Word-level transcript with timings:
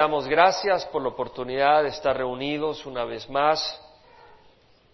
Damos 0.00 0.26
gracias 0.26 0.86
por 0.86 1.02
la 1.02 1.08
oportunidad 1.08 1.82
de 1.82 1.90
estar 1.90 2.16
reunidos 2.16 2.86
una 2.86 3.04
vez 3.04 3.28
más 3.28 3.78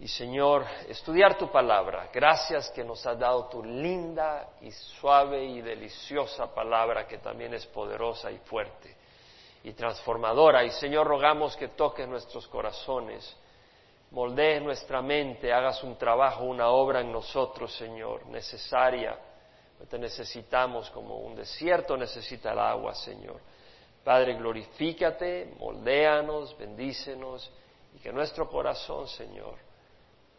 y 0.01 0.07
Señor, 0.09 0.65
estudiar 0.89 1.37
tu 1.37 1.49
palabra. 1.49 2.09
Gracias 2.13 2.69
que 2.71 2.83
nos 2.83 3.07
has 3.07 3.17
dado 3.17 3.45
tu 3.45 3.63
linda 3.63 4.49
y 4.59 4.69
suave 4.69 5.45
y 5.45 5.61
deliciosa 5.61 6.53
palabra 6.53 7.07
que 7.07 7.19
también 7.19 7.53
es 7.53 7.65
poderosa 7.67 8.29
y 8.31 8.37
fuerte 8.39 8.97
y 9.63 9.71
transformadora. 9.71 10.65
Y 10.65 10.71
Señor, 10.71 11.07
rogamos 11.07 11.55
que 11.55 11.69
toques 11.69 12.05
nuestros 12.05 12.45
corazones, 12.49 13.33
moldees 14.11 14.61
nuestra 14.61 15.01
mente, 15.01 15.53
hagas 15.53 15.83
un 15.83 15.97
trabajo, 15.97 16.43
una 16.43 16.67
obra 16.67 16.99
en 16.99 17.13
nosotros, 17.13 17.73
Señor, 17.77 18.25
necesaria. 18.25 19.17
Te 19.89 19.97
necesitamos 19.97 20.89
como 20.89 21.19
un 21.19 21.33
desierto 21.33 21.95
necesita 21.95 22.51
el 22.51 22.59
agua, 22.59 22.93
Señor. 22.93 23.39
Padre, 24.07 24.35
glorifícate, 24.35 25.53
moldéanos, 25.59 26.57
bendícenos 26.57 27.51
y 27.93 27.99
que 27.99 28.13
nuestro 28.13 28.49
corazón, 28.49 29.05
Señor, 29.05 29.55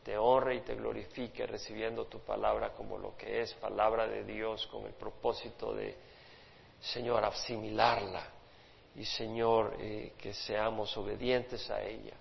te 0.02 0.16
honre 0.16 0.54
y 0.54 0.60
te 0.62 0.74
glorifique 0.74 1.46
recibiendo 1.46 2.06
tu 2.06 2.18
palabra 2.20 2.72
como 2.72 2.96
lo 2.96 3.14
que 3.14 3.42
es 3.42 3.52
palabra 3.52 4.06
de 4.06 4.24
Dios 4.24 4.66
con 4.68 4.86
el 4.86 4.94
propósito 4.94 5.74
de, 5.74 5.94
Señor, 6.80 7.22
asimilarla 7.22 8.26
y, 8.96 9.04
Señor, 9.04 9.76
eh, 9.78 10.14
que 10.16 10.32
seamos 10.32 10.96
obedientes 10.96 11.70
a 11.70 11.82
ella. 11.82 12.14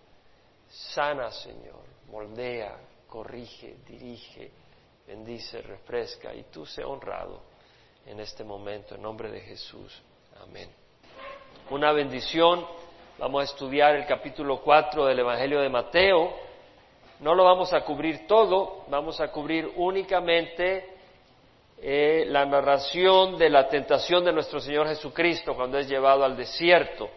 Sana, 0.67 1.31
Señor, 1.31 1.85
moldea, 2.09 2.77
corrige, 3.07 3.77
dirige, 3.87 4.51
bendice, 5.07 5.61
refresca 5.61 6.35
y 6.35 6.43
tú 6.51 6.65
sé 6.65 6.83
honrado 6.83 7.39
en 8.05 8.19
este 8.19 8.43
momento 8.43 8.95
en 8.95 9.01
nombre 9.01 9.31
de 9.31 9.39
Jesús. 9.39 10.03
Amén 10.41 10.86
una 11.69 11.91
bendición. 11.91 12.65
Vamos 13.17 13.41
a 13.41 13.45
estudiar 13.45 13.95
el 13.95 14.05
capítulo 14.05 14.61
4 14.61 15.05
del 15.05 15.19
Evangelio 15.19 15.59
de 15.59 15.69
Mateo. 15.69 16.33
No 17.19 17.33
lo 17.33 17.43
vamos 17.43 17.73
a 17.73 17.81
cubrir 17.81 18.27
todo, 18.27 18.85
vamos 18.89 19.19
a 19.19 19.31
cubrir 19.31 19.71
únicamente 19.75 20.85
eh, 21.81 22.25
la 22.27 22.45
narración 22.45 23.37
de 23.37 23.49
la 23.49 23.67
tentación 23.67 24.23
de 24.23 24.31
nuestro 24.31 24.59
Señor 24.59 24.87
Jesucristo 24.87 25.55
cuando 25.55 25.77
es 25.77 25.87
llevado 25.87 26.23
al 26.23 26.37
desierto. 26.37 27.09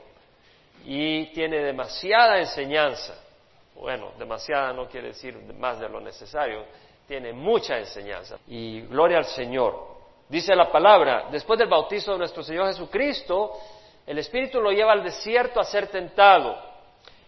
Y 0.85 1.27
tiene 1.27 1.59
demasiada 1.59 2.39
enseñanza. 2.39 3.15
Bueno, 3.75 4.13
demasiada 4.19 4.73
no 4.73 4.89
quiere 4.89 5.09
decir 5.09 5.37
más 5.59 5.79
de 5.79 5.89
lo 5.89 6.01
necesario, 6.01 6.65
tiene 7.07 7.33
mucha 7.33 7.79
enseñanza. 7.79 8.39
Y 8.49 8.81
gloria 8.83 9.19
al 9.19 9.27
Señor. 9.27 10.01
Dice 10.29 10.55
la 10.55 10.71
palabra, 10.71 11.29
después 11.31 11.59
del 11.59 11.69
bautizo 11.69 12.13
de 12.13 12.19
nuestro 12.19 12.43
Señor 12.43 12.69
Jesucristo, 12.69 13.53
el 14.11 14.19
Espíritu 14.19 14.61
lo 14.61 14.73
lleva 14.73 14.91
al 14.91 15.05
desierto 15.05 15.61
a 15.61 15.65
ser 15.65 15.87
tentado. 15.87 16.59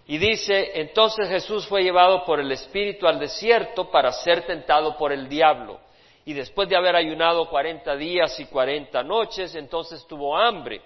Y 0.05 0.19
dice, 0.19 0.81
entonces 0.81 1.29
Jesús 1.29 1.65
fue 1.69 1.85
llevado 1.85 2.25
por 2.25 2.41
el 2.41 2.51
Espíritu 2.51 3.07
al 3.07 3.21
desierto 3.21 3.89
para 3.89 4.11
ser 4.11 4.45
tentado 4.47 4.97
por 4.97 5.13
el 5.13 5.29
diablo. 5.29 5.79
Y 6.25 6.33
después 6.33 6.69
de 6.69 6.75
haber 6.75 6.97
ayunado 6.97 7.49
cuarenta 7.49 7.95
días 7.95 8.41
y 8.41 8.47
cuarenta 8.47 9.05
noches, 9.05 9.55
entonces 9.55 10.05
tuvo 10.09 10.37
hambre. 10.37 10.83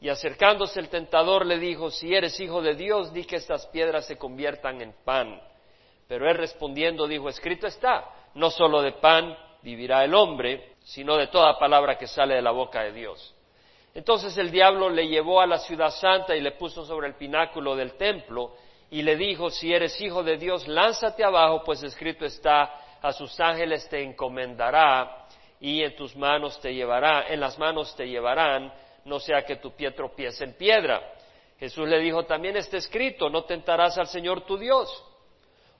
Y 0.00 0.08
acercándose 0.08 0.78
el 0.78 0.88
tentador 0.88 1.44
le 1.44 1.58
dijo, 1.58 1.90
si 1.90 2.14
eres 2.14 2.38
hijo 2.38 2.62
de 2.62 2.76
Dios, 2.76 3.12
di 3.12 3.24
que 3.24 3.34
estas 3.34 3.66
piedras 3.66 4.06
se 4.06 4.16
conviertan 4.16 4.80
en 4.82 4.94
pan. 5.04 5.42
Pero 6.06 6.30
él 6.30 6.36
respondiendo 6.36 7.08
dijo, 7.08 7.28
escrito 7.28 7.66
está, 7.66 8.08
no 8.34 8.50
solo 8.50 8.82
de 8.82 8.92
pan 8.92 9.36
vivirá 9.62 10.04
el 10.04 10.14
hombre, 10.14 10.76
sino 10.84 11.16
de 11.16 11.26
toda 11.26 11.58
palabra 11.58 11.98
que 11.98 12.06
sale 12.06 12.36
de 12.36 12.42
la 12.42 12.52
boca 12.52 12.84
de 12.84 12.92
Dios. 12.92 13.34
Entonces 13.94 14.36
el 14.38 14.50
diablo 14.50 14.90
le 14.90 15.06
llevó 15.06 15.40
a 15.40 15.46
la 15.46 15.58
ciudad 15.58 15.90
santa 15.90 16.34
y 16.34 16.40
le 16.40 16.52
puso 16.52 16.84
sobre 16.84 17.06
el 17.06 17.14
pináculo 17.14 17.76
del 17.76 17.94
templo 17.96 18.56
y 18.90 19.02
le 19.02 19.16
dijo, 19.16 19.50
si 19.50 19.72
eres 19.72 20.00
hijo 20.00 20.24
de 20.24 20.36
Dios, 20.36 20.66
lánzate 20.66 21.22
abajo, 21.22 21.62
pues 21.64 21.80
escrito 21.84 22.24
está, 22.24 22.98
a 23.00 23.12
sus 23.12 23.38
ángeles 23.38 23.88
te 23.88 24.02
encomendará 24.02 25.26
y 25.60 25.82
en 25.82 25.94
tus 25.94 26.16
manos 26.16 26.60
te 26.60 26.74
llevará, 26.74 27.28
en 27.28 27.38
las 27.38 27.56
manos 27.56 27.94
te 27.94 28.08
llevarán, 28.08 28.72
no 29.04 29.20
sea 29.20 29.44
que 29.44 29.56
tu 29.56 29.70
pie 29.76 29.92
tropiece 29.92 30.42
en 30.42 30.54
piedra. 30.54 31.00
Jesús 31.60 31.88
le 31.88 32.00
dijo, 32.00 32.24
también 32.24 32.56
está 32.56 32.76
escrito, 32.76 33.30
no 33.30 33.44
tentarás 33.44 33.96
al 33.96 34.08
Señor 34.08 34.40
tu 34.40 34.56
Dios. 34.58 34.88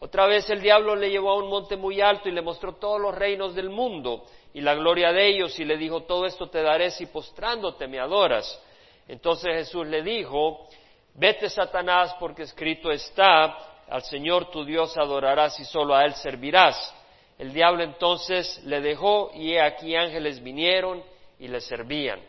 Otra 0.05 0.27
vez 0.27 0.51
el 0.51 0.61
diablo 0.61 0.95
le 0.95 1.09
llevó 1.09 1.31
a 1.31 1.37
un 1.39 1.49
monte 1.49 1.79
muy 1.79 2.03
alto 2.03 2.29
y 2.29 2.33
le 2.33 2.43
mostró 2.43 2.75
todos 2.75 3.01
los 3.01 3.15
reinos 3.15 3.55
del 3.55 3.71
mundo 3.71 4.27
y 4.53 4.61
la 4.61 4.75
gloria 4.75 5.13
de 5.13 5.29
ellos 5.29 5.59
y 5.59 5.65
le 5.65 5.79
dijo, 5.79 6.03
todo 6.03 6.27
esto 6.27 6.51
te 6.51 6.61
daré 6.61 6.91
si 6.91 7.07
postrándote 7.07 7.89
me 7.89 7.99
adoras. 7.99 8.63
Entonces 9.09 9.55
Jesús 9.55 9.87
le 9.87 10.03
dijo, 10.03 10.69
vete 11.15 11.49
Satanás 11.49 12.15
porque 12.21 12.43
escrito 12.43 12.91
está, 12.91 13.57
al 13.89 14.03
Señor 14.03 14.51
tu 14.51 14.63
Dios 14.63 14.95
adorarás 14.99 15.59
y 15.59 15.65
solo 15.65 15.95
a 15.95 16.05
Él 16.05 16.13
servirás. 16.13 16.95
El 17.39 17.55
diablo 17.55 17.83
entonces 17.83 18.63
le 18.65 18.83
dejó 18.83 19.31
y 19.35 19.55
he 19.55 19.63
aquí 19.63 19.97
ángeles 19.97 20.43
vinieron 20.43 21.03
y 21.39 21.49
le 21.49 21.63
servían. 21.63 22.21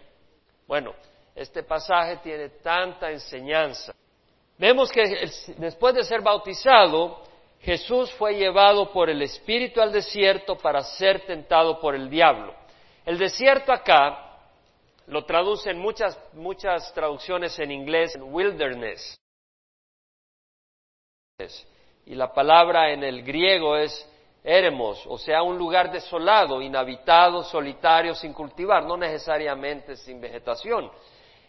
Bueno, 0.66 0.94
este 1.36 1.62
pasaje 1.64 2.22
tiene 2.24 2.52
tanta 2.64 3.12
enseñanza. 3.12 3.94
Vemos 4.58 4.90
que 4.94 5.30
después 5.58 5.94
de 5.94 6.06
ser 6.06 6.22
bautizado, 6.22 7.25
Jesús 7.62 8.12
fue 8.14 8.36
llevado 8.36 8.92
por 8.92 9.10
el 9.10 9.22
Espíritu 9.22 9.82
al 9.82 9.92
desierto 9.92 10.58
para 10.58 10.82
ser 10.84 11.26
tentado 11.26 11.80
por 11.80 11.96
el 11.96 12.10
diablo. 12.10 12.54
El 13.06 13.18
desierto 13.18 13.72
acá 13.72 14.40
lo 15.08 15.26
traducen 15.26 15.78
muchas, 15.78 16.20
muchas 16.34 16.94
traducciones 16.94 17.58
en 17.60 17.72
inglés, 17.72 18.18
wilderness. 18.20 19.20
Y 22.06 22.16
la 22.16 22.34
palabra 22.34 22.92
en 22.92 23.04
el 23.04 23.24
griego 23.24 23.76
es 23.78 24.10
eremos, 24.44 25.04
o 25.08 25.18
sea, 25.18 25.42
un 25.42 25.58
lugar 25.58 25.92
desolado, 25.92 26.62
inhabitado, 26.62 27.44
solitario, 27.44 28.14
sin 28.14 28.32
cultivar, 28.32 28.84
no 28.84 28.96
necesariamente 28.96 29.96
sin 29.96 30.22
vegetación. 30.22 30.92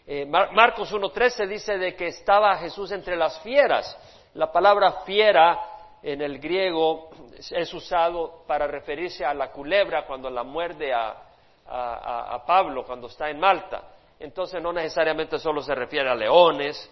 Eh, 0.05 0.25
Marcos 0.25 0.91
1.13 0.91 1.47
dice 1.47 1.77
de 1.77 1.95
que 1.95 2.07
estaba 2.07 2.57
Jesús 2.57 2.91
entre 2.91 3.15
las 3.15 3.39
fieras. 3.41 3.95
La 4.33 4.51
palabra 4.51 5.03
fiera 5.05 5.59
en 6.01 6.21
el 6.21 6.39
griego 6.39 7.09
es 7.37 7.73
usado 7.73 8.43
para 8.47 8.67
referirse 8.67 9.25
a 9.25 9.33
la 9.33 9.51
culebra 9.51 10.05
cuando 10.05 10.29
la 10.29 10.43
muerde 10.43 10.93
a, 10.93 11.23
Pablo 12.45 12.85
cuando 12.85 13.07
está 13.07 13.29
en 13.29 13.39
Malta. 13.39 13.83
Entonces 14.19 14.61
no 14.61 14.71
necesariamente 14.71 15.37
solo 15.37 15.61
se 15.61 15.75
refiere 15.75 16.09
a 16.09 16.15
leones, 16.15 16.89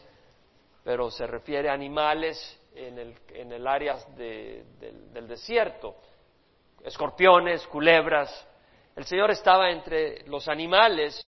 pero 0.84 1.10
se 1.10 1.26
refiere 1.26 1.70
a 1.70 1.74
animales 1.74 2.62
en 2.76 3.00
el, 3.00 3.16
en 3.30 3.54
el 3.54 3.66
área 3.66 3.96
del 4.18 5.28
desierto, 5.28 5.96
escorpiones, 6.84 7.66
culebras. 7.68 8.48
El 8.98 9.06
Señor 9.06 9.32
estaba 9.32 9.72
entre 9.72 10.28
los 10.28 10.50
animales 10.50 11.26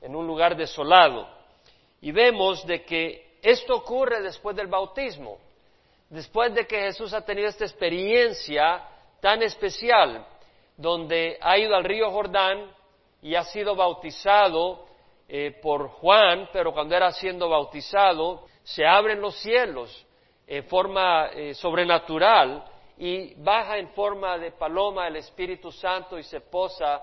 en 0.00 0.14
un 0.14 0.28
lugar 0.28 0.56
desolado. 0.56 1.28
Y 2.00 2.12
vemos 2.12 2.64
de 2.66 2.84
que 2.84 3.38
esto 3.42 3.78
ocurre 3.78 4.22
después 4.22 4.54
del 4.54 4.68
bautismo 4.68 5.38
después 6.10 6.52
de 6.54 6.66
que 6.66 6.78
Jesús 6.80 7.14
ha 7.14 7.24
tenido 7.24 7.48
esta 7.48 7.64
experiencia 7.64 8.84
tan 9.20 9.42
especial, 9.42 10.26
donde 10.76 11.38
ha 11.40 11.56
ido 11.56 11.74
al 11.74 11.84
río 11.84 12.10
Jordán 12.10 12.70
y 13.22 13.34
ha 13.34 13.44
sido 13.44 13.76
bautizado 13.76 14.86
eh, 15.28 15.58
por 15.62 15.88
Juan, 15.88 16.48
pero 16.52 16.72
cuando 16.72 16.96
era 16.96 17.12
siendo 17.12 17.48
bautizado, 17.48 18.44
se 18.62 18.84
abren 18.84 19.20
los 19.20 19.36
cielos 19.36 20.06
en 20.46 20.64
forma 20.64 21.28
eh, 21.28 21.54
sobrenatural 21.54 22.64
y 22.98 23.34
baja 23.34 23.78
en 23.78 23.88
forma 23.90 24.36
de 24.38 24.50
paloma 24.50 25.06
el 25.06 25.16
Espíritu 25.16 25.70
Santo 25.70 26.18
y 26.18 26.22
se 26.22 26.40
posa 26.40 27.02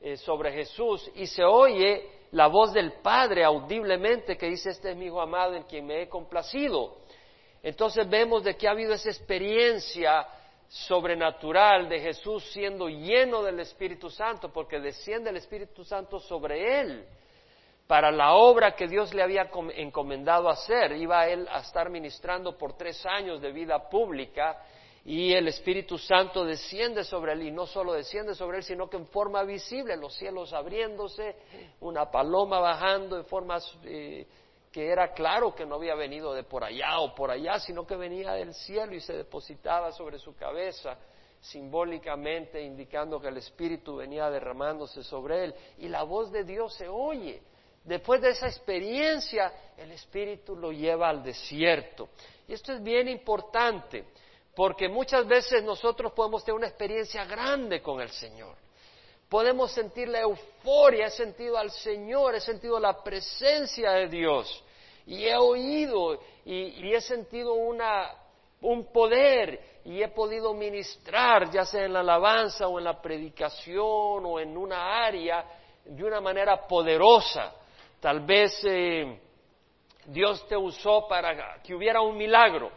eh, 0.00 0.16
sobre 0.16 0.52
Jesús 0.52 1.10
y 1.14 1.26
se 1.26 1.44
oye 1.44 2.08
la 2.32 2.48
voz 2.48 2.72
del 2.72 2.92
Padre 2.94 3.44
audiblemente 3.44 4.36
que 4.36 4.46
dice, 4.46 4.70
este 4.70 4.90
es 4.90 4.96
mi 4.96 5.06
hijo 5.06 5.20
amado 5.20 5.54
en 5.54 5.62
quien 5.62 5.86
me 5.86 6.02
he 6.02 6.08
complacido. 6.08 6.96
Entonces 7.62 8.08
vemos 8.08 8.44
de 8.44 8.56
que 8.56 8.68
ha 8.68 8.72
habido 8.72 8.94
esa 8.94 9.10
experiencia 9.10 10.26
sobrenatural 10.68 11.88
de 11.88 12.00
Jesús 12.00 12.44
siendo 12.52 12.88
lleno 12.88 13.42
del 13.42 13.60
Espíritu 13.60 14.10
Santo, 14.10 14.52
porque 14.52 14.80
desciende 14.80 15.30
el 15.30 15.36
Espíritu 15.36 15.84
Santo 15.84 16.20
sobre 16.20 16.80
él 16.80 17.06
para 17.86 18.10
la 18.10 18.34
obra 18.34 18.76
que 18.76 18.86
Dios 18.86 19.14
le 19.14 19.22
había 19.22 19.50
encomendado 19.76 20.50
hacer. 20.50 20.92
Iba 20.92 21.26
él 21.26 21.48
a 21.50 21.60
estar 21.60 21.88
ministrando 21.88 22.56
por 22.56 22.76
tres 22.76 23.04
años 23.06 23.40
de 23.40 23.50
vida 23.50 23.88
pública 23.88 24.62
y 25.06 25.32
el 25.32 25.48
Espíritu 25.48 25.96
Santo 25.96 26.44
desciende 26.44 27.02
sobre 27.02 27.32
él 27.32 27.44
y 27.44 27.50
no 27.50 27.66
solo 27.66 27.94
desciende 27.94 28.34
sobre 28.34 28.58
él, 28.58 28.62
sino 28.62 28.90
que 28.90 28.98
en 28.98 29.06
forma 29.06 29.42
visible, 29.42 29.96
los 29.96 30.14
cielos 30.14 30.52
abriéndose, 30.52 31.34
una 31.80 32.10
paloma 32.10 32.60
bajando 32.60 33.16
en 33.16 33.24
forma 33.24 33.58
eh, 33.84 34.26
que 34.78 34.92
era 34.92 35.12
claro 35.12 35.56
que 35.56 35.66
no 35.66 35.74
había 35.74 35.96
venido 35.96 36.32
de 36.32 36.44
por 36.44 36.62
allá 36.62 37.00
o 37.00 37.12
por 37.12 37.32
allá, 37.32 37.58
sino 37.58 37.84
que 37.84 37.96
venía 37.96 38.34
del 38.34 38.54
cielo 38.54 38.94
y 38.94 39.00
se 39.00 39.12
depositaba 39.12 39.90
sobre 39.90 40.20
su 40.20 40.36
cabeza, 40.36 40.96
simbólicamente 41.40 42.62
indicando 42.62 43.20
que 43.20 43.26
el 43.26 43.38
Espíritu 43.38 43.96
venía 43.96 44.30
derramándose 44.30 45.02
sobre 45.02 45.46
él. 45.46 45.54
Y 45.78 45.88
la 45.88 46.04
voz 46.04 46.30
de 46.30 46.44
Dios 46.44 46.74
se 46.74 46.86
oye, 46.86 47.42
después 47.82 48.22
de 48.22 48.30
esa 48.30 48.46
experiencia, 48.46 49.52
el 49.76 49.90
Espíritu 49.90 50.54
lo 50.54 50.70
lleva 50.70 51.08
al 51.08 51.24
desierto. 51.24 52.10
Y 52.46 52.52
esto 52.52 52.72
es 52.72 52.80
bien 52.80 53.08
importante, 53.08 54.04
porque 54.54 54.88
muchas 54.88 55.26
veces 55.26 55.64
nosotros 55.64 56.12
podemos 56.12 56.44
tener 56.44 56.56
una 56.56 56.68
experiencia 56.68 57.24
grande 57.24 57.82
con 57.82 58.00
el 58.00 58.10
Señor. 58.10 58.54
Podemos 59.28 59.72
sentir 59.72 60.06
la 60.06 60.20
euforia, 60.20 61.06
he 61.06 61.10
sentido 61.10 61.58
al 61.58 61.72
Señor, 61.72 62.36
he 62.36 62.40
sentido 62.40 62.78
la 62.78 63.02
presencia 63.02 63.90
de 63.90 64.06
Dios 64.06 64.64
y 65.08 65.26
he 65.26 65.36
oído 65.36 66.20
y, 66.44 66.92
he 66.92 67.00
sentido 67.00 67.54
un 67.54 68.92
poder 68.92 69.80
y 69.86 70.02
he 70.02 70.08
podido 70.08 70.52
ministrar, 70.52 71.50
ya 71.50 71.64
sea 71.64 71.86
en 71.86 71.94
la 71.94 72.00
alabanza 72.00 72.68
o 72.68 72.78
en 72.78 72.84
la 72.84 73.00
predicación 73.00 74.26
o 74.26 74.38
en 74.38 74.54
una 74.54 75.06
área, 75.06 75.46
de 75.82 76.04
una 76.04 76.20
manera 76.20 76.66
poderosa. 76.66 77.54
Tal 77.98 78.20
vez 78.20 78.52
eh, 78.64 79.18
Dios 80.04 80.46
te 80.46 80.58
usó 80.58 81.08
para 81.08 81.62
que 81.62 81.74
hubiera 81.74 82.02
un 82.02 82.18
milagro 82.18 82.70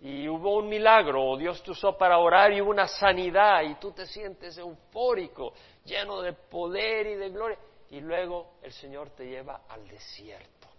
y 0.00 0.28
hubo 0.28 0.56
un 0.56 0.68
milagro, 0.68 1.24
o 1.24 1.36
Dios 1.36 1.62
te 1.62 1.70
usó 1.70 1.96
para 1.96 2.18
orar 2.18 2.52
y 2.52 2.60
hubo 2.60 2.70
una 2.70 2.88
sanidad 2.88 3.62
y 3.62 3.76
tú 3.76 3.92
te 3.92 4.04
sientes 4.06 4.58
eufórico, 4.58 5.54
lleno 5.84 6.22
de 6.22 6.32
poder 6.32 7.06
y 7.06 7.14
de 7.14 7.30
gloria, 7.30 7.58
y 7.88 8.00
luego 8.00 8.54
el 8.62 8.72
Señor 8.72 9.10
te 9.10 9.26
lleva 9.26 9.60
al 9.68 9.86
desierto. 9.86 10.71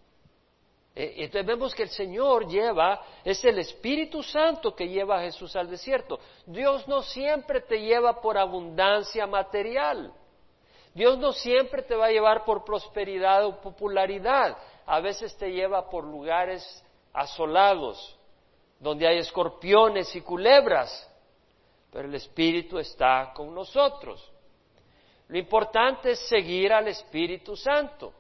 Eh, 0.96 1.16
entonces 1.18 1.46
vemos 1.46 1.74
que 1.74 1.84
el 1.84 1.90
Señor 1.90 2.48
lleva, 2.48 3.02
es 3.24 3.44
el 3.46 3.58
Espíritu 3.60 4.22
Santo 4.22 4.76
que 4.76 4.88
lleva 4.88 5.18
a 5.18 5.24
Jesús 5.24 5.56
al 5.56 5.70
desierto. 5.70 6.20
Dios 6.46 6.88
no 6.88 7.02
siempre 7.02 7.62
te 7.62 7.82
lleva 7.82 8.22
por 8.22 8.38
abundancia 8.38 9.26
material. 9.26 10.14
Dios 10.94 11.18
no 11.18 11.34
siempre 11.34 11.82
te 11.82 11.96
va 11.96 12.06
a 12.06 12.12
llevar 12.12 12.46
por 12.46 12.64
prosperidad 12.64 13.46
o 13.46 13.60
popularidad. 13.60 14.56
A 14.86 15.00
veces 15.00 15.36
te 15.38 15.52
lleva 15.52 15.90
por 15.90 16.04
lugares 16.04 16.84
asolados, 17.12 18.16
donde 18.80 19.08
hay 19.08 19.18
escorpiones 19.18 20.16
y 20.16 20.22
culebras, 20.22 21.10
pero 21.92 22.08
el 22.08 22.16
Espíritu 22.16 22.78
está 22.78 23.32
con 23.34 23.54
nosotros. 23.56 24.32
Lo 25.28 25.38
importante 25.40 26.12
es 26.12 26.20
seguir 26.28 26.72
al 26.72 26.88
Espíritu 26.88 27.56
Santo, 27.56 28.14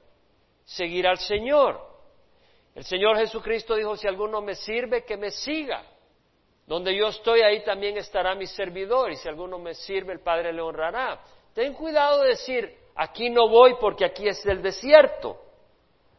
seguir 0.64 1.06
al 1.06 1.20
Señor. 1.20 1.93
El 2.76 2.84
Señor 2.84 3.18
Jesucristo 3.18 3.76
dijo, 3.76 3.96
si 3.96 4.08
alguno 4.08 4.42
me 4.42 4.56
sirve, 4.56 5.04
que 5.06 5.18
me 5.18 5.30
siga. 5.30 5.84
Donde 6.66 6.96
yo 6.96 7.08
estoy, 7.08 7.42
ahí 7.42 7.64
también 7.64 7.98
estará 7.98 8.36
mi 8.36 8.48
servidor, 8.48 9.12
y 9.12 9.18
si 9.18 9.28
alguno 9.28 9.60
me 9.60 9.74
sirve, 9.74 10.14
el 10.14 10.22
Padre 10.22 10.54
le 10.54 10.62
honrará. 10.62 11.22
Ten 11.54 11.74
cuidado 11.74 12.22
de 12.22 12.30
decir, 12.30 12.78
aquí 12.96 13.30
no 13.30 13.48
voy 13.50 13.76
porque 13.80 14.06
aquí 14.06 14.28
es 14.28 14.44
el 14.46 14.62
desierto, 14.62 15.40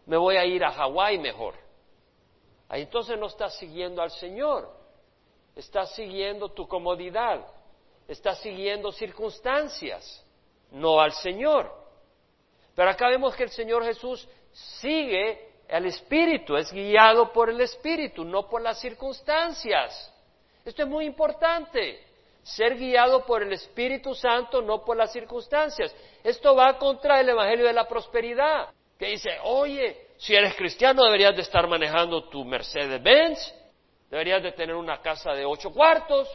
me 0.06 0.16
voy 0.16 0.36
a 0.36 0.44
ir 0.44 0.62
a 0.64 0.70
Hawái 0.70 1.18
mejor. 1.18 1.54
Ahí 2.68 2.82
entonces 2.82 3.18
no 3.18 3.26
estás 3.26 3.56
siguiendo 3.58 4.02
al 4.02 4.10
Señor, 4.10 4.70
estás 5.56 5.94
siguiendo 5.94 6.50
tu 6.50 6.68
comodidad, 6.68 7.46
estás 8.06 8.40
siguiendo 8.40 8.92
circunstancias, 8.92 10.24
no 10.70 11.00
al 11.00 11.12
Señor. 11.12 11.72
Pero 12.74 12.90
acá 12.90 13.08
vemos 13.08 13.34
que 13.34 13.44
el 13.44 13.50
Señor 13.50 13.84
Jesús 13.84 14.28
sigue 14.52 15.53
al 15.70 15.86
Espíritu, 15.86 16.56
es 16.56 16.72
guiado 16.72 17.32
por 17.32 17.50
el 17.50 17.60
Espíritu, 17.60 18.24
no 18.24 18.48
por 18.48 18.62
las 18.62 18.80
circunstancias. 18.80 20.12
Esto 20.64 20.82
es 20.82 20.88
muy 20.88 21.04
importante, 21.04 22.02
ser 22.42 22.76
guiado 22.76 23.24
por 23.24 23.42
el 23.42 23.52
Espíritu 23.52 24.14
Santo, 24.14 24.62
no 24.62 24.84
por 24.84 24.96
las 24.96 25.12
circunstancias. 25.12 25.94
Esto 26.22 26.54
va 26.54 26.78
contra 26.78 27.20
el 27.20 27.28
Evangelio 27.28 27.66
de 27.66 27.72
la 27.72 27.88
Prosperidad, 27.88 28.70
que 28.98 29.06
dice, 29.06 29.30
oye, 29.42 30.08
si 30.16 30.34
eres 30.34 30.54
cristiano 30.54 31.04
deberías 31.04 31.34
de 31.34 31.42
estar 31.42 31.66
manejando 31.66 32.28
tu 32.28 32.44
Mercedes-Benz, 32.44 33.54
deberías 34.10 34.42
de 34.42 34.52
tener 34.52 34.74
una 34.74 35.00
casa 35.00 35.32
de 35.32 35.44
ocho 35.44 35.72
cuartos. 35.72 36.28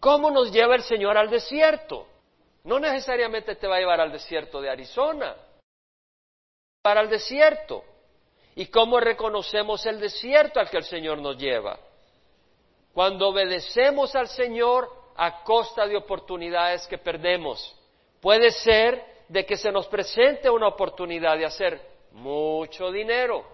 ¿Cómo 0.00 0.30
nos 0.30 0.52
lleva 0.52 0.74
el 0.74 0.82
Señor 0.82 1.16
al 1.16 1.30
desierto? 1.30 2.06
No 2.64 2.78
necesariamente 2.78 3.56
te 3.56 3.66
va 3.66 3.76
a 3.76 3.78
llevar 3.78 4.00
al 4.00 4.12
desierto 4.12 4.60
de 4.60 4.70
Arizona, 4.70 5.36
para 6.82 7.00
el 7.00 7.08
desierto. 7.08 7.82
¿Y 8.56 8.66
cómo 8.66 9.00
reconocemos 9.00 9.84
el 9.86 10.00
desierto 10.00 10.60
al 10.60 10.70
que 10.70 10.76
el 10.76 10.84
Señor 10.84 11.18
nos 11.18 11.36
lleva? 11.36 11.78
Cuando 12.92 13.28
obedecemos 13.28 14.14
al 14.14 14.28
Señor 14.28 14.88
a 15.16 15.42
costa 15.42 15.86
de 15.86 15.96
oportunidades 15.96 16.86
que 16.86 16.98
perdemos. 16.98 17.74
Puede 18.20 18.50
ser 18.50 19.04
de 19.28 19.44
que 19.44 19.56
se 19.56 19.72
nos 19.72 19.86
presente 19.86 20.50
una 20.50 20.68
oportunidad 20.68 21.36
de 21.36 21.46
hacer 21.46 21.80
mucho 22.12 22.90
dinero 22.90 23.44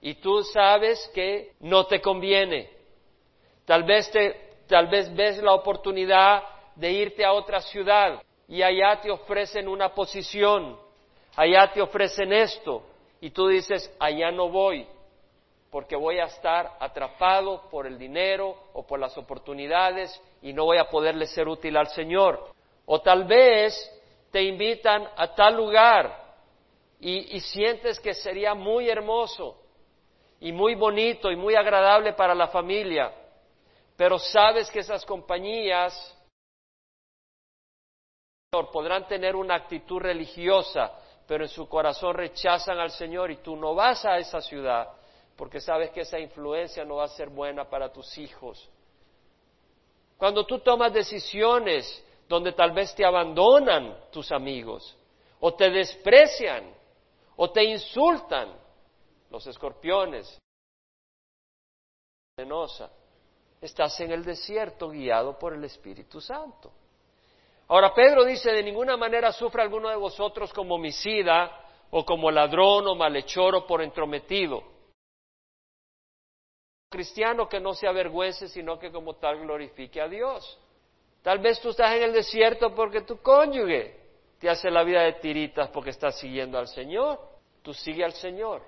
y 0.00 0.14
tú 0.14 0.42
sabes 0.42 1.10
que 1.14 1.52
no 1.60 1.86
te 1.86 2.00
conviene. 2.00 2.70
Tal 3.64 3.84
vez, 3.84 4.10
te, 4.10 4.64
tal 4.66 4.88
vez 4.88 5.14
ves 5.14 5.38
la 5.38 5.54
oportunidad 5.54 6.42
de 6.74 6.92
irte 6.92 7.24
a 7.24 7.32
otra 7.32 7.60
ciudad 7.60 8.22
y 8.48 8.62
allá 8.62 9.00
te 9.00 9.10
ofrecen 9.10 9.68
una 9.68 9.94
posición, 9.94 10.78
allá 11.36 11.70
te 11.72 11.80
ofrecen 11.80 12.32
esto 12.32 12.84
y 13.22 13.30
tú 13.30 13.46
dices, 13.46 13.94
allá 14.00 14.32
no 14.32 14.48
voy 14.48 14.84
porque 15.70 15.94
voy 15.94 16.18
a 16.18 16.24
estar 16.24 16.76
atrapado 16.80 17.70
por 17.70 17.86
el 17.86 17.96
dinero 17.96 18.54
o 18.74 18.84
por 18.84 18.98
las 18.98 19.16
oportunidades 19.16 20.20
y 20.42 20.52
no 20.52 20.64
voy 20.64 20.78
a 20.78 20.90
poderle 20.90 21.26
ser 21.26 21.46
útil 21.46 21.76
al 21.76 21.86
Señor. 21.86 22.52
O 22.84 23.00
tal 23.00 23.24
vez 23.24 23.72
te 24.32 24.42
invitan 24.42 25.08
a 25.16 25.34
tal 25.36 25.56
lugar 25.56 26.34
y, 26.98 27.38
sientes 27.40 28.00
que 28.00 28.12
sería 28.12 28.54
muy 28.54 28.90
hermoso 28.90 29.56
y 30.40 30.50
muy 30.50 30.74
bonito 30.74 31.30
y 31.30 31.36
muy 31.36 31.54
agradable 31.54 32.14
para 32.14 32.34
la 32.34 32.48
familia, 32.48 33.12
pero 33.96 34.18
sabes 34.18 34.68
que 34.68 34.80
esas 34.80 35.06
compañías 35.06 35.94
podrán 38.72 39.06
tener 39.06 39.36
una 39.36 39.54
actitud 39.54 40.00
religiosa, 40.00 40.92
pero 41.32 41.44
en 41.44 41.48
su 41.48 41.66
corazón 41.66 42.14
rechazan 42.14 42.78
al 42.78 42.90
Señor 42.90 43.30
y 43.30 43.36
tú 43.36 43.56
no 43.56 43.74
vas 43.74 44.04
a 44.04 44.18
esa 44.18 44.42
ciudad 44.42 44.86
porque 45.34 45.62
sabes 45.62 45.90
que 45.90 46.02
esa 46.02 46.18
influencia 46.18 46.84
no 46.84 46.96
va 46.96 47.04
a 47.04 47.08
ser 47.08 47.30
buena 47.30 47.64
para 47.64 47.90
tus 47.90 48.18
hijos. 48.18 48.68
Cuando 50.18 50.44
tú 50.44 50.58
tomas 50.58 50.92
decisiones 50.92 52.04
donde 52.28 52.52
tal 52.52 52.72
vez 52.72 52.94
te 52.94 53.06
abandonan 53.06 54.10
tus 54.10 54.30
amigos 54.30 54.94
o 55.40 55.54
te 55.54 55.70
desprecian 55.70 56.70
o 57.36 57.50
te 57.50 57.64
insultan 57.64 58.54
los 59.30 59.46
escorpiones. 59.46 60.38
Estás 63.58 63.98
en 64.00 64.12
el 64.12 64.22
desierto 64.22 64.90
guiado 64.90 65.38
por 65.38 65.54
el 65.54 65.64
Espíritu 65.64 66.20
Santo. 66.20 66.70
Ahora 67.72 67.94
Pedro 67.94 68.24
dice, 68.24 68.52
de 68.52 68.62
ninguna 68.62 68.98
manera 68.98 69.32
sufra 69.32 69.62
alguno 69.62 69.88
de 69.88 69.96
vosotros 69.96 70.52
como 70.52 70.74
homicida 70.74 71.58
o 71.88 72.04
como 72.04 72.30
ladrón 72.30 72.86
o 72.86 72.94
malhechor 72.94 73.54
o 73.54 73.66
por 73.66 73.80
entrometido. 73.80 74.62
Cristiano 76.90 77.48
que 77.48 77.60
no 77.60 77.72
se 77.72 77.88
avergüence, 77.88 78.48
sino 78.48 78.78
que 78.78 78.92
como 78.92 79.14
tal 79.14 79.38
glorifique 79.38 80.02
a 80.02 80.06
Dios. 80.06 80.58
Tal 81.22 81.38
vez 81.38 81.62
tú 81.62 81.70
estás 81.70 81.94
en 81.94 82.02
el 82.02 82.12
desierto 82.12 82.74
porque 82.74 83.00
tu 83.00 83.22
cónyuge 83.22 83.98
te 84.38 84.50
hace 84.50 84.70
la 84.70 84.84
vida 84.84 85.00
de 85.04 85.14
tiritas 85.14 85.70
porque 85.70 85.88
estás 85.88 86.18
siguiendo 86.18 86.58
al 86.58 86.68
Señor. 86.68 87.18
Tú 87.62 87.72
sigue 87.72 88.04
al 88.04 88.12
Señor. 88.12 88.60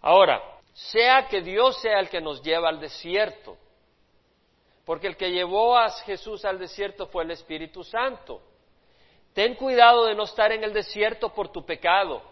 Ahora, 0.00 0.40
sea 0.72 1.28
que 1.28 1.42
Dios 1.42 1.78
sea 1.82 2.00
el 2.00 2.08
que 2.08 2.22
nos 2.22 2.42
lleva 2.42 2.70
al 2.70 2.80
desierto, 2.80 3.58
porque 4.84 5.06
el 5.06 5.16
que 5.16 5.30
llevó 5.30 5.76
a 5.76 5.90
Jesús 5.90 6.44
al 6.44 6.58
desierto 6.58 7.06
fue 7.06 7.24
el 7.24 7.30
Espíritu 7.30 7.82
Santo. 7.82 8.42
Ten 9.32 9.54
cuidado 9.54 10.04
de 10.04 10.14
no 10.14 10.24
estar 10.24 10.52
en 10.52 10.62
el 10.62 10.72
desierto 10.72 11.30
por 11.32 11.48
tu 11.48 11.64
pecado, 11.64 12.22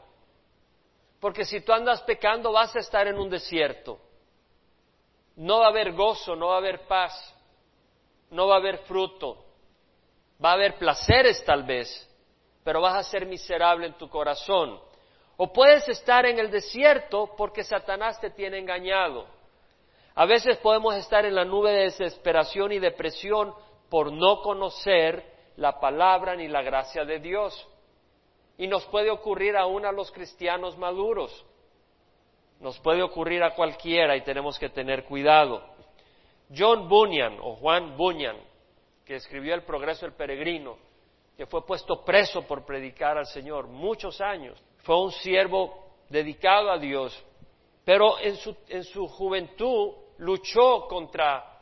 porque 1.18 1.44
si 1.44 1.60
tú 1.60 1.72
andas 1.72 2.02
pecando 2.02 2.52
vas 2.52 2.74
a 2.76 2.80
estar 2.80 3.06
en 3.06 3.18
un 3.18 3.30
desierto. 3.30 3.98
No 5.34 5.60
va 5.60 5.66
a 5.66 5.70
haber 5.70 5.92
gozo, 5.92 6.36
no 6.36 6.48
va 6.48 6.54
a 6.54 6.58
haber 6.58 6.86
paz, 6.86 7.12
no 8.30 8.48
va 8.48 8.56
a 8.56 8.58
haber 8.58 8.78
fruto, 8.78 9.44
va 10.44 10.50
a 10.50 10.54
haber 10.54 10.76
placeres 10.76 11.42
tal 11.44 11.62
vez, 11.62 12.08
pero 12.62 12.80
vas 12.80 12.94
a 12.94 13.10
ser 13.10 13.26
miserable 13.26 13.86
en 13.86 13.96
tu 13.96 14.08
corazón. 14.08 14.78
O 15.38 15.52
puedes 15.52 15.88
estar 15.88 16.26
en 16.26 16.38
el 16.38 16.50
desierto 16.50 17.34
porque 17.36 17.64
Satanás 17.64 18.20
te 18.20 18.30
tiene 18.30 18.58
engañado. 18.58 19.26
A 20.14 20.26
veces 20.26 20.58
podemos 20.58 20.94
estar 20.96 21.24
en 21.24 21.34
la 21.34 21.44
nube 21.44 21.70
de 21.70 21.84
desesperación 21.84 22.72
y 22.72 22.78
depresión 22.78 23.54
por 23.88 24.12
no 24.12 24.42
conocer 24.42 25.24
la 25.56 25.80
palabra 25.80 26.36
ni 26.36 26.48
la 26.48 26.62
gracia 26.62 27.04
de 27.04 27.18
Dios. 27.18 27.68
Y 28.58 28.66
nos 28.66 28.84
puede 28.86 29.10
ocurrir 29.10 29.56
aún 29.56 29.86
a 29.86 29.92
los 29.92 30.10
cristianos 30.10 30.76
maduros. 30.76 31.44
Nos 32.60 32.78
puede 32.80 33.02
ocurrir 33.02 33.42
a 33.42 33.54
cualquiera 33.54 34.16
y 34.16 34.22
tenemos 34.22 34.58
que 34.58 34.68
tener 34.68 35.04
cuidado. 35.04 35.62
John 36.54 36.88
Bunyan 36.88 37.38
o 37.40 37.56
Juan 37.56 37.96
Bunyan, 37.96 38.36
que 39.06 39.16
escribió 39.16 39.54
El 39.54 39.64
progreso 39.64 40.04
del 40.04 40.14
peregrino, 40.14 40.76
que 41.36 41.46
fue 41.46 41.64
puesto 41.64 42.04
preso 42.04 42.42
por 42.42 42.64
predicar 42.66 43.16
al 43.16 43.26
Señor 43.26 43.66
muchos 43.66 44.20
años, 44.20 44.62
fue 44.82 45.00
un 45.02 45.10
siervo 45.12 45.86
dedicado 46.10 46.70
a 46.70 46.78
Dios, 46.78 47.18
pero 47.84 48.18
en 48.20 48.36
su, 48.36 48.54
en 48.68 48.84
su 48.84 49.08
juventud 49.08 49.94
luchó 50.18 50.86
contra 50.88 51.60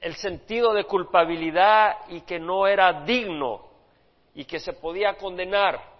el 0.00 0.14
sentido 0.16 0.72
de 0.72 0.84
culpabilidad 0.84 1.96
y 2.08 2.20
que 2.22 2.38
no 2.38 2.66
era 2.66 3.04
digno 3.04 3.68
y 4.34 4.44
que 4.44 4.60
se 4.60 4.72
podía 4.74 5.14
condenar 5.16 5.98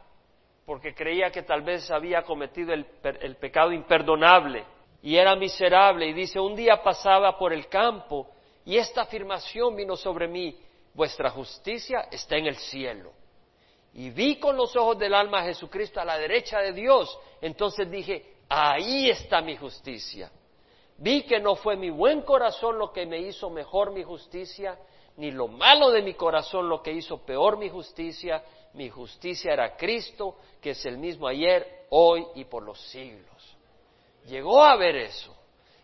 porque 0.64 0.94
creía 0.94 1.30
que 1.30 1.42
tal 1.42 1.62
vez 1.62 1.90
había 1.90 2.22
cometido 2.22 2.74
el, 2.74 2.84
el, 3.02 3.36
pecado 3.36 3.72
imperdonable 3.72 4.66
y 5.02 5.16
era 5.16 5.34
miserable. 5.34 6.06
Y 6.06 6.12
dice, 6.12 6.38
un 6.38 6.54
día 6.54 6.82
pasaba 6.82 7.38
por 7.38 7.54
el 7.54 7.68
campo 7.68 8.28
y 8.66 8.76
esta 8.76 9.00
afirmación 9.00 9.74
vino 9.74 9.96
sobre 9.96 10.28
mí, 10.28 10.54
vuestra 10.92 11.30
justicia 11.30 12.08
está 12.12 12.36
en 12.36 12.48
el 12.48 12.56
cielo. 12.56 13.12
Y 13.94 14.10
vi 14.10 14.38
con 14.38 14.58
los 14.58 14.76
ojos 14.76 14.98
del 14.98 15.14
alma 15.14 15.40
a 15.40 15.44
Jesucristo 15.44 16.00
a 16.00 16.04
la 16.04 16.18
derecha 16.18 16.58
de 16.58 16.74
Dios. 16.74 17.18
Entonces 17.40 17.90
dije, 17.90 18.34
ahí 18.46 19.08
está 19.08 19.40
mi 19.40 19.56
justicia. 19.56 20.30
Vi 20.98 21.22
que 21.22 21.38
no 21.38 21.54
fue 21.54 21.76
mi 21.76 21.90
buen 21.90 22.22
corazón 22.22 22.76
lo 22.76 22.92
que 22.92 23.06
me 23.06 23.18
hizo 23.18 23.50
mejor 23.50 23.92
mi 23.92 24.02
justicia, 24.02 24.76
ni 25.16 25.30
lo 25.30 25.46
malo 25.46 25.90
de 25.90 26.02
mi 26.02 26.14
corazón 26.14 26.68
lo 26.68 26.82
que 26.82 26.92
hizo 26.92 27.18
peor 27.24 27.56
mi 27.56 27.68
justicia. 27.68 28.42
Mi 28.74 28.88
justicia 28.88 29.52
era 29.52 29.76
Cristo, 29.76 30.36
que 30.60 30.70
es 30.70 30.84
el 30.86 30.98
mismo 30.98 31.28
ayer, 31.28 31.86
hoy 31.90 32.26
y 32.34 32.44
por 32.44 32.64
los 32.64 32.80
siglos. 32.90 33.56
Llegó 34.26 34.62
a 34.62 34.76
ver 34.76 34.96
eso, 34.96 35.34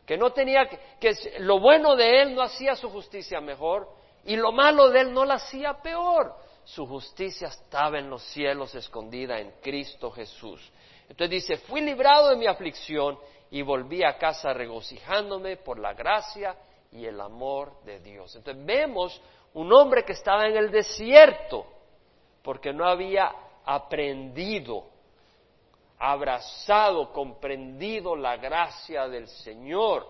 que 0.04 0.16
no 0.16 0.33
tenía 0.33 0.66
que, 0.68 0.78
que 1.00 1.38
lo 1.38 1.61
bueno 1.61 1.94
de 1.94 2.23
él 2.23 2.35
no 2.35 2.42
hacía 2.42 2.75
su 2.75 2.90
justicia 2.90 3.40
mejor 3.40 3.88
y 4.25 4.37
lo 4.37 4.52
malo 4.52 4.90
de 4.90 5.00
él 5.00 5.12
no 5.12 5.25
la 5.25 5.35
hacía 5.35 5.75
peor. 5.80 6.35
Su 6.64 6.87
justicia 6.87 7.49
estaba 7.49 7.99
en 7.99 8.11
los 8.11 8.23
cielos 8.25 8.75
escondida 8.75 9.38
en 9.38 9.52
Cristo 9.61 10.11
Jesús. 10.11 10.61
Entonces 11.09 11.30
dice, 11.30 11.56
fui 11.66 11.80
librado 11.80 12.30
de 12.30 12.37
mi 12.37 12.47
aflicción 12.47 13.18
y 13.54 13.62
volví 13.62 14.02
a 14.02 14.18
casa 14.18 14.52
regocijándome 14.52 15.58
por 15.58 15.78
la 15.78 15.94
gracia 15.94 16.56
y 16.90 17.06
el 17.06 17.20
amor 17.20 17.80
de 17.84 18.00
Dios. 18.00 18.34
Entonces 18.34 18.66
vemos 18.66 19.23
un 19.52 19.73
hombre 19.73 20.04
que 20.04 20.14
estaba 20.14 20.49
en 20.49 20.56
el 20.56 20.73
desierto 20.73 21.64
porque 22.42 22.73
no 22.73 22.84
había 22.84 23.32
aprendido, 23.64 24.87
abrazado, 26.00 27.12
comprendido 27.12 28.16
la 28.16 28.38
gracia 28.38 29.06
del 29.06 29.28
Señor. 29.28 30.04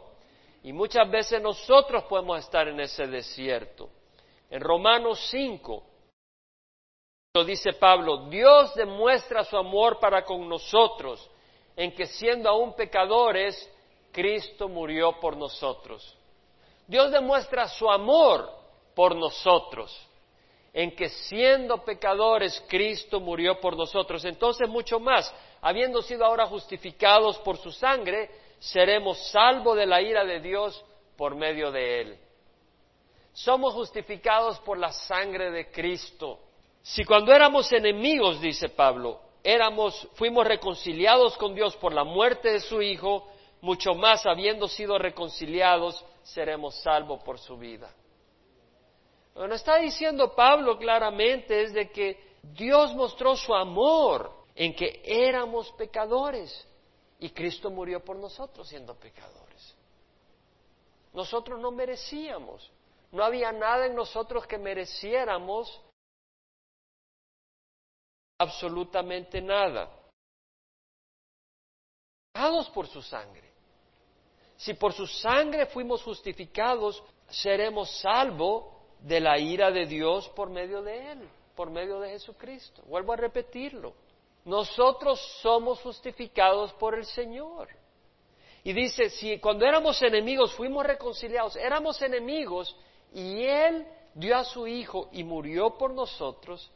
Y 0.63 0.73
muchas 0.73 1.11
veces 1.11 1.43
nosotros 1.43 2.05
podemos 2.05 2.39
estar 2.39 2.67
en 2.67 2.81
ese 2.81 3.07
desierto. 3.07 3.91
En 4.49 4.63
Romanos 4.63 5.21
5, 5.31 5.85
dice 7.45 7.75
Pablo, 7.75 8.27
Dios 8.31 8.75
demuestra 8.75 9.45
su 9.45 9.59
amor 9.59 10.01
para 10.01 10.25
con 10.25 10.49
nosotros 10.49 11.31
en 11.77 11.93
que 11.93 12.07
siendo 12.07 12.49
aún 12.49 12.75
pecadores, 12.75 13.71
Cristo 14.13 14.69
murió 14.69 15.19
por 15.21 15.37
nosotros. 15.37 16.17
Dios 16.87 17.11
demuestra 17.11 17.69
su 17.69 17.91
amor 17.91 18.51
por 18.95 19.17
nosotros, 19.17 19.97
en 20.73 20.95
que 20.95 21.09
siendo 21.09 21.85
pecadores, 21.85 22.63
Cristo 22.69 23.21
murió 23.21 23.61
por 23.61 23.77
nosotros. 23.77 24.25
Entonces, 24.25 24.69
mucho 24.69 25.01
más, 25.01 25.35
habiendo 25.61 26.03
sido 26.03 26.25
ahora 26.25 26.47
justificados 26.47 27.39
por 27.39 27.57
su 27.57 27.73
sangre, 27.73 28.31
seremos 28.59 29.31
salvos 29.31 29.77
de 29.77 29.87
la 29.87 30.01
ira 30.01 30.25
de 30.25 30.41
Dios 30.41 30.85
por 31.17 31.35
medio 31.35 31.73
de 31.73 32.01
él. 32.01 32.19
Somos 33.33 33.75
justificados 33.75 34.61
por 34.61 34.79
la 34.79 34.93
sangre 34.93 35.51
de 35.51 35.71
Cristo. 35.71 36.39
Si 36.83 37.05
cuando 37.05 37.33
éramos 37.33 37.73
enemigos, 37.73 38.41
dice 38.41 38.69
Pablo, 38.69 39.21
éramos, 39.45 40.09
fuimos 40.15 40.47
reconciliados 40.47 41.37
con 41.37 41.55
Dios 41.55 41.77
por 41.77 41.93
la 41.93 42.03
muerte 42.03 42.51
de 42.51 42.61
su 42.61 42.81
Hijo, 42.81 43.29
mucho 43.61 43.95
más 43.95 44.27
habiendo 44.27 44.67
sido 44.67 44.99
reconciliados, 44.99 46.03
seremos 46.23 46.75
salvos 46.77 47.23
por 47.23 47.39
su 47.39 47.57
vida. 47.59 47.95
Lo 49.35 49.49
que 49.49 49.55
está 49.55 49.77
diciendo 49.77 50.35
Pablo 50.35 50.79
claramente 50.79 51.63
es 51.63 51.75
de 51.75 51.91
que 51.91 52.35
Dios 52.43 52.95
mostró 52.95 53.37
su 53.37 53.55
amor 53.55 54.33
en 54.55 54.75
que 54.75 55.03
éramos 55.05 55.71
pecadores 55.73 56.67
y 57.19 57.31
Cristo 57.31 57.71
murió 57.71 58.05
por 58.05 58.17
nosotros 58.17 58.69
siendo 58.69 58.95
pecadores. 58.95 59.75
Nosotros 61.13 61.61
no 61.61 61.71
merecíamos, 61.71 62.71
no 63.13 63.25
había 63.25 63.53
nada 63.53 63.87
en 63.87 63.95
nosotros 63.95 64.47
que 64.47 64.59
mereciéramos 64.59 65.81
absolutamente 68.39 69.41
nada. 69.41 69.91
Justificados 72.33 72.71
por 72.71 72.87
su 72.89 73.03
sangre. 73.03 73.51
Si 74.57 74.75
por 74.75 74.93
su 74.93 75.07
sangre 75.07 75.67
fuimos 75.67 76.03
justificados, 76.03 77.03
seremos 77.29 77.91
salvos 78.01 78.65
de 79.01 79.21
la 79.21 79.39
ira 79.39 79.71
de 79.71 79.87
Dios 79.87 80.29
por 80.31 80.51
medio 80.51 80.83
de 80.83 81.13
Él, 81.13 81.29
por 81.55 81.71
medio 81.71 82.01
de 82.01 82.11
Jesucristo. 82.11 82.83
Vuelvo 82.87 83.13
a 83.13 83.17
repetirlo. 83.17 83.95
Nosotros 84.45 85.21
somos 85.41 85.81
justificados 85.81 86.73
por 86.75 86.95
el 86.95 87.05
Señor. 87.05 87.69
Y 88.63 88.73
dice, 88.73 89.11
si 89.11 89.39
cuando 89.39 89.67
éramos 89.67 90.01
enemigos 90.03 90.55
fuimos 90.55 90.87
reconciliados, 90.87 91.57
éramos 91.57 92.01
enemigos 92.01 92.75
y 93.13 93.43
Él 93.43 93.87
dio 94.15 94.37
a 94.37 94.45
su 94.45 94.67
Hijo 94.67 95.09
y 95.13 95.23
murió 95.23 95.77
por 95.77 95.93
nosotros, 95.93 96.71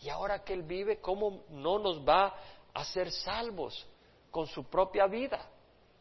y 0.00 0.08
ahora 0.08 0.44
que 0.44 0.52
Él 0.52 0.62
vive, 0.62 1.00
¿cómo 1.00 1.44
no 1.50 1.78
nos 1.78 2.06
va 2.06 2.34
a 2.74 2.84
ser 2.84 3.10
salvos 3.10 3.86
con 4.30 4.46
su 4.46 4.64
propia 4.64 5.06
vida, 5.06 5.48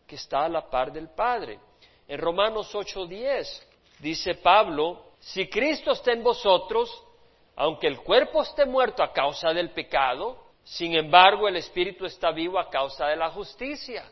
que 0.05 0.15
está 0.15 0.45
a 0.45 0.49
la 0.49 0.69
par 0.69 0.91
del 0.91 1.09
Padre? 1.09 1.59
En 2.07 2.19
Romanos 2.19 2.73
8:10 2.73 3.63
dice 3.99 4.35
Pablo, 4.35 5.13
si 5.19 5.49
Cristo 5.49 5.91
está 5.91 6.11
en 6.11 6.23
vosotros, 6.23 7.03
aunque 7.55 7.87
el 7.87 8.01
cuerpo 8.01 8.41
esté 8.41 8.65
muerto 8.65 9.01
a 9.01 9.13
causa 9.13 9.53
del 9.53 9.71
pecado, 9.71 10.43
sin 10.63 10.95
embargo 10.95 11.47
el 11.47 11.55
espíritu 11.55 12.05
está 12.05 12.31
vivo 12.31 12.59
a 12.59 12.69
causa 12.69 13.07
de 13.07 13.15
la 13.15 13.29
justicia. 13.29 14.03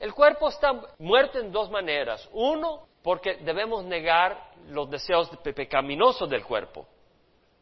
El 0.00 0.14
cuerpo 0.14 0.48
está 0.48 0.80
muerto 0.98 1.38
en 1.40 1.52
dos 1.52 1.70
maneras. 1.70 2.26
Uno, 2.32 2.86
porque 3.02 3.34
debemos 3.36 3.84
negar 3.84 4.52
los 4.68 4.88
deseos 4.88 5.28
pecaminosos 5.42 6.30
del 6.30 6.44
cuerpo 6.44 6.86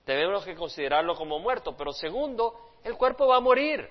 debemos 0.06 0.44
que 0.44 0.54
considerarlo 0.54 1.16
como 1.16 1.38
muerto. 1.40 1.76
Pero 1.76 1.92
segundo, 1.92 2.70
el 2.84 2.96
cuerpo 2.96 3.26
va 3.26 3.36
a 3.36 3.40
morir. 3.40 3.88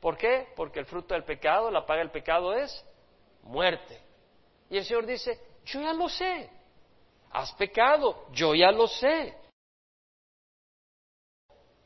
¿Por 0.00 0.16
qué? 0.16 0.48
Porque 0.56 0.78
el 0.78 0.86
fruto 0.86 1.14
del 1.14 1.24
pecado, 1.24 1.70
la 1.70 1.84
paga 1.84 2.00
del 2.00 2.10
pecado 2.10 2.54
es 2.54 2.84
muerte. 3.42 4.00
Y 4.70 4.78
el 4.78 4.84
Señor 4.84 5.04
dice, 5.04 5.38
yo 5.66 5.80
ya 5.80 5.92
lo 5.92 6.08
sé. 6.08 6.48
Has 7.32 7.52
pecado, 7.54 8.26
yo 8.32 8.54
ya 8.54 8.70
lo 8.70 8.86
sé. 8.86 9.36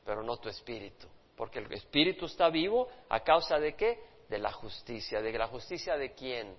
Pero 0.04 0.22
no 0.22 0.36
tu 0.36 0.48
espíritu. 0.48 1.08
Porque 1.34 1.58
el 1.58 1.72
espíritu 1.72 2.26
está 2.26 2.50
vivo 2.50 2.88
a 3.08 3.20
causa 3.20 3.58
de 3.58 3.74
qué? 3.74 3.98
De 4.28 4.38
la 4.38 4.52
justicia. 4.52 5.20
¿De 5.20 5.32
la 5.32 5.48
justicia 5.48 5.96
de 5.96 6.12
quién? 6.12 6.56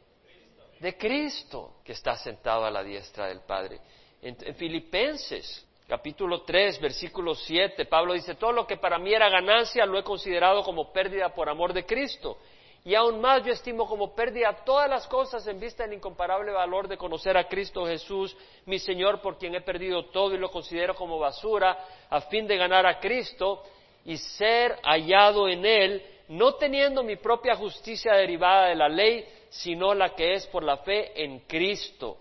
De 0.80 0.98
Cristo, 0.98 1.76
que 1.84 1.94
está 1.94 2.18
sentado 2.18 2.66
a 2.66 2.72
la 2.72 2.84
diestra 2.84 3.28
del 3.28 3.42
Padre. 3.42 3.80
En, 4.22 4.36
en 4.42 4.56
Filipenses 4.56 5.66
capítulo 5.88 6.42
3, 6.42 6.82
versículo 6.82 7.36
7, 7.36 7.86
Pablo 7.86 8.14
dice, 8.14 8.36
todo 8.36 8.52
lo 8.52 8.66
que 8.66 8.78
para 8.78 8.98
mí 8.98 9.14
era 9.14 9.30
ganancia 9.30 9.86
lo 9.86 10.00
he 10.00 10.04
considerado 10.04 10.64
como 10.64 10.92
pérdida 10.92 11.30
por 11.34 11.50
amor 11.50 11.74
de 11.74 11.86
Cristo. 11.86 12.38
Y 12.84 12.94
aún 12.94 13.20
más 13.20 13.44
yo 13.44 13.52
estimo 13.52 13.88
como 13.88 14.14
pérdida 14.14 14.64
todas 14.64 14.88
las 14.88 15.08
cosas 15.08 15.46
en 15.48 15.60
vista 15.60 15.84
del 15.84 15.94
incomparable 15.94 16.52
valor 16.52 16.88
de 16.88 16.98
conocer 16.98 17.36
a 17.36 17.48
Cristo 17.48 17.86
Jesús, 17.86 18.36
mi 18.66 18.78
Señor, 18.78 19.22
por 19.22 19.40
quien 19.40 19.56
he 19.56 19.62
perdido 19.62 20.06
todo 20.06 20.36
y 20.36 20.38
lo 20.38 20.52
considero 20.52 20.94
como 20.94 21.18
basura, 21.18 21.78
a 22.10 22.22
fin 22.22 22.46
de 22.48 22.58
ganar 22.58 22.86
a 22.86 23.00
Cristo 23.00 23.64
y 24.06 24.18
ser 24.18 24.78
hallado 24.84 25.50
en 25.50 25.66
Él, 25.66 26.06
no 26.28 26.56
teniendo 26.56 27.02
mi 27.02 27.16
propia 27.16 27.56
justicia 27.56 28.14
derivada 28.14 28.68
de 28.68 28.76
la 28.76 28.88
ley, 28.88 29.26
sino 29.50 29.96
la 29.96 30.14
que 30.14 30.34
es 30.34 30.46
por 30.48 30.64
la 30.64 30.78
fe 30.78 31.24
en 31.24 31.40
Cristo 31.42 32.18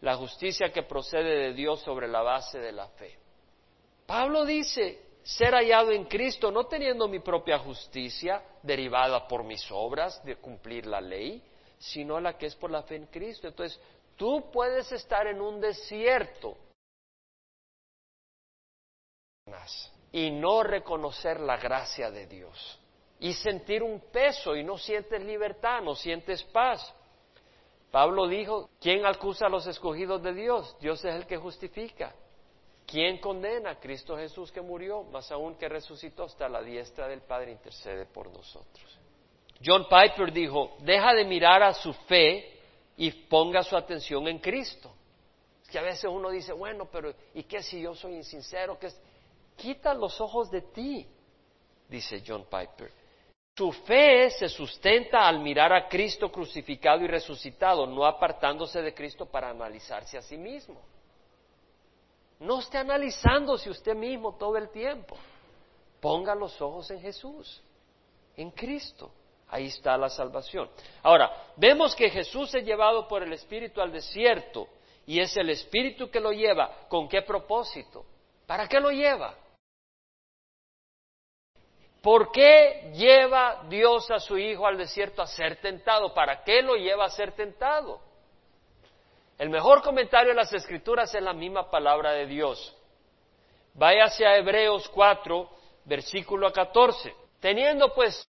la 0.00 0.16
justicia 0.16 0.72
que 0.72 0.82
procede 0.82 1.48
de 1.48 1.52
Dios 1.52 1.80
sobre 1.80 2.08
la 2.08 2.22
base 2.22 2.58
de 2.58 2.72
la 2.72 2.88
fe. 2.88 3.18
Pablo 4.06 4.44
dice, 4.44 5.00
ser 5.22 5.54
hallado 5.54 5.90
en 5.90 6.04
Cristo 6.04 6.50
no 6.50 6.66
teniendo 6.66 7.08
mi 7.08 7.18
propia 7.18 7.58
justicia 7.58 8.42
derivada 8.62 9.26
por 9.26 9.42
mis 9.42 9.66
obras 9.70 10.22
de 10.24 10.36
cumplir 10.36 10.86
la 10.86 11.00
ley, 11.00 11.42
sino 11.78 12.20
la 12.20 12.38
que 12.38 12.46
es 12.46 12.54
por 12.54 12.70
la 12.70 12.82
fe 12.82 12.96
en 12.96 13.06
Cristo. 13.06 13.48
Entonces, 13.48 13.80
tú 14.16 14.50
puedes 14.52 14.90
estar 14.92 15.26
en 15.26 15.40
un 15.40 15.60
desierto 15.60 16.56
y 20.12 20.30
no 20.30 20.62
reconocer 20.62 21.40
la 21.40 21.56
gracia 21.56 22.10
de 22.10 22.26
Dios 22.26 22.80
y 23.18 23.32
sentir 23.32 23.82
un 23.82 24.00
peso 24.12 24.54
y 24.54 24.62
no 24.62 24.76
sientes 24.78 25.22
libertad, 25.22 25.82
no 25.82 25.94
sientes 25.94 26.42
paz. 26.44 26.94
Pablo 27.90 28.26
dijo, 28.26 28.70
¿quién 28.80 29.06
acusa 29.06 29.46
a 29.46 29.48
los 29.48 29.66
escogidos 29.66 30.22
de 30.22 30.34
Dios? 30.34 30.76
Dios 30.80 31.04
es 31.04 31.14
el 31.14 31.26
que 31.26 31.36
justifica. 31.36 32.14
¿Quién 32.86 33.18
condena? 33.18 33.78
Cristo 33.80 34.16
Jesús 34.16 34.52
que 34.52 34.60
murió, 34.60 35.02
más 35.04 35.30
aún 35.32 35.56
que 35.56 35.68
resucitó 35.68 36.24
hasta 36.24 36.48
la 36.48 36.62
diestra 36.62 37.08
del 37.08 37.22
Padre 37.22 37.52
intercede 37.52 38.06
por 38.06 38.30
nosotros. 38.30 38.98
John 39.64 39.86
Piper 39.88 40.32
dijo, 40.32 40.76
deja 40.80 41.14
de 41.14 41.24
mirar 41.24 41.62
a 41.62 41.74
su 41.74 41.92
fe 41.92 42.60
y 42.96 43.10
ponga 43.10 43.62
su 43.62 43.76
atención 43.76 44.28
en 44.28 44.38
Cristo. 44.38 44.92
Es 45.62 45.68
que 45.68 45.78
a 45.78 45.82
veces 45.82 46.04
uno 46.04 46.30
dice, 46.30 46.52
bueno, 46.52 46.88
pero 46.90 47.12
¿y 47.34 47.42
qué 47.42 47.62
si 47.62 47.80
yo 47.80 47.94
soy 47.94 48.14
insincero? 48.14 48.78
¿Qué 48.78 48.88
Quita 49.56 49.94
los 49.94 50.20
ojos 50.20 50.50
de 50.50 50.60
ti, 50.60 51.06
dice 51.88 52.22
John 52.24 52.44
Piper. 52.44 52.92
Su 53.56 53.72
fe 53.72 54.28
se 54.30 54.50
sustenta 54.50 55.26
al 55.26 55.40
mirar 55.40 55.72
a 55.72 55.88
Cristo 55.88 56.30
crucificado 56.30 57.02
y 57.02 57.06
resucitado, 57.06 57.86
no 57.86 58.04
apartándose 58.04 58.82
de 58.82 58.92
Cristo 58.92 59.24
para 59.24 59.48
analizarse 59.48 60.18
a 60.18 60.22
sí 60.22 60.36
mismo. 60.36 60.78
No 62.38 62.58
esté 62.58 62.76
analizándose 62.76 63.70
usted 63.70 63.94
mismo 63.94 64.34
todo 64.36 64.58
el 64.58 64.68
tiempo. 64.68 65.16
Ponga 66.02 66.34
los 66.34 66.60
ojos 66.60 66.90
en 66.90 67.00
Jesús, 67.00 67.62
en 68.36 68.50
Cristo. 68.50 69.10
Ahí 69.48 69.68
está 69.68 69.96
la 69.96 70.10
salvación. 70.10 70.68
Ahora, 71.02 71.32
vemos 71.56 71.96
que 71.96 72.10
Jesús 72.10 72.54
es 72.54 72.62
llevado 72.62 73.08
por 73.08 73.22
el 73.22 73.32
Espíritu 73.32 73.80
al 73.80 73.90
desierto 73.90 74.68
y 75.06 75.18
es 75.18 75.34
el 75.34 75.48
Espíritu 75.48 76.10
que 76.10 76.20
lo 76.20 76.30
lleva. 76.30 76.86
¿Con 76.88 77.08
qué 77.08 77.22
propósito? 77.22 78.04
¿Para 78.46 78.68
qué 78.68 78.80
lo 78.80 78.90
lleva? 78.90 79.34
¿Por 82.06 82.30
qué 82.30 82.92
lleva 82.94 83.64
Dios 83.68 84.08
a 84.12 84.20
su 84.20 84.38
Hijo 84.38 84.64
al 84.64 84.78
desierto 84.78 85.22
a 85.22 85.26
ser 85.26 85.56
tentado? 85.60 86.14
¿Para 86.14 86.44
qué 86.44 86.62
lo 86.62 86.76
lleva 86.76 87.04
a 87.04 87.10
ser 87.10 87.32
tentado? 87.32 88.00
El 89.36 89.50
mejor 89.50 89.82
comentario 89.82 90.28
de 90.28 90.36
las 90.36 90.52
Escrituras 90.52 91.12
es 91.12 91.20
la 91.20 91.32
misma 91.32 91.68
palabra 91.68 92.12
de 92.12 92.26
Dios. 92.26 92.76
Váyase 93.74 94.24
a 94.24 94.36
Hebreos 94.36 94.88
4, 94.90 95.50
versículo 95.84 96.52
14. 96.52 97.12
Teniendo 97.40 97.92
pues 97.92 98.24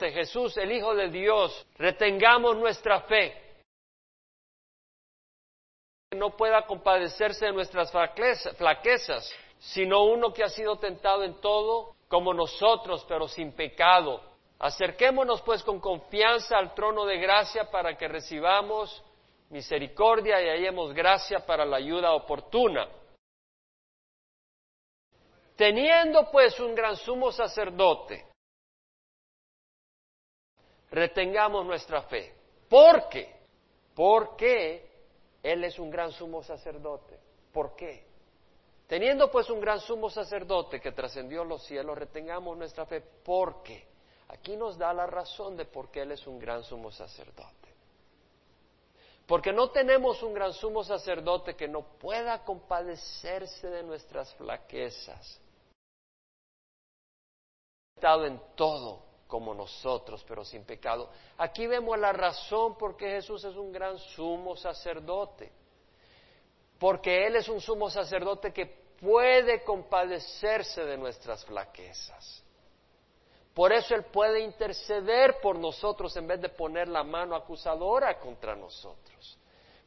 Jesús, 0.00 0.56
el 0.56 0.72
Hijo 0.72 0.96
de 0.96 1.10
Dios, 1.10 1.64
retengamos 1.76 2.56
nuestra 2.56 3.02
fe. 3.02 3.40
No 6.10 6.36
pueda 6.36 6.66
compadecerse 6.66 7.46
de 7.46 7.52
nuestras 7.52 7.92
flaquezas, 7.92 9.32
sino 9.60 10.02
uno 10.06 10.32
que 10.32 10.42
ha 10.42 10.48
sido 10.48 10.76
tentado 10.80 11.22
en 11.22 11.40
todo 11.40 11.95
como 12.08 12.32
nosotros, 12.32 13.04
pero 13.08 13.28
sin 13.28 13.52
pecado. 13.52 14.20
Acerquémonos 14.58 15.42
pues 15.42 15.62
con 15.62 15.80
confianza 15.80 16.56
al 16.56 16.74
trono 16.74 17.04
de 17.04 17.18
gracia 17.18 17.70
para 17.70 17.96
que 17.96 18.08
recibamos 18.08 19.02
misericordia 19.50 20.40
y 20.42 20.48
hallemos 20.48 20.92
gracia 20.94 21.44
para 21.44 21.64
la 21.64 21.76
ayuda 21.76 22.12
oportuna. 22.12 22.88
Teniendo 25.56 26.30
pues 26.30 26.58
un 26.60 26.74
gran 26.74 26.96
sumo 26.96 27.32
sacerdote, 27.32 28.26
retengamos 30.90 31.64
nuestra 31.64 32.02
fe. 32.02 32.34
¿Por 32.68 33.08
qué? 33.08 33.34
Porque 33.94 34.90
Él 35.42 35.64
es 35.64 35.78
un 35.78 35.90
gran 35.90 36.12
sumo 36.12 36.42
sacerdote. 36.42 37.18
¿Por 37.52 37.74
qué? 37.74 38.05
Teniendo 38.86 39.30
pues 39.30 39.50
un 39.50 39.60
gran 39.60 39.80
sumo 39.80 40.08
sacerdote 40.08 40.80
que 40.80 40.92
trascendió 40.92 41.44
los 41.44 41.64
cielos, 41.64 41.98
retengamos 41.98 42.56
nuestra 42.56 42.86
fe 42.86 43.00
porque 43.00 43.84
aquí 44.28 44.56
nos 44.56 44.78
da 44.78 44.92
la 44.92 45.06
razón 45.06 45.56
de 45.56 45.64
por 45.64 45.90
qué 45.90 46.02
Él 46.02 46.12
es 46.12 46.24
un 46.26 46.38
gran 46.38 46.62
sumo 46.62 46.92
sacerdote. 46.92 47.74
Porque 49.26 49.52
no 49.52 49.70
tenemos 49.70 50.22
un 50.22 50.34
gran 50.34 50.52
sumo 50.52 50.84
sacerdote 50.84 51.56
que 51.56 51.66
no 51.66 51.82
pueda 51.98 52.44
compadecerse 52.44 53.68
de 53.68 53.82
nuestras 53.82 54.32
flaquezas. 54.34 55.40
Estado 57.96 58.26
en 58.26 58.40
todo 58.54 59.02
como 59.26 59.52
nosotros, 59.52 60.24
pero 60.28 60.44
sin 60.44 60.64
pecado. 60.64 61.10
Aquí 61.38 61.66
vemos 61.66 61.98
la 61.98 62.12
razón 62.12 62.78
por 62.78 62.96
qué 62.96 63.08
Jesús 63.10 63.42
es 63.42 63.56
un 63.56 63.72
gran 63.72 63.98
sumo 63.98 64.54
sacerdote 64.54 65.50
porque 66.78 67.26
Él 67.26 67.36
es 67.36 67.48
un 67.48 67.60
sumo 67.60 67.88
sacerdote 67.90 68.52
que 68.52 68.85
puede 69.00 69.62
compadecerse 69.62 70.84
de 70.84 70.96
nuestras 70.96 71.44
flaquezas. 71.44 72.42
Por 73.56 73.72
eso 73.72 73.94
Él 73.94 74.04
puede 74.04 74.40
interceder 74.40 75.40
por 75.40 75.58
nosotros 75.58 76.14
en 76.18 76.26
vez 76.26 76.40
de 76.42 76.50
poner 76.50 76.88
la 76.88 77.02
mano 77.02 77.34
acusadora 77.34 78.18
contra 78.18 78.54
nosotros. 78.54 79.38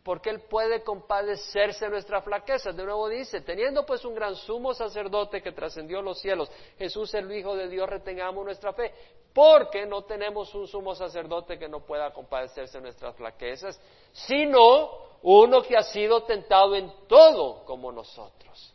Porque 0.02 0.32
Él 0.32 0.42
puede 0.42 0.82
compadecerse 0.84 1.86
de 1.86 1.92
nuestras 1.92 2.24
flaquezas. 2.24 2.76
De 2.76 2.84
nuevo 2.84 3.08
dice, 3.08 3.42
teniendo 3.42 3.86
pues 3.86 4.04
un 4.06 4.16
gran 4.16 4.36
sumo 4.36 4.74
sacerdote 4.74 5.44
que 5.44 5.52
trascendió 5.52 6.02
los 6.02 6.20
cielos, 6.20 6.50
Jesús 6.80 7.14
el 7.14 7.32
Hijo 7.32 7.56
de 7.56 7.68
Dios, 7.68 7.88
retengamos 7.88 8.44
nuestra 8.44 8.74
fe. 8.74 8.92
Porque 9.34 9.86
no 9.86 10.04
tenemos 10.04 10.56
un 10.56 10.68
sumo 10.68 10.96
sacerdote 10.96 11.60
que 11.60 11.70
no 11.70 11.82
pueda 11.82 12.12
compadecerse 12.12 12.80
de 12.80 12.86
nuestras 12.86 13.16
flaquezas, 13.16 13.80
sino 14.12 14.90
uno 15.22 15.62
que 15.62 15.78
ha 15.78 15.84
sido 15.84 16.24
tentado 16.24 16.76
en 16.76 16.92
todo 17.08 17.64
como 17.66 17.92
nosotros. 17.92 18.74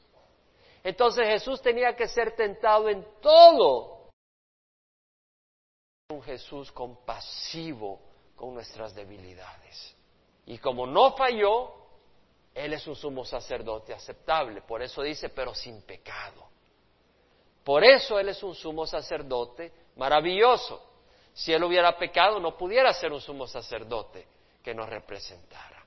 Entonces 0.85 1.27
Jesús 1.27 1.63
tenía 1.63 1.97
que 1.97 2.07
ser 2.07 2.37
tentado 2.37 2.91
en 2.91 3.05
todo. 3.23 4.11
Un 6.11 6.23
Jesús 6.23 6.71
compasivo 6.71 7.99
con 8.37 8.53
nuestras 8.53 8.95
debilidades. 8.95 9.97
Y 10.45 10.59
como 10.59 10.87
no 10.87 11.17
falló, 11.17 11.73
Él 12.55 12.75
es 12.75 12.87
un 12.87 12.95
sumo 12.95 13.25
sacerdote 13.25 13.95
aceptable. 13.95 14.61
Por 14.61 14.83
eso 14.83 15.01
dice, 15.01 15.31
pero 15.31 15.55
sin 15.55 15.81
pecado. 15.83 16.45
Por 17.65 17.83
eso 17.83 18.19
Él 18.19 18.29
es 18.29 18.43
un 18.43 18.55
sumo 18.55 18.87
sacerdote 18.87 19.73
maravilloso. 19.97 20.83
Si 21.33 21.51
Él 21.51 21.65
hubiera 21.65 21.97
pecado, 21.97 22.39
no 22.39 22.59
pudiera 22.59 22.93
ser 22.93 23.11
un 23.11 23.23
sumo 23.23 23.47
sacerdote 23.47 24.29
que 24.63 24.75
nos 24.75 24.87
representara. 24.91 25.83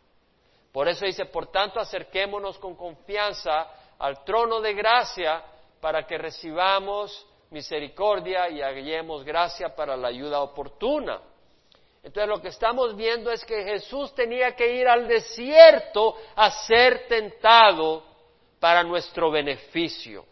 Por 0.72 0.88
eso 0.88 1.06
dice, 1.06 1.26
por 1.26 1.52
tanto, 1.52 1.80
acerquémonos 1.80 2.58
con 2.58 2.76
confianza 2.76 3.68
al 4.00 4.24
trono 4.24 4.62
de 4.62 4.74
gracia 4.74 5.44
para 5.82 6.06
que 6.06 6.18
recibamos 6.18 7.26
misericordia 7.50 8.50
y 8.50 8.62
hallemos 8.62 9.24
gracia 9.24 9.76
para 9.76 9.96
la 9.96 10.10
ayuda 10.10 10.42
oportuna. 10.42 11.22
Entonces 12.04 12.30
lo 12.30 12.42
que 12.42 12.50
estamos 12.50 12.96
viendo 12.96 13.32
es 13.32 13.44
que 13.44 13.64
Jesús 13.64 14.14
tenía 14.14 14.56
que 14.56 14.76
ir 14.76 14.88
al 14.88 15.08
desierto 15.08 16.16
a 16.36 16.52
ser 16.52 17.08
tentado 17.08 18.04
para 18.60 18.84
nuestro 18.84 19.30
beneficio. 19.32 20.26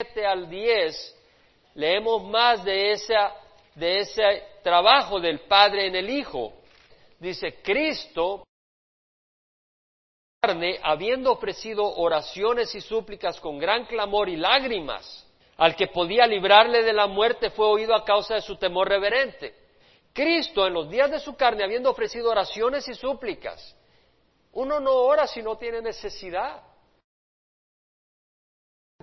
7 0.00 0.26
al 0.26 0.48
10 0.48 1.20
leemos 1.74 2.24
más 2.24 2.64
de, 2.64 2.96
de 3.74 3.98
ese 3.98 4.42
trabajo 4.62 5.20
del 5.20 5.40
Padre 5.40 5.86
en 5.86 5.96
el 5.96 6.10
Hijo 6.10 6.52
dice, 7.24 7.60
Cristo, 7.62 8.44
habiendo 10.82 11.32
ofrecido 11.32 11.84
oraciones 11.96 12.74
y 12.74 12.80
súplicas 12.80 13.40
con 13.40 13.58
gran 13.58 13.86
clamor 13.86 14.28
y 14.28 14.36
lágrimas, 14.36 15.26
al 15.56 15.76
que 15.76 15.86
podía 15.86 16.26
librarle 16.26 16.82
de 16.82 16.92
la 16.92 17.06
muerte 17.06 17.50
fue 17.50 17.66
oído 17.66 17.94
a 17.94 18.04
causa 18.04 18.34
de 18.34 18.40
su 18.40 18.56
temor 18.56 18.88
reverente. 18.88 19.54
Cristo 20.12 20.66
en 20.66 20.74
los 20.74 20.88
días 20.88 21.10
de 21.10 21.20
su 21.20 21.36
carne, 21.36 21.64
habiendo 21.64 21.90
ofrecido 21.90 22.30
oraciones 22.30 22.86
y 22.88 22.94
súplicas, 22.94 23.76
uno 24.52 24.80
no 24.80 24.92
ora 24.92 25.26
si 25.26 25.42
no 25.42 25.56
tiene 25.56 25.80
necesidad. 25.80 26.62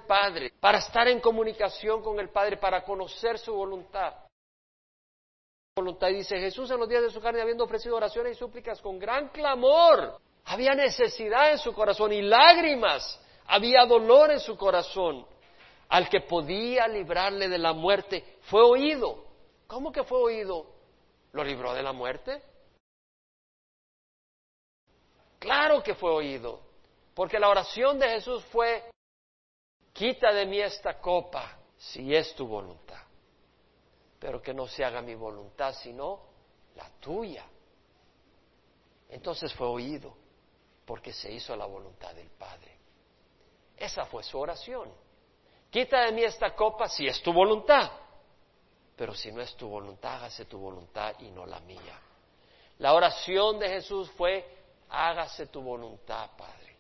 Padre, 0.07 0.53
para 0.59 0.79
estar 0.79 1.07
en 1.07 1.19
comunicación 1.19 2.01
con 2.01 2.19
el 2.19 2.29
Padre, 2.29 2.57
para 2.57 2.83
conocer 2.83 3.37
su 3.37 3.53
voluntad 3.53 4.13
voluntad. 5.75 6.09
Dice 6.09 6.37
Jesús 6.37 6.69
en 6.69 6.79
los 6.79 6.89
días 6.89 7.01
de 7.01 7.09
su 7.09 7.21
carne, 7.21 7.41
habiendo 7.41 7.63
ofrecido 7.63 7.95
oraciones 7.95 8.33
y 8.33 8.39
súplicas 8.39 8.81
con 8.81 8.99
gran 8.99 9.29
clamor, 9.29 10.19
había 10.45 10.73
necesidad 10.73 11.51
en 11.51 11.57
su 11.57 11.73
corazón 11.73 12.13
y 12.13 12.21
lágrimas, 12.21 13.19
había 13.47 13.85
dolor 13.85 14.31
en 14.31 14.39
su 14.39 14.57
corazón. 14.57 15.25
Al 15.89 16.07
que 16.09 16.21
podía 16.21 16.87
librarle 16.87 17.49
de 17.49 17.57
la 17.57 17.73
muerte 17.73 18.37
fue 18.43 18.63
oído. 18.63 19.25
¿Cómo 19.67 19.91
que 19.91 20.03
fue 20.03 20.19
oído? 20.19 20.65
¿Lo 21.33 21.43
libró 21.43 21.73
de 21.73 21.83
la 21.83 21.91
muerte? 21.91 22.41
Claro 25.39 25.81
que 25.81 25.95
fue 25.95 26.11
oído, 26.11 26.61
porque 27.13 27.39
la 27.39 27.49
oración 27.49 27.97
de 27.97 28.07
Jesús 28.09 28.43
fue, 28.51 28.83
quita 29.91 30.31
de 30.31 30.45
mí 30.45 30.61
esta 30.61 30.99
copa, 30.99 31.57
si 31.77 32.15
es 32.15 32.35
tu 32.35 32.47
voluntad 32.47 33.01
pero 34.21 34.39
que 34.39 34.53
no 34.53 34.67
se 34.67 34.85
haga 34.85 35.01
mi 35.01 35.15
voluntad, 35.15 35.73
sino 35.73 36.19
la 36.75 36.87
tuya. 36.99 37.43
Entonces 39.09 39.51
fue 39.55 39.65
oído, 39.65 40.15
porque 40.85 41.13
se 41.13 41.31
hizo 41.31 41.55
la 41.55 41.65
voluntad 41.65 42.13
del 42.13 42.29
Padre. 42.29 42.77
Esa 43.77 44.05
fue 44.05 44.23
su 44.23 44.37
oración. 44.37 44.91
Quita 45.69 46.05
de 46.05 46.11
mí 46.11 46.23
esta 46.23 46.53
copa 46.53 46.87
si 46.87 47.07
es 47.07 47.21
tu 47.21 47.31
voluntad, 47.31 47.91
pero 48.95 49.15
si 49.15 49.31
no 49.31 49.41
es 49.41 49.55
tu 49.55 49.67
voluntad, 49.67 50.15
hágase 50.15 50.45
tu 50.45 50.59
voluntad 50.59 51.15
y 51.19 51.31
no 51.31 51.45
la 51.45 51.59
mía. 51.61 51.99
La 52.79 52.93
oración 52.93 53.57
de 53.59 53.69
Jesús 53.69 54.11
fue, 54.11 54.45
hágase 54.89 55.47
tu 55.47 55.61
voluntad, 55.61 56.29
Padre. 56.37 56.75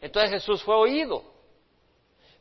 Entonces 0.00 0.30
Jesús 0.30 0.62
fue 0.62 0.74
oído. 0.74 1.22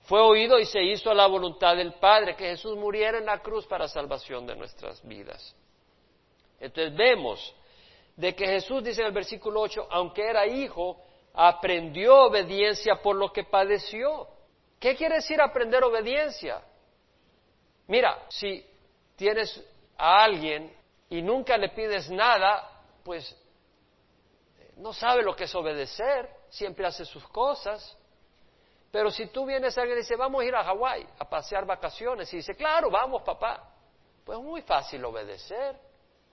Fue 0.03 0.19
oído 0.19 0.57
y 0.60 0.65
se 0.65 0.81
hizo 0.81 1.13
la 1.13 1.27
voluntad 1.27 1.75
del 1.75 1.93
Padre, 1.93 2.36
que 2.36 2.49
Jesús 2.49 2.75
muriera 2.75 3.19
en 3.19 3.25
la 3.27 3.39
cruz 3.39 3.67
para 3.67 3.88
salvación 3.88 4.47
de 4.47 4.55
nuestras 4.55 5.05
vidas. 5.07 5.55
Entonces 6.60 6.95
vemos 6.95 7.55
de 8.15 8.36
que 8.36 8.45
Jesús 8.45 8.84
dice 8.84 9.02
en 9.02 9.08
el 9.08 9.13
versículo 9.13 9.62
8, 9.62 9.88
aunque 9.89 10.28
era 10.28 10.45
hijo, 10.45 11.02
aprendió 11.34 12.26
obediencia 12.26 13.02
por 13.02 13.15
lo 13.15 13.32
que 13.32 13.43
padeció. 13.43 14.28
¿Qué 14.80 14.95
quiere 14.95 15.15
decir 15.15 15.41
aprender 15.41 15.84
obediencia? 15.84 16.62
Mira, 17.88 18.26
si 18.30 18.65
tienes 19.15 19.63
a 19.97 20.24
alguien 20.24 20.76
y 21.10 21.21
nunca 21.21 21.58
le 21.58 21.69
pides 21.69 22.10
nada, 22.10 22.84
pues 23.04 23.36
no 24.78 24.93
sabe 24.93 25.24
lo 25.24 25.36
que 25.36 25.43
es 25.43 25.56
obedecer, 25.56 26.30
siempre 26.50 26.86
hace 26.86 27.06
sus 27.06 27.28
cosas. 27.28 27.97
Pero 28.91 29.10
si 29.10 29.28
tú 29.28 29.45
vienes 29.45 29.78
a 29.78 29.82
alguien 29.82 30.00
y 30.00 30.02
dice, 30.02 30.15
vamos 30.15 30.41
a 30.41 30.45
ir 30.45 30.56
a 30.56 30.63
Hawái 30.63 31.08
a 31.17 31.30
pasear 31.30 31.65
vacaciones, 31.65 32.32
y 32.34 32.38
dice, 32.38 32.56
claro, 32.56 32.89
vamos, 32.89 33.21
papá, 33.24 33.74
pues 34.26 34.38
es 34.38 34.43
muy 34.43 34.62
fácil 34.62 35.04
obedecer, 35.06 35.80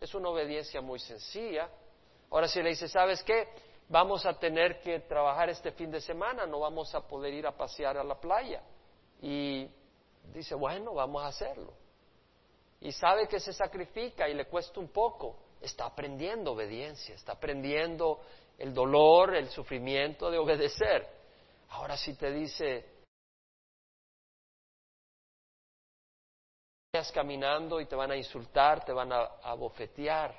es 0.00 0.14
una 0.14 0.28
obediencia 0.28 0.80
muy 0.80 0.98
sencilla. 0.98 1.68
Ahora 2.30 2.48
si 2.48 2.62
le 2.62 2.70
dice, 2.70 2.88
¿sabes 2.88 3.22
qué? 3.22 3.48
Vamos 3.88 4.26
a 4.26 4.34
tener 4.34 4.80
que 4.80 5.00
trabajar 5.00 5.48
este 5.48 5.72
fin 5.72 5.90
de 5.90 6.00
semana, 6.00 6.46
no 6.46 6.60
vamos 6.60 6.94
a 6.94 7.00
poder 7.06 7.32
ir 7.32 7.46
a 7.46 7.56
pasear 7.56 7.96
a 7.96 8.04
la 8.04 8.20
playa. 8.20 8.62
Y 9.22 9.68
dice, 10.32 10.54
bueno, 10.54 10.94
vamos 10.94 11.22
a 11.22 11.28
hacerlo. 11.28 11.72
Y 12.80 12.92
sabe 12.92 13.26
que 13.26 13.40
se 13.40 13.52
sacrifica 13.52 14.28
y 14.28 14.34
le 14.34 14.44
cuesta 14.44 14.78
un 14.78 14.88
poco, 14.88 15.36
está 15.60 15.86
aprendiendo 15.86 16.52
obediencia, 16.52 17.14
está 17.14 17.32
aprendiendo 17.32 18.20
el 18.58 18.74
dolor, 18.74 19.34
el 19.34 19.48
sufrimiento 19.48 20.30
de 20.30 20.38
obedecer. 20.38 21.08
Ahora 21.70 21.96
si 21.96 22.14
te 22.14 22.30
dice, 22.30 22.84
estás 26.90 27.12
caminando 27.12 27.82
y 27.82 27.84
te 27.84 27.94
van 27.94 28.12
a 28.12 28.16
insultar, 28.16 28.82
te 28.82 28.94
van 28.94 29.12
a, 29.12 29.18
a 29.42 29.52
bofetear, 29.52 30.34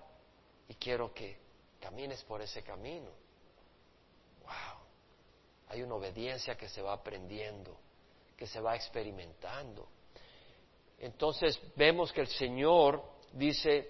y 0.68 0.74
quiero 0.74 1.14
que 1.14 1.38
camines 1.80 2.24
por 2.24 2.42
ese 2.42 2.64
camino. 2.64 3.12
Wow, 4.42 4.80
hay 5.68 5.84
una 5.84 5.94
obediencia 5.94 6.58
que 6.58 6.68
se 6.68 6.82
va 6.82 6.94
aprendiendo, 6.94 7.78
que 8.36 8.48
se 8.48 8.60
va 8.60 8.76
experimentando. 8.76 9.88
Entonces 10.98 11.62
vemos 11.76 12.12
que 12.12 12.22
el 12.22 12.28
Señor 12.28 13.04
dice, 13.32 13.88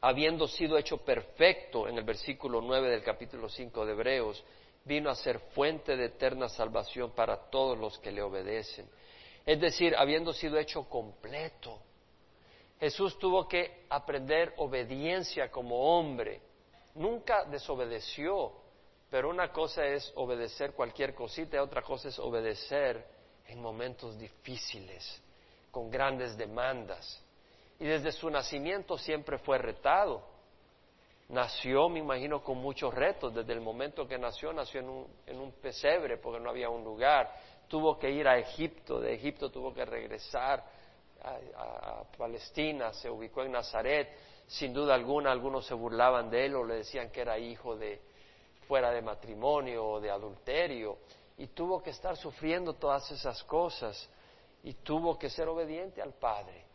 habiendo 0.00 0.46
sido 0.46 0.78
hecho 0.78 0.98
perfecto 0.98 1.88
en 1.88 1.98
el 1.98 2.04
versículo 2.04 2.60
9 2.60 2.88
del 2.88 3.02
capítulo 3.02 3.48
5 3.48 3.84
de 3.84 3.92
Hebreos, 3.92 4.44
vino 4.84 5.10
a 5.10 5.16
ser 5.16 5.40
fuente 5.40 5.96
de 5.96 6.04
eterna 6.04 6.48
salvación 6.48 7.10
para 7.16 7.50
todos 7.50 7.76
los 7.76 7.98
que 7.98 8.12
le 8.12 8.22
obedecen. 8.22 8.88
Es 9.44 9.60
decir, 9.60 9.94
habiendo 9.96 10.32
sido 10.32 10.58
hecho 10.58 10.88
completo. 10.88 11.78
Jesús 12.80 13.18
tuvo 13.18 13.46
que 13.46 13.86
aprender 13.88 14.54
obediencia 14.56 15.50
como 15.50 15.96
hombre. 15.96 16.40
Nunca 16.94 17.44
desobedeció, 17.44 18.52
pero 19.10 19.30
una 19.30 19.52
cosa 19.52 19.84
es 19.84 20.12
obedecer 20.16 20.72
cualquier 20.72 21.14
cosita 21.14 21.56
y 21.56 21.60
otra 21.60 21.82
cosa 21.82 22.08
es 22.08 22.18
obedecer 22.18 23.06
en 23.46 23.60
momentos 23.60 24.18
difíciles, 24.18 25.22
con 25.70 25.90
grandes 25.90 26.36
demandas. 26.36 27.22
Y 27.78 27.84
desde 27.86 28.12
su 28.12 28.30
nacimiento 28.30 28.96
siempre 28.96 29.38
fue 29.38 29.58
retado. 29.58 30.22
Nació, 31.28 31.88
me 31.88 32.00
imagino, 32.00 32.42
con 32.42 32.58
muchos 32.58 32.92
retos. 32.92 33.34
Desde 33.34 33.52
el 33.52 33.60
momento 33.60 34.06
que 34.06 34.18
nació, 34.18 34.52
nació 34.52 34.80
en 34.80 34.88
un, 34.88 35.06
en 35.26 35.40
un 35.40 35.52
pesebre 35.52 36.18
porque 36.18 36.40
no 36.40 36.50
había 36.50 36.68
un 36.68 36.84
lugar. 36.84 37.34
Tuvo 37.74 37.98
que 37.98 38.08
ir 38.08 38.28
a 38.28 38.38
Egipto, 38.38 39.00
de 39.00 39.14
Egipto 39.14 39.50
tuvo 39.50 39.74
que 39.74 39.84
regresar 39.84 40.64
a, 41.24 42.04
Palestina, 42.16 42.92
se 42.92 43.10
ubicó 43.10 43.42
en 43.42 43.50
Nazaret. 43.50 44.16
Sin 44.46 44.72
duda 44.72 44.94
alguna, 44.94 45.32
algunos 45.32 45.66
se 45.66 45.74
burlaban 45.74 46.30
de 46.30 46.46
él 46.46 46.54
o 46.54 46.62
le 46.62 46.76
decían 46.76 47.10
que 47.10 47.22
era 47.22 47.36
hijo 47.36 47.74
de 47.74 48.00
fuera 48.68 48.92
de 48.92 49.02
matrimonio 49.02 49.84
o 49.84 50.00
de 50.00 50.08
adulterio. 50.08 50.98
Y 51.36 51.48
tuvo 51.48 51.82
que 51.82 51.90
estar 51.90 52.16
sufriendo 52.16 52.74
todas 52.74 53.10
esas 53.10 53.42
cosas 53.42 54.08
y 54.62 54.74
tuvo 54.74 55.18
que 55.18 55.28
ser 55.28 55.48
obediente 55.48 56.00
al 56.00 56.12
Padre 56.12 56.66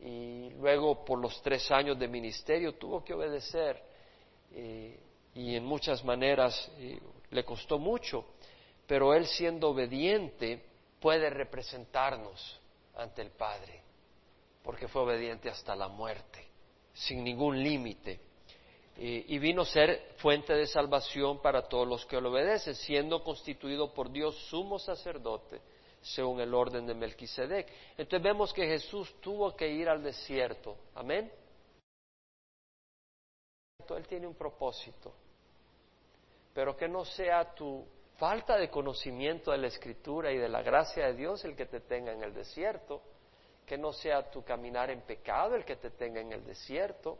y 0.00 0.50
luego 0.58 1.04
por 1.04 1.20
los 1.20 1.40
tres 1.40 1.70
años 1.70 1.96
de 2.00 2.08
ministerio 2.08 2.74
tuvo 2.74 3.04
que 3.04 3.14
obedecer 3.14 3.80
eh, 4.50 4.98
y 5.34 5.54
en 5.54 5.64
muchas 5.64 6.02
maneras 6.04 6.72
eh, 6.78 6.98
le 7.30 7.44
costó 7.44 7.78
mucho, 7.78 8.24
pero 8.90 9.14
él 9.14 9.24
siendo 9.28 9.68
obediente 9.68 10.60
puede 10.98 11.30
representarnos 11.30 12.60
ante 12.96 13.22
el 13.22 13.30
Padre, 13.30 13.84
porque 14.64 14.88
fue 14.88 15.02
obediente 15.02 15.48
hasta 15.48 15.76
la 15.76 15.86
muerte, 15.86 16.44
sin 16.92 17.22
ningún 17.22 17.62
límite. 17.62 18.18
Y 18.96 19.38
vino 19.38 19.62
a 19.62 19.66
ser 19.66 20.14
fuente 20.16 20.54
de 20.54 20.66
salvación 20.66 21.40
para 21.40 21.68
todos 21.68 21.86
los 21.86 22.04
que 22.04 22.20
lo 22.20 22.32
obedecen, 22.32 22.74
siendo 22.74 23.22
constituido 23.22 23.94
por 23.94 24.10
Dios 24.10 24.34
sumo 24.48 24.76
sacerdote 24.76 25.60
según 26.00 26.40
el 26.40 26.52
orden 26.52 26.84
de 26.84 26.94
Melquisedec. 26.94 27.72
Entonces 27.96 28.20
vemos 28.20 28.52
que 28.52 28.66
Jesús 28.66 29.14
tuvo 29.20 29.54
que 29.54 29.68
ir 29.68 29.88
al 29.88 30.02
desierto. 30.02 30.76
Amén. 30.96 31.30
Él 33.88 34.06
tiene 34.08 34.26
un 34.26 34.34
propósito, 34.34 35.14
pero 36.52 36.76
que 36.76 36.88
no 36.88 37.04
sea 37.04 37.54
tu 37.54 37.86
falta 38.20 38.58
de 38.58 38.68
conocimiento 38.68 39.50
de 39.50 39.56
la 39.56 39.68
Escritura 39.68 40.30
y 40.30 40.36
de 40.36 40.50
la 40.50 40.60
gracia 40.60 41.06
de 41.06 41.14
Dios 41.14 41.42
el 41.46 41.56
que 41.56 41.64
te 41.64 41.80
tenga 41.80 42.12
en 42.12 42.22
el 42.22 42.34
desierto, 42.34 43.00
que 43.64 43.78
no 43.78 43.94
sea 43.94 44.30
tu 44.30 44.44
caminar 44.44 44.90
en 44.90 45.00
pecado 45.00 45.56
el 45.56 45.64
que 45.64 45.76
te 45.76 45.88
tenga 45.92 46.20
en 46.20 46.30
el 46.30 46.44
desierto, 46.44 47.16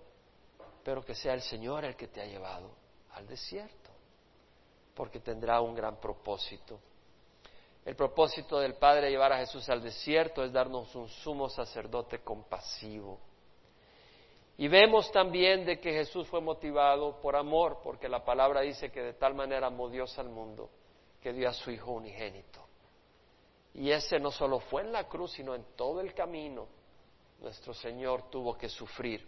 pero 0.85 1.03
que 1.03 1.15
sea 1.15 1.33
el 1.33 1.41
Señor 1.41 1.87
el 1.87 1.97
que 1.97 2.09
te 2.09 2.21
ha 2.21 2.27
llevado 2.27 2.71
al 3.13 3.27
desierto, 3.27 3.91
porque 4.95 5.21
tendrá 5.21 5.63
un 5.63 5.75
gran 5.75 5.97
propósito. 5.97 6.79
El 7.83 7.97
propósito 7.97 8.59
del 8.61 8.75
Padre 8.75 9.07
de 9.07 9.13
llevar 9.13 9.33
a 9.33 9.39
Jesús 9.39 9.71
al 9.71 9.83
desierto 9.83 10.45
es 10.45 10.53
darnos 10.53 10.95
un 10.95 11.09
sumo 11.09 11.49
sacerdote 11.49 12.19
compasivo. 12.19 13.19
Y 14.59 14.69
vemos 14.69 15.11
también 15.11 15.65
de 15.65 15.81
que 15.81 15.95
Jesús 15.95 16.29
fue 16.29 16.43
motivado 16.43 17.19
por 17.23 17.37
amor, 17.37 17.79
porque 17.83 18.07
la 18.07 18.23
palabra 18.23 18.61
dice 18.61 18.93
que 18.93 19.01
de 19.01 19.15
tal 19.15 19.33
manera 19.35 19.69
amó 19.69 19.89
Dios 19.89 20.19
al 20.19 20.29
mundo 20.29 20.69
que 21.21 21.33
dio 21.33 21.49
a 21.49 21.53
su 21.53 21.71
Hijo 21.71 21.93
unigénito. 21.93 22.67
Y 23.75 23.91
ese 23.91 24.19
no 24.19 24.31
solo 24.31 24.61
fue 24.61 24.83
en 24.83 24.93
la 24.93 25.05
cruz, 25.05 25.33
sino 25.33 25.55
en 25.55 25.65
todo 25.77 26.01
el 26.01 26.13
camino. 26.15 26.67
Nuestro 27.41 27.73
Señor 27.73 28.31
tuvo 28.31 28.57
que 28.57 28.69
sufrir. 28.69 29.27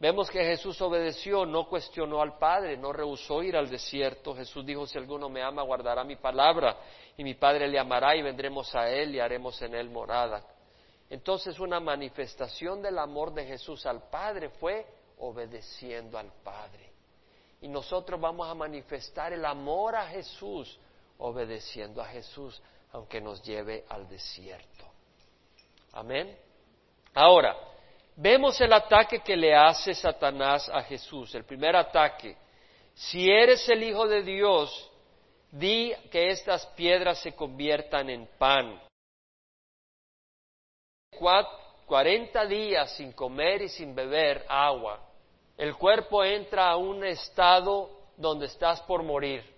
Vemos 0.00 0.30
que 0.30 0.44
Jesús 0.44 0.80
obedeció, 0.80 1.44
no 1.44 1.68
cuestionó 1.68 2.22
al 2.22 2.38
Padre, 2.38 2.76
no 2.76 2.92
rehusó 2.92 3.42
ir 3.42 3.56
al 3.56 3.68
desierto. 3.68 4.34
Jesús 4.34 4.64
dijo, 4.64 4.86
si 4.86 4.96
alguno 4.96 5.28
me 5.28 5.42
ama, 5.42 5.62
guardará 5.62 6.04
mi 6.04 6.14
palabra 6.14 6.76
y 7.16 7.24
mi 7.24 7.34
Padre 7.34 7.66
le 7.66 7.80
amará 7.80 8.14
y 8.14 8.22
vendremos 8.22 8.72
a 8.76 8.88
Él 8.88 9.16
y 9.16 9.20
haremos 9.20 9.60
en 9.60 9.74
Él 9.74 9.90
morada. 9.90 10.44
Entonces 11.10 11.58
una 11.58 11.80
manifestación 11.80 12.80
del 12.80 12.96
amor 12.98 13.34
de 13.34 13.44
Jesús 13.44 13.84
al 13.86 14.08
Padre 14.08 14.50
fue 14.50 14.86
obedeciendo 15.18 16.16
al 16.16 16.32
Padre. 16.44 16.92
Y 17.60 17.66
nosotros 17.66 18.20
vamos 18.20 18.48
a 18.48 18.54
manifestar 18.54 19.32
el 19.32 19.44
amor 19.44 19.96
a 19.96 20.06
Jesús 20.06 20.78
obedeciendo 21.18 22.00
a 22.02 22.06
Jesús, 22.06 22.60
aunque 22.92 23.20
nos 23.20 23.42
lleve 23.42 23.84
al 23.88 24.08
desierto. 24.08 24.84
Amén. 25.92 26.36
Ahora, 27.14 27.56
vemos 28.16 28.60
el 28.60 28.72
ataque 28.72 29.20
que 29.20 29.36
le 29.36 29.54
hace 29.54 29.94
Satanás 29.94 30.68
a 30.68 30.82
Jesús. 30.82 31.34
El 31.34 31.44
primer 31.44 31.76
ataque, 31.76 32.36
si 32.94 33.30
eres 33.30 33.68
el 33.68 33.82
Hijo 33.82 34.06
de 34.06 34.22
Dios, 34.22 34.90
di 35.50 35.92
que 36.10 36.30
estas 36.30 36.66
piedras 36.68 37.18
se 37.20 37.34
conviertan 37.34 38.10
en 38.10 38.26
pan. 38.38 38.80
Cuarenta 41.86 42.46
días 42.46 42.94
sin 42.96 43.12
comer 43.12 43.62
y 43.62 43.68
sin 43.68 43.94
beber 43.94 44.44
agua, 44.48 45.00
el 45.56 45.74
cuerpo 45.74 46.22
entra 46.22 46.70
a 46.70 46.76
un 46.76 47.04
estado 47.04 47.90
donde 48.16 48.46
estás 48.46 48.80
por 48.82 49.02
morir. 49.02 49.57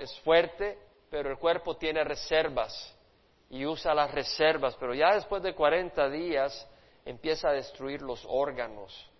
Es 0.00 0.18
fuerte, 0.20 0.78
pero 1.10 1.30
el 1.30 1.36
cuerpo 1.36 1.76
tiene 1.76 2.02
reservas 2.02 2.96
y 3.50 3.66
usa 3.66 3.92
las 3.92 4.10
reservas, 4.12 4.74
pero 4.80 4.94
ya 4.94 5.14
después 5.14 5.42
de 5.42 5.54
cuarenta 5.54 6.08
días 6.08 6.66
empieza 7.04 7.50
a 7.50 7.52
destruir 7.52 8.00
los 8.00 8.24
órganos 8.26 9.10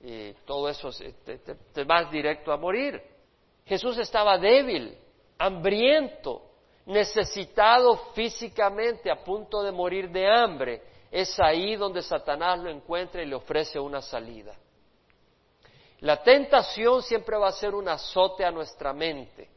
y 0.00 0.32
todo 0.44 0.68
eso 0.68 0.90
te, 1.24 1.38
te, 1.38 1.84
vas 1.84 2.10
directo 2.10 2.50
a 2.50 2.56
morir. 2.56 3.00
Jesús 3.64 3.96
estaba 3.98 4.38
débil, 4.38 4.98
hambriento, 5.38 6.50
necesitado 6.86 7.96
físicamente, 8.12 9.08
a 9.08 9.22
punto 9.22 9.62
de 9.62 9.70
morir 9.70 10.10
de 10.10 10.28
hambre. 10.28 10.82
Es 11.12 11.38
ahí 11.38 11.76
donde 11.76 12.02
Satanás 12.02 12.58
lo 12.58 12.70
encuentra 12.70 13.22
y 13.22 13.26
le 13.26 13.36
ofrece 13.36 13.78
una 13.78 14.02
salida. 14.02 14.52
La 16.00 16.24
tentación 16.24 17.04
siempre 17.04 17.36
va 17.36 17.48
a 17.48 17.52
ser 17.52 17.72
un 17.72 17.88
azote 17.88 18.44
a 18.44 18.50
nuestra 18.50 18.92
mente. 18.92 19.54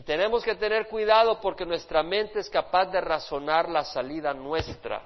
Y 0.00 0.02
tenemos 0.02 0.42
que 0.42 0.54
tener 0.54 0.88
cuidado 0.88 1.42
porque 1.42 1.66
nuestra 1.66 2.02
mente 2.02 2.38
es 2.38 2.48
capaz 2.48 2.86
de 2.86 3.02
razonar 3.02 3.68
la 3.68 3.84
salida 3.84 4.32
nuestra, 4.32 5.02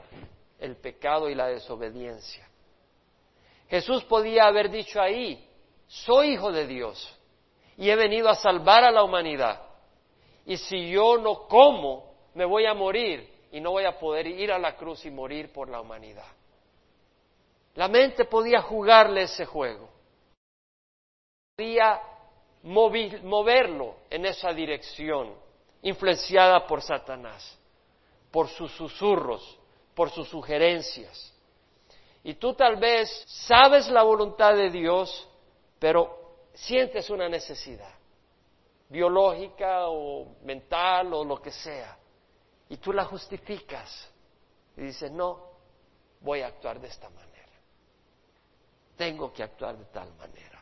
el 0.57 0.76
pecado 0.76 1.28
y 1.28 1.35
la 1.35 1.48
desobediencia. 1.48 2.48
Jesús 3.68 4.04
podía 4.04 4.46
haber 4.46 4.70
dicho 4.70 5.02
ahí, 5.02 5.50
soy 5.88 6.35
hijo 6.35 6.52
de 6.52 6.68
Dios 6.68 7.12
y 7.76 7.90
he 7.90 7.96
venido 7.96 8.28
a 8.28 8.37
salvar 8.37 8.85
a 8.85 8.92
la 8.92 9.02
humanidad. 9.02 9.62
Y 10.46 10.59
si 10.59 10.92
yo 10.92 11.18
no 11.18 11.48
como, 11.48 12.14
me 12.35 12.44
voy 12.44 12.64
a 12.66 12.72
morir 12.72 13.28
y 13.50 13.61
no 13.61 13.72
voy 13.72 13.87
a 13.87 13.98
poder 13.98 14.28
ir 14.28 14.52
a 14.52 14.61
la 14.61 14.76
cruz 14.76 15.04
y 15.07 15.11
morir 15.11 15.52
por 15.52 15.68
la 15.68 15.80
humanidad. 15.80 16.28
La 17.74 17.88
mente 17.88 18.26
podía 18.26 18.62
jugarle 18.62 19.22
ese 19.22 19.44
juego. 19.44 19.88
Podía 21.57 22.00
moverlo 22.64 23.96
en 24.11 24.27
esa 24.27 24.53
dirección, 24.53 25.35
influenciada 25.83 26.66
por 26.66 26.83
Satanás, 26.83 27.59
por 28.31 28.48
sus 28.48 28.72
susurros, 28.72 29.59
por 29.94 30.11
sus 30.11 30.29
sugerencias. 30.29 31.33
Y 32.22 32.35
tú 32.35 32.55
tal 32.55 32.77
vez 32.77 33.24
sabes 33.27 33.88
la 33.88 34.03
voluntad 34.03 34.55
de 34.55 34.70
Dios, 34.70 35.29
pero 35.79 36.46
sientes 36.55 37.11
una 37.11 37.29
necesidad 37.29 37.94
biológica 38.88 39.88
o 39.88 40.37
mental 40.42 41.12
o 41.12 41.24
lo 41.24 41.40
que 41.40 41.50
sea. 41.50 41.98
Y 42.68 42.77
tú 42.79 42.92
la 42.92 43.05
justificas 43.05 44.11
y 44.77 44.83
dices, 44.83 45.11
no, 45.11 45.50
voy 46.20 46.40
a 46.40 46.46
actuar 46.46 46.81
de 46.81 46.88
esta 46.88 47.11
manera. 47.11 47.35
Tengo 48.96 49.33
que 49.33 49.42
actuar 49.42 49.77
de 49.77 49.85
tal 49.87 50.14
manera. 50.14 50.54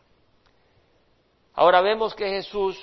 Ahora 1.54 1.80
vemos 1.80 2.14
que 2.14 2.28
Jesús 2.28 2.78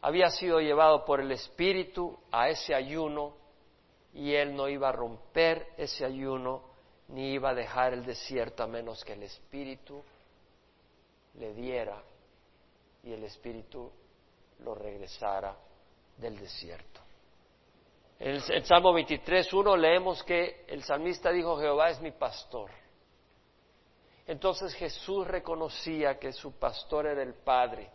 había 0.00 0.30
sido 0.30 0.60
llevado 0.60 1.04
por 1.04 1.20
el 1.20 1.32
Espíritu 1.32 2.18
a 2.30 2.48
ese 2.48 2.74
ayuno 2.74 3.34
y 4.12 4.34
él 4.34 4.54
no 4.54 4.68
iba 4.68 4.88
a 4.88 4.92
romper 4.92 5.66
ese 5.76 6.04
ayuno 6.04 6.62
ni 7.08 7.32
iba 7.32 7.50
a 7.50 7.54
dejar 7.54 7.94
el 7.94 8.04
desierto 8.04 8.62
a 8.62 8.66
menos 8.66 9.04
que 9.04 9.14
el 9.14 9.22
Espíritu 9.22 10.02
le 11.38 11.52
diera 11.54 12.02
y 13.02 13.12
el 13.12 13.24
Espíritu 13.24 13.90
lo 14.60 14.74
regresara 14.74 15.56
del 16.16 16.38
desierto. 16.38 17.00
En 18.18 18.30
el, 18.30 18.64
Salmo 18.64 18.96
23.1 18.96 19.76
leemos 19.76 20.22
que 20.22 20.64
el 20.68 20.82
salmista 20.84 21.30
dijo, 21.30 21.58
Jehová 21.58 21.90
es 21.90 22.00
mi 22.00 22.12
pastor. 22.12 22.70
Entonces 24.26 24.74
Jesús 24.74 25.26
reconocía 25.26 26.18
que 26.18 26.32
su 26.32 26.58
pastor 26.58 27.06
era 27.06 27.22
el 27.22 27.34
Padre 27.34 27.90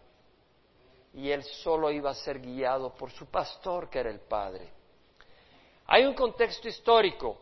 y 1.14 1.32
él 1.32 1.44
solo 1.44 1.90
iba 1.90 2.12
a 2.12 2.16
ser 2.16 2.40
guiado 2.40 2.94
por 2.94 3.10
su 3.12 3.26
pastor 3.26 3.90
que 3.90 4.00
era 4.00 4.12
el 4.12 4.20
Padre. 4.20 4.72
Hay 5.88 6.06
un 6.06 6.14
contexto 6.14 6.68
histórico, 6.68 7.36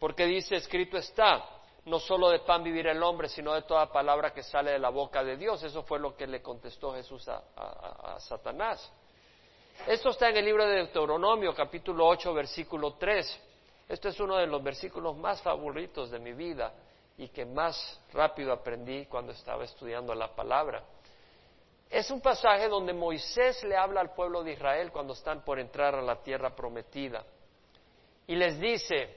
porque 0.00 0.26
dice, 0.26 0.56
escrito 0.56 0.96
está, 0.96 1.44
no 1.84 2.00
solo 2.00 2.30
de 2.30 2.40
pan 2.40 2.64
vivir 2.64 2.88
el 2.88 3.00
hombre, 3.00 3.28
sino 3.28 3.54
de 3.54 3.62
toda 3.62 3.92
palabra 3.92 4.34
que 4.34 4.42
sale 4.42 4.72
de 4.72 4.78
la 4.80 4.88
boca 4.88 5.22
de 5.22 5.36
Dios. 5.36 5.62
Eso 5.62 5.84
fue 5.84 6.00
lo 6.00 6.16
que 6.16 6.26
le 6.26 6.42
contestó 6.42 6.92
Jesús 6.94 7.28
a, 7.28 7.44
a 7.54 8.18
Satanás. 8.18 8.92
Esto 9.86 10.10
está 10.10 10.30
en 10.30 10.38
el 10.38 10.44
libro 10.44 10.66
de 10.66 10.74
Deuteronomio, 10.74 11.54
capítulo 11.54 12.08
8, 12.08 12.34
versículo 12.34 12.94
3. 12.94 13.42
Este 13.88 14.08
es 14.08 14.18
uno 14.18 14.36
de 14.36 14.48
los 14.48 14.60
versículos 14.64 15.16
más 15.16 15.40
favoritos 15.42 16.10
de 16.10 16.18
mi 16.18 16.32
vida 16.32 16.74
y 17.18 17.28
que 17.28 17.44
más 17.44 18.00
rápido 18.12 18.52
aprendí 18.52 19.06
cuando 19.06 19.32
estaba 19.32 19.64
estudiando 19.64 20.14
la 20.14 20.34
palabra. 20.34 20.84
Es 21.88 22.10
un 22.10 22.20
pasaje 22.20 22.68
donde 22.68 22.92
Moisés 22.92 23.62
le 23.64 23.76
habla 23.76 24.00
al 24.00 24.12
pueblo 24.12 24.42
de 24.42 24.52
Israel 24.52 24.90
cuando 24.90 25.12
están 25.12 25.44
por 25.44 25.58
entrar 25.58 25.94
a 25.94 26.02
la 26.02 26.22
tierra 26.22 26.54
prometida. 26.54 27.24
Y 28.26 28.34
les 28.34 28.58
dice, 28.58 29.16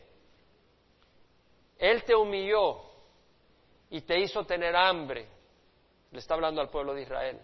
Él 1.77 2.03
te 2.03 2.15
humilló 2.15 2.81
y 3.89 4.01
te 4.01 4.19
hizo 4.19 4.45
tener 4.45 4.75
hambre. 4.75 5.27
Le 6.11 6.19
está 6.19 6.35
hablando 6.35 6.61
al 6.61 6.69
pueblo 6.69 6.93
de 6.93 7.01
Israel. 7.01 7.39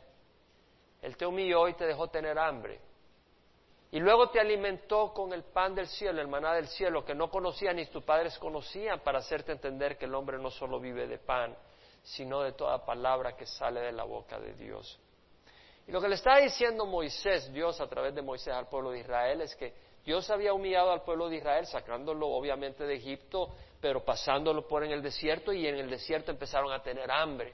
Él 1.02 1.18
te 1.18 1.26
humilló 1.26 1.68
y 1.68 1.74
te 1.74 1.86
dejó 1.86 2.08
tener 2.08 2.38
hambre. 2.38 2.80
Y 3.96 4.00
luego 4.02 4.28
te 4.28 4.42
alimentó 4.42 5.14
con 5.14 5.32
el 5.32 5.42
pan 5.42 5.74
del 5.74 5.88
cielo, 5.88 6.20
el 6.20 6.28
maná 6.28 6.54
del 6.54 6.68
cielo, 6.68 7.06
que 7.06 7.16
no 7.16 7.30
conocían 7.30 7.78
ni 7.78 7.86
tus 7.86 8.04
padres 8.04 8.38
conocían, 8.38 9.00
para 9.00 9.20
hacerte 9.20 9.54
entender 9.54 9.98
que 9.98 10.04
el 10.04 10.14
hombre 10.14 10.38
no 10.38 10.52
solo 10.52 10.82
vive 10.82 11.08
de 11.08 11.18
pan, 11.18 11.56
sino 12.04 12.42
de 12.42 12.52
toda 12.52 12.86
palabra 12.86 13.38
que 13.38 13.46
sale 13.46 13.80
de 13.80 13.94
la 13.94 14.04
boca 14.04 14.38
de 14.38 14.54
Dios. 14.56 15.00
Y 15.88 15.94
lo 15.94 16.02
que 16.02 16.10
le 16.10 16.16
está 16.16 16.40
diciendo 16.40 16.86
Moisés, 16.86 17.54
Dios 17.54 17.80
a 17.80 17.88
través 17.88 18.14
de 18.14 18.22
Moisés 18.22 18.54
al 18.54 18.68
pueblo 18.68 18.92
de 18.92 19.00
Israel, 19.00 19.40
es 19.40 19.56
que 19.56 19.74
Dios 20.04 20.30
había 20.30 20.52
humillado 20.52 20.92
al 20.92 21.04
pueblo 21.04 21.30
de 21.30 21.38
Israel, 21.38 21.66
sacándolo 21.66 22.28
obviamente 22.28 22.84
de 22.84 22.96
Egipto, 22.96 23.56
pero 23.80 24.04
pasándolo 24.04 24.68
por 24.68 24.84
en 24.84 24.92
el 24.92 25.02
desierto, 25.02 25.54
y 25.54 25.68
en 25.68 25.76
el 25.78 25.90
desierto 25.90 26.32
empezaron 26.32 26.74
a 26.74 26.84
tener 26.84 27.10
hambre. 27.10 27.54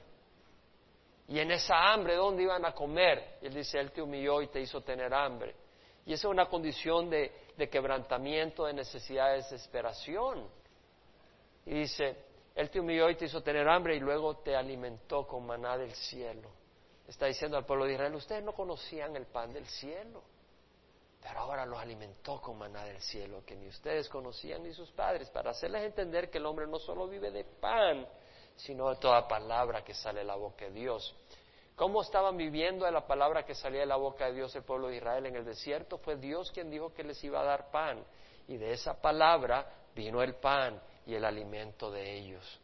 Y 1.28 1.38
en 1.38 1.52
esa 1.52 1.92
hambre, 1.92 2.16
¿dónde 2.16 2.42
iban 2.42 2.64
a 2.64 2.72
comer? 2.72 3.38
Y 3.42 3.46
él 3.46 3.54
dice, 3.54 3.78
Él 3.78 3.92
te 3.92 4.02
humilló 4.02 4.42
y 4.42 4.48
te 4.48 4.60
hizo 4.60 4.80
tener 4.80 5.14
hambre. 5.14 5.61
Y 6.04 6.12
esa 6.12 6.28
es 6.28 6.32
una 6.32 6.46
condición 6.46 7.08
de, 7.10 7.30
quebrantamiento, 7.70 8.66
de 8.66 8.72
necesidad, 8.72 9.30
de 9.30 9.36
desesperación. 9.36 10.48
Y 11.64 11.74
dice, 11.74 12.16
Él 12.54 12.70
te 12.70 12.80
humilló 12.80 13.08
y 13.08 13.14
te 13.14 13.26
hizo 13.26 13.42
tener 13.42 13.68
hambre 13.68 13.96
y 13.96 14.00
luego 14.00 14.38
te 14.38 14.56
alimentó 14.56 15.26
con 15.26 15.46
maná 15.46 15.78
del 15.78 15.92
cielo. 15.92 16.50
Está 17.06 17.26
diciendo 17.26 17.56
al 17.56 17.64
pueblo 17.64 17.84
de 17.84 17.94
Israel, 17.94 18.14
ustedes 18.14 18.42
no 18.42 18.52
conocían 18.52 19.14
el 19.16 19.26
pan 19.26 19.52
del 19.52 19.66
cielo, 19.66 20.22
pero 21.20 21.40
ahora 21.40 21.66
los 21.66 21.78
alimentó 21.78 22.40
con 22.40 22.58
maná 22.58 22.84
del 22.84 23.00
cielo, 23.00 23.44
que 23.44 23.54
ni 23.54 23.68
ustedes 23.68 24.08
conocían 24.08 24.62
ni 24.62 24.72
sus 24.72 24.90
padres, 24.90 25.30
para 25.30 25.50
hacerles 25.50 25.84
entender 25.84 26.30
que 26.30 26.38
el 26.38 26.46
hombre 26.46 26.66
no 26.66 26.78
solo 26.78 27.06
vive 27.06 27.30
de 27.30 27.44
pan, 27.44 28.06
sino 28.56 28.90
de 28.90 28.96
toda 28.96 29.28
palabra 29.28 29.84
que 29.84 29.94
sale 29.94 30.20
de 30.20 30.26
la 30.26 30.36
boca 30.36 30.64
de 30.64 30.72
Dios. 30.72 31.14
¿Cómo 31.82 32.02
estaban 32.02 32.36
viviendo 32.36 32.84
de 32.84 32.92
la 32.92 33.04
palabra 33.08 33.44
que 33.44 33.56
salía 33.56 33.80
de 33.80 33.86
la 33.86 33.96
boca 33.96 34.26
de 34.26 34.34
Dios 34.34 34.54
el 34.54 34.62
pueblo 34.62 34.86
de 34.86 34.98
Israel 34.98 35.26
en 35.26 35.34
el 35.34 35.44
desierto? 35.44 35.98
Fue 35.98 36.14
Dios 36.14 36.52
quien 36.52 36.70
dijo 36.70 36.94
que 36.94 37.02
les 37.02 37.24
iba 37.24 37.40
a 37.40 37.44
dar 37.44 37.72
pan. 37.72 38.04
Y 38.46 38.56
de 38.56 38.70
esa 38.70 39.02
palabra 39.02 39.66
vino 39.92 40.22
el 40.22 40.36
pan 40.36 40.80
y 41.04 41.16
el 41.16 41.24
alimento 41.24 41.90
de 41.90 42.18
ellos. 42.18 42.60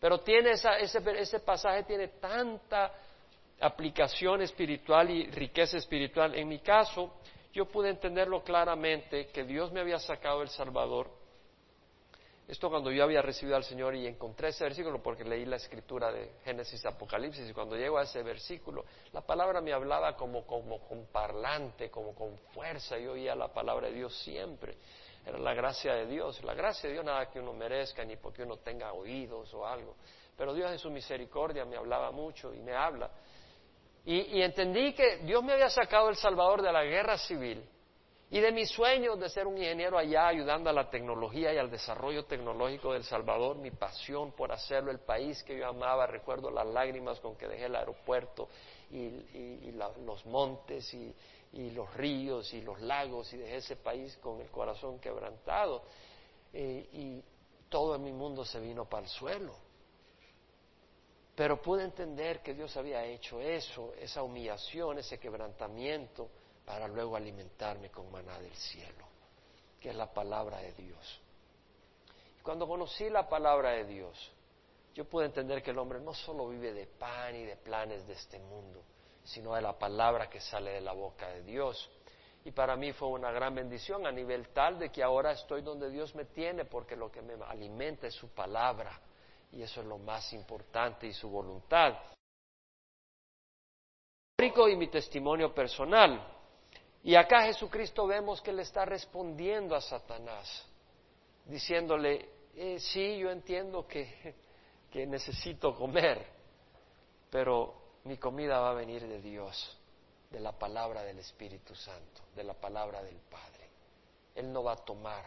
Pero 0.00 0.18
tiene 0.18 0.50
ese, 0.50 0.68
ese 0.80 1.38
pasaje 1.38 1.84
tiene 1.84 2.08
tanta 2.08 2.92
aplicación 3.60 4.42
espiritual 4.42 5.08
y 5.10 5.30
riqueza 5.30 5.76
espiritual. 5.76 6.34
En 6.34 6.48
mi 6.48 6.58
caso, 6.58 7.18
yo 7.52 7.66
pude 7.66 7.90
entenderlo 7.90 8.42
claramente 8.42 9.28
que 9.28 9.44
Dios 9.44 9.70
me 9.70 9.78
había 9.78 10.00
sacado 10.00 10.42
El 10.42 10.48
Salvador 10.48 11.08
esto 12.48 12.70
cuando 12.70 12.90
yo 12.90 13.04
había 13.04 13.20
recibido 13.20 13.56
al 13.56 13.64
Señor 13.64 13.94
y 13.94 14.06
encontré 14.06 14.48
ese 14.48 14.64
versículo 14.64 15.02
porque 15.02 15.22
leí 15.22 15.44
la 15.44 15.56
escritura 15.56 16.10
de 16.10 16.30
Génesis 16.44 16.82
Apocalipsis 16.86 17.50
y 17.50 17.52
cuando 17.52 17.76
llego 17.76 17.98
a 17.98 18.04
ese 18.04 18.22
versículo, 18.22 18.86
la 19.12 19.20
palabra 19.20 19.60
me 19.60 19.70
hablaba 19.74 20.16
como, 20.16 20.46
como 20.46 20.78
con 20.88 21.08
parlante, 21.08 21.90
como 21.90 22.14
con 22.14 22.38
fuerza. 22.54 22.96
Yo 22.96 23.12
oía 23.12 23.34
la 23.34 23.52
palabra 23.52 23.88
de 23.88 23.96
Dios 23.96 24.18
siempre. 24.20 24.78
Era 25.26 25.38
la 25.38 25.52
gracia 25.52 25.92
de 25.92 26.06
Dios. 26.06 26.42
La 26.42 26.54
gracia 26.54 26.88
de 26.88 26.94
Dios 26.94 27.04
nada 27.04 27.30
que 27.30 27.38
uno 27.38 27.52
merezca 27.52 28.02
ni 28.02 28.16
porque 28.16 28.44
uno 28.44 28.56
tenga 28.56 28.94
oídos 28.94 29.52
o 29.52 29.66
algo. 29.66 29.96
Pero 30.34 30.54
Dios 30.54 30.72
en 30.72 30.78
su 30.78 30.90
misericordia 30.90 31.66
me 31.66 31.76
hablaba 31.76 32.10
mucho 32.12 32.54
y 32.54 32.60
me 32.60 32.72
habla. 32.72 33.10
Y, 34.06 34.38
y 34.38 34.42
entendí 34.42 34.94
que 34.94 35.18
Dios 35.18 35.44
me 35.44 35.52
había 35.52 35.68
sacado 35.68 36.08
El 36.08 36.16
Salvador 36.16 36.62
de 36.62 36.72
la 36.72 36.82
guerra 36.82 37.18
civil 37.18 37.62
y 38.30 38.40
de 38.40 38.52
mis 38.52 38.68
sueños 38.68 39.18
de 39.18 39.30
ser 39.30 39.46
un 39.46 39.56
ingeniero 39.56 39.96
allá 39.96 40.28
ayudando 40.28 40.68
a 40.68 40.72
la 40.72 40.90
tecnología 40.90 41.52
y 41.54 41.56
al 41.56 41.70
desarrollo 41.70 42.26
tecnológico 42.26 42.92
del 42.92 43.04
Salvador, 43.04 43.56
mi 43.56 43.70
pasión 43.70 44.32
por 44.32 44.52
hacerlo, 44.52 44.90
el 44.90 44.98
país 44.98 45.42
que 45.44 45.56
yo 45.56 45.66
amaba, 45.66 46.06
recuerdo 46.06 46.50
las 46.50 46.66
lágrimas 46.66 47.20
con 47.20 47.36
que 47.36 47.48
dejé 47.48 47.64
el 47.66 47.76
aeropuerto 47.76 48.48
y, 48.90 49.72
los 50.04 50.26
montes 50.26 50.92
y, 50.92 51.14
los 51.70 51.94
ríos 51.94 52.52
y 52.52 52.60
los 52.60 52.78
lagos 52.82 53.32
y 53.32 53.38
dejé 53.38 53.56
ese 53.56 53.76
país 53.76 54.14
con 54.18 54.40
el 54.42 54.50
corazón 54.50 54.98
quebrantado 54.98 55.82
eh, 56.52 56.86
y 56.92 57.22
todo 57.70 57.94
en 57.94 58.04
mi 58.04 58.12
mundo 58.12 58.44
se 58.44 58.60
vino 58.60 58.84
para 58.84 59.04
el 59.04 59.08
suelo. 59.08 59.54
Pero 61.34 61.62
pude 61.62 61.84
entender 61.84 62.42
que 62.42 62.52
Dios 62.52 62.76
había 62.76 63.04
hecho 63.06 63.40
eso, 63.40 63.94
esa 63.98 64.22
humillación, 64.22 64.98
ese 64.98 65.18
quebrantamiento 65.18 66.28
para 66.68 66.86
luego 66.86 67.16
alimentarme 67.16 67.88
con 67.88 68.12
maná 68.12 68.38
del 68.40 68.54
cielo, 68.54 69.06
que 69.80 69.88
es 69.88 69.96
la 69.96 70.12
palabra 70.12 70.58
de 70.58 70.74
Dios. 70.74 71.20
Y 72.38 72.42
cuando 72.42 72.68
conocí 72.68 73.08
la 73.08 73.26
palabra 73.26 73.70
de 73.70 73.86
Dios, 73.86 74.32
yo 74.94 75.06
pude 75.06 75.24
entender 75.24 75.62
que 75.62 75.70
el 75.70 75.78
hombre 75.78 75.98
no 75.98 76.12
solo 76.12 76.46
vive 76.46 76.74
de 76.74 76.86
pan 76.86 77.34
y 77.34 77.44
de 77.46 77.56
planes 77.56 78.06
de 78.06 78.12
este 78.12 78.38
mundo, 78.38 78.82
sino 79.24 79.54
de 79.54 79.62
la 79.62 79.78
palabra 79.78 80.28
que 80.28 80.40
sale 80.40 80.72
de 80.72 80.82
la 80.82 80.92
boca 80.92 81.28
de 81.28 81.42
Dios. 81.42 81.90
Y 82.44 82.50
para 82.50 82.76
mí 82.76 82.92
fue 82.92 83.08
una 83.08 83.32
gran 83.32 83.54
bendición 83.54 84.06
a 84.06 84.12
nivel 84.12 84.50
tal 84.50 84.78
de 84.78 84.90
que 84.90 85.02
ahora 85.02 85.32
estoy 85.32 85.62
donde 85.62 85.88
Dios 85.88 86.14
me 86.14 86.26
tiene, 86.26 86.66
porque 86.66 86.96
lo 86.96 87.10
que 87.10 87.22
me 87.22 87.42
alimenta 87.46 88.08
es 88.08 88.14
su 88.14 88.28
palabra. 88.28 89.00
Y 89.52 89.62
eso 89.62 89.80
es 89.80 89.86
lo 89.86 89.96
más 89.96 90.34
importante 90.34 91.06
y 91.06 91.14
su 91.14 91.30
voluntad. 91.30 91.94
y 94.38 94.76
mi 94.76 94.88
testimonio 94.88 95.54
personal. 95.54 96.37
Y 97.08 97.16
acá 97.16 97.44
Jesucristo 97.44 98.06
vemos 98.06 98.42
que 98.42 98.52
le 98.52 98.60
está 98.60 98.84
respondiendo 98.84 99.74
a 99.74 99.80
Satanás, 99.80 100.66
diciéndole, 101.46 102.28
eh, 102.54 102.78
sí, 102.78 103.16
yo 103.16 103.30
entiendo 103.30 103.86
que, 103.88 104.34
que 104.92 105.06
necesito 105.06 105.74
comer, 105.74 106.22
pero 107.30 107.72
mi 108.04 108.18
comida 108.18 108.60
va 108.60 108.72
a 108.72 108.74
venir 108.74 109.08
de 109.08 109.22
Dios, 109.22 109.78
de 110.28 110.38
la 110.38 110.52
palabra 110.52 111.02
del 111.02 111.18
Espíritu 111.20 111.74
Santo, 111.74 112.24
de 112.36 112.44
la 112.44 112.52
palabra 112.52 113.02
del 113.02 113.16
Padre. 113.20 113.70
Él 114.34 114.52
no 114.52 114.62
va 114.62 114.72
a 114.72 114.84
tomar, 114.84 115.24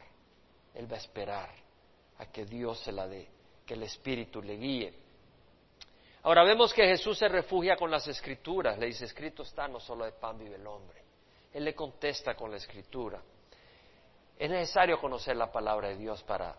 Él 0.76 0.86
va 0.86 0.98
a 0.98 1.00
esperar 1.00 1.50
a 2.20 2.28
que 2.28 2.46
Dios 2.46 2.80
se 2.82 2.92
la 2.92 3.08
dé, 3.08 3.28
que 3.66 3.74
el 3.74 3.82
Espíritu 3.82 4.40
le 4.40 4.56
guíe. 4.56 4.94
Ahora 6.22 6.44
vemos 6.44 6.76
que 6.76 6.86
Jesús 6.86 7.18
se 7.18 7.28
refugia 7.28 7.76
con 7.76 7.90
las 7.90 8.08
escrituras, 8.08 8.78
le 8.78 8.86
dice, 8.86 9.06
escrito 9.06 9.42
está, 9.42 9.68
no 9.68 9.80
solo 9.80 10.06
de 10.06 10.12
pan 10.12 10.38
vive 10.38 10.58
el 10.58 10.68
hombre. 10.68 11.01
Él 11.54 11.66
le 11.66 11.76
contesta 11.76 12.36
con 12.36 12.52
la 12.52 12.58
escritura. 12.58 13.22
Es 14.38 14.50
necesario 14.50 15.00
conocer 15.00 15.36
la 15.36 15.52
palabra 15.52 15.90
de 15.90 15.98
Dios 15.98 16.24
para 16.24 16.56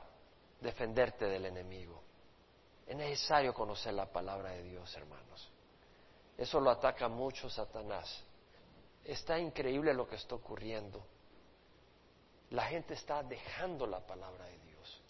defenderte 0.61 1.27
del 1.27 1.47
enemigo. 1.47 2.01
Es 2.87 2.97
necesario 2.97 3.55
conocer 3.55 3.95
la 3.95 4.07
palabra 4.07 4.51
de 4.51 4.63
Dios, 4.63 4.95
hermanos. 4.97 5.51
Eso 6.37 6.61
lo 6.61 6.71
ataca 6.71 7.09
mucho 7.09 7.49
Satanás. 7.49 8.23
Está 9.05 9.39
increíble 9.39 9.95
lo 9.95 10.09
que 10.09 10.17
está 10.17 10.35
ocurriendo. 10.35 11.05
La 12.51 12.65
gente 12.67 12.95
está 12.95 13.23
dejando 13.23 13.87
la 13.87 14.01
palabra 14.01 14.45
de 14.45 14.59
Dios. 14.59 15.01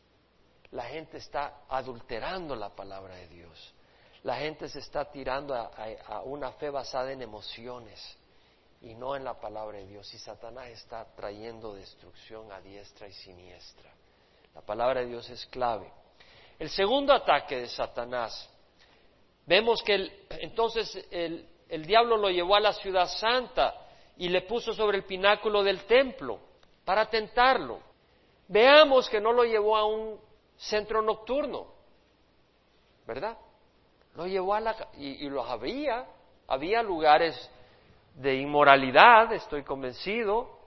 La 0.70 0.84
gente 0.84 1.18
está 1.18 1.64
adulterando 1.68 2.54
la 2.56 2.70
palabra 2.70 3.16
de 3.16 3.28
Dios. 3.28 3.74
La 4.22 4.36
gente 4.36 4.68
se 4.68 4.78
está 4.78 5.10
tirando 5.10 5.54
a, 5.54 6.22
una 6.22 6.52
fe 6.52 6.70
basada 6.70 7.12
en 7.12 7.22
emociones 7.22 8.16
y 8.82 8.94
no 8.94 9.14
en 9.14 9.24
la 9.24 9.34
palabra 9.34 9.78
de 9.78 9.86
Dios. 9.86 10.12
Y 10.12 10.18
Satanás 10.18 10.68
está 10.68 11.04
trayendo 11.14 11.74
destrucción 11.74 12.50
a 12.52 12.60
diestra 12.60 13.08
y 13.08 13.12
siniestra. 13.12 13.90
La 14.54 14.60
palabra 14.60 15.00
de 15.00 15.06
Dios 15.06 15.28
es 15.30 15.46
clave. 15.46 15.90
El 16.58 16.68
segundo 16.68 17.12
ataque 17.12 17.60
de 17.60 17.68
Satanás, 17.68 18.48
vemos 19.46 19.82
que 19.82 20.26
entonces 20.30 21.06
el, 21.10 21.48
el 21.68 21.86
diablo 21.86 22.16
lo 22.16 22.28
llevó 22.28 22.56
a 22.56 22.60
la 22.60 22.72
ciudad 22.72 23.06
santa 23.06 23.74
y 24.16 24.28
le 24.28 24.42
puso 24.42 24.72
sobre 24.74 24.98
el 24.98 25.04
pináculo 25.04 25.62
del 25.62 25.84
templo 25.84 26.38
para 26.84 27.08
tentarlo. 27.08 27.80
Veamos 28.48 29.08
que 29.08 29.20
no 29.20 29.32
lo 29.32 29.44
llevó 29.44 29.76
a 29.76 29.86
un 29.86 30.20
centro 30.56 31.00
nocturno, 31.00 31.66
¿verdad? 33.06 33.38
Lo 34.14 34.26
llevó 34.26 34.54
a 34.54 34.60
la... 34.60 34.88
Y, 34.98 35.24
y 35.24 35.30
los 35.30 35.48
había, 35.48 36.06
había 36.46 36.82
lugares 36.82 37.50
de 38.14 38.34
inmoralidad, 38.36 39.32
estoy 39.32 39.62
convencido. 39.62 40.58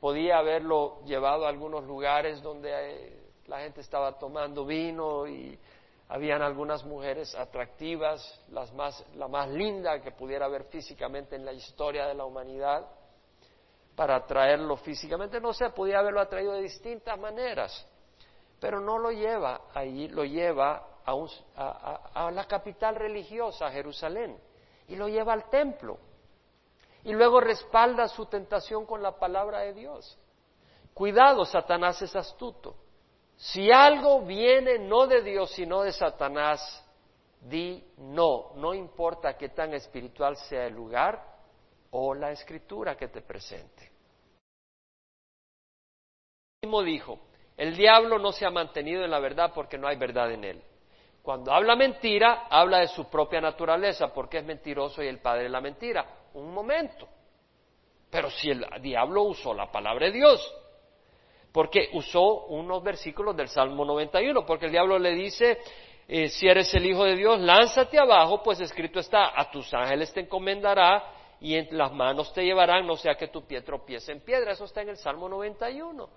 Podía 0.00 0.38
haberlo 0.38 1.02
llevado 1.04 1.46
a 1.46 1.48
algunos 1.48 1.84
lugares 1.84 2.42
donde 2.42 2.70
eh, 2.72 3.22
la 3.46 3.60
gente 3.60 3.80
estaba 3.80 4.18
tomando 4.18 4.64
vino 4.64 5.26
y 5.26 5.58
habían 6.08 6.42
algunas 6.42 6.84
mujeres 6.84 7.34
atractivas, 7.34 8.40
las 8.50 8.72
más, 8.74 9.04
la 9.14 9.28
más 9.28 9.48
linda 9.48 10.00
que 10.00 10.10
pudiera 10.10 10.46
haber 10.46 10.64
físicamente 10.64 11.36
en 11.36 11.44
la 11.44 11.52
historia 11.52 12.06
de 12.06 12.14
la 12.14 12.24
humanidad, 12.24 12.86
para 13.94 14.16
atraerlo 14.16 14.76
físicamente. 14.76 15.40
No 15.40 15.52
sé, 15.52 15.70
podía 15.70 16.00
haberlo 16.00 16.20
atraído 16.20 16.52
de 16.52 16.62
distintas 16.62 17.18
maneras, 17.18 17.86
pero 18.60 18.80
no 18.80 18.98
lo 18.98 19.10
lleva 19.10 19.62
ahí, 19.72 20.08
lo 20.08 20.24
lleva 20.24 20.86
a, 21.04 22.30
la 22.30 22.44
capital 22.46 22.96
religiosa, 22.96 23.70
Jerusalén, 23.70 24.38
y 24.88 24.96
lo 24.96 25.08
lleva 25.08 25.32
al 25.32 25.48
templo. 25.48 25.98
Y 27.04 27.12
luego 27.12 27.40
respalda 27.40 28.08
su 28.08 28.26
tentación 28.26 28.86
con 28.86 29.02
la 29.02 29.18
palabra 29.18 29.60
de 29.60 29.72
Dios. 29.72 30.18
Cuidado, 30.94 31.44
Satanás 31.44 32.00
es 32.02 32.14
astuto. 32.14 32.76
Si 33.36 33.72
algo 33.72 34.22
viene 34.22 34.78
no 34.78 35.06
de 35.06 35.22
Dios, 35.22 35.50
sino 35.50 35.82
de 35.82 35.92
Satanás, 35.92 36.60
di 37.40 37.84
no, 37.96 38.52
no 38.54 38.72
importa 38.72 39.36
qué 39.36 39.48
tan 39.48 39.74
espiritual 39.74 40.36
sea 40.36 40.66
el 40.66 40.74
lugar 40.74 41.20
o 41.90 42.14
la 42.14 42.30
escritura 42.30 42.96
que 42.96 43.08
te 43.08 43.20
presente. 43.20 43.90
Mismo 46.62 46.82
dijo, 46.82 47.18
el 47.56 47.76
diablo 47.76 48.18
no 48.18 48.30
se 48.30 48.46
ha 48.46 48.50
mantenido 48.50 49.04
en 49.04 49.10
la 49.10 49.18
verdad 49.18 49.52
porque 49.52 49.76
no 49.76 49.88
hay 49.88 49.96
verdad 49.96 50.30
en 50.30 50.44
él. 50.44 50.62
Cuando 51.22 51.52
habla 51.52 51.76
mentira, 51.76 52.46
habla 52.48 52.78
de 52.78 52.88
su 52.88 53.08
propia 53.08 53.40
naturaleza, 53.40 54.12
porque 54.12 54.38
es 54.38 54.44
mentiroso 54.44 55.02
y 55.02 55.08
el 55.08 55.20
padre 55.20 55.44
de 55.44 55.48
la 55.48 55.60
mentira. 55.60 56.06
Un 56.34 56.52
momento. 56.52 57.08
Pero 58.10 58.30
si 58.30 58.50
el 58.50 58.64
diablo 58.80 59.22
usó 59.22 59.54
la 59.54 59.70
palabra 59.70 60.06
de 60.06 60.12
Dios, 60.12 60.54
porque 61.52 61.90
usó 61.92 62.46
unos 62.46 62.82
versículos 62.82 63.36
del 63.36 63.48
Salmo 63.48 63.84
91, 63.84 64.44
porque 64.44 64.66
el 64.66 64.72
diablo 64.72 64.98
le 64.98 65.12
dice, 65.12 65.58
eh, 66.08 66.28
si 66.28 66.46
eres 66.48 66.72
el 66.74 66.86
Hijo 66.86 67.04
de 67.04 67.16
Dios, 67.16 67.40
lánzate 67.40 67.98
abajo, 67.98 68.42
pues 68.42 68.60
escrito 68.60 69.00
está, 69.00 69.38
a 69.38 69.50
tus 69.50 69.72
ángeles 69.72 70.12
te 70.12 70.20
encomendará 70.20 71.04
y 71.40 71.56
en 71.56 71.68
las 71.76 71.92
manos 71.92 72.32
te 72.32 72.44
llevarán, 72.44 72.86
no 72.86 72.96
sea 72.96 73.14
que 73.16 73.28
tu 73.28 73.46
pie 73.46 73.62
tropiece 73.62 74.12
en 74.12 74.20
piedra. 74.20 74.52
Eso 74.52 74.64
está 74.64 74.82
en 74.82 74.90
el 74.90 74.96
Salmo 74.96 75.28
91. 75.28 76.08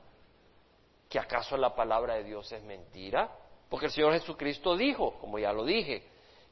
¿Que 1.10 1.20
acaso 1.20 1.58
la 1.58 1.74
palabra 1.74 2.16
de 2.16 2.24
Dios 2.24 2.52
es 2.52 2.64
mentira? 2.64 3.32
Porque 3.70 3.88
el 3.88 3.92
Señor 3.92 4.14
Jesucristo 4.14 4.76
dijo, 4.76 5.18
como 5.20 5.40
ya 5.40 5.52
lo 5.52 5.66
dije, 5.66 6.04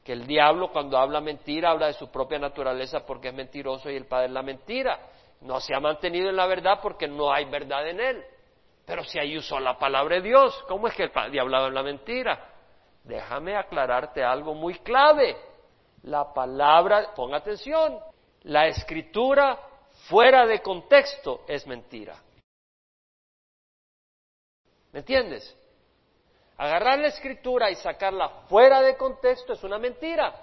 que 0.04 0.12
el 0.12 0.26
diablo 0.26 0.70
cuando 0.70 0.98
habla 0.98 1.20
mentira 1.22 1.70
habla 1.70 1.86
de 1.86 1.94
su 1.94 2.10
propia 2.10 2.38
naturaleza 2.38 3.06
porque 3.06 3.28
es 3.28 3.34
mentiroso 3.34 3.90
y 3.90 3.96
el 3.96 4.06
Padre 4.06 4.26
es 4.26 4.32
la 4.32 4.42
mentira. 4.42 5.00
No 5.40 5.60
se 5.60 5.74
ha 5.74 5.80
mantenido 5.80 6.28
en 6.28 6.36
la 6.36 6.46
verdad 6.46 6.78
porque 6.82 7.08
no 7.08 7.32
hay 7.32 7.46
verdad 7.46 7.88
en 7.88 8.00
él. 8.00 8.24
Pero 8.84 9.02
si 9.02 9.18
ahí 9.18 9.38
usó 9.38 9.58
la 9.58 9.78
palabra 9.78 10.16
de 10.16 10.22
Dios, 10.22 10.62
¿cómo 10.68 10.88
es 10.88 10.94
que 10.94 11.04
el 11.04 11.32
diablo 11.32 11.56
habla 11.56 11.70
la 11.70 11.82
mentira? 11.82 12.52
Déjame 13.02 13.56
aclararte 13.56 14.22
algo 14.22 14.54
muy 14.54 14.74
clave. 14.80 15.36
La 16.02 16.34
palabra, 16.34 17.14
pon 17.14 17.34
atención, 17.34 17.98
la 18.42 18.66
escritura 18.66 19.58
fuera 20.08 20.46
de 20.46 20.60
contexto 20.60 21.44
es 21.48 21.66
mentira. 21.66 22.14
¿Me 24.92 25.00
entiendes? 25.00 25.56
Agarrar 26.56 26.98
la 26.98 27.08
escritura 27.08 27.70
y 27.70 27.74
sacarla 27.76 28.28
fuera 28.48 28.80
de 28.80 28.96
contexto 28.96 29.54
es 29.54 29.64
una 29.64 29.78
mentira. 29.78 30.34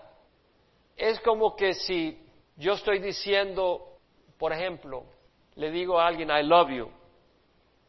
Es 0.95 1.19
como 1.21 1.55
que 1.55 1.73
si 1.73 2.21
yo 2.57 2.73
estoy 2.73 2.99
diciendo, 2.99 3.97
por 4.37 4.51
ejemplo, 4.51 5.05
le 5.55 5.71
digo 5.71 5.99
a 5.99 6.07
alguien, 6.07 6.29
I 6.29 6.43
love 6.43 6.69
you, 6.69 6.91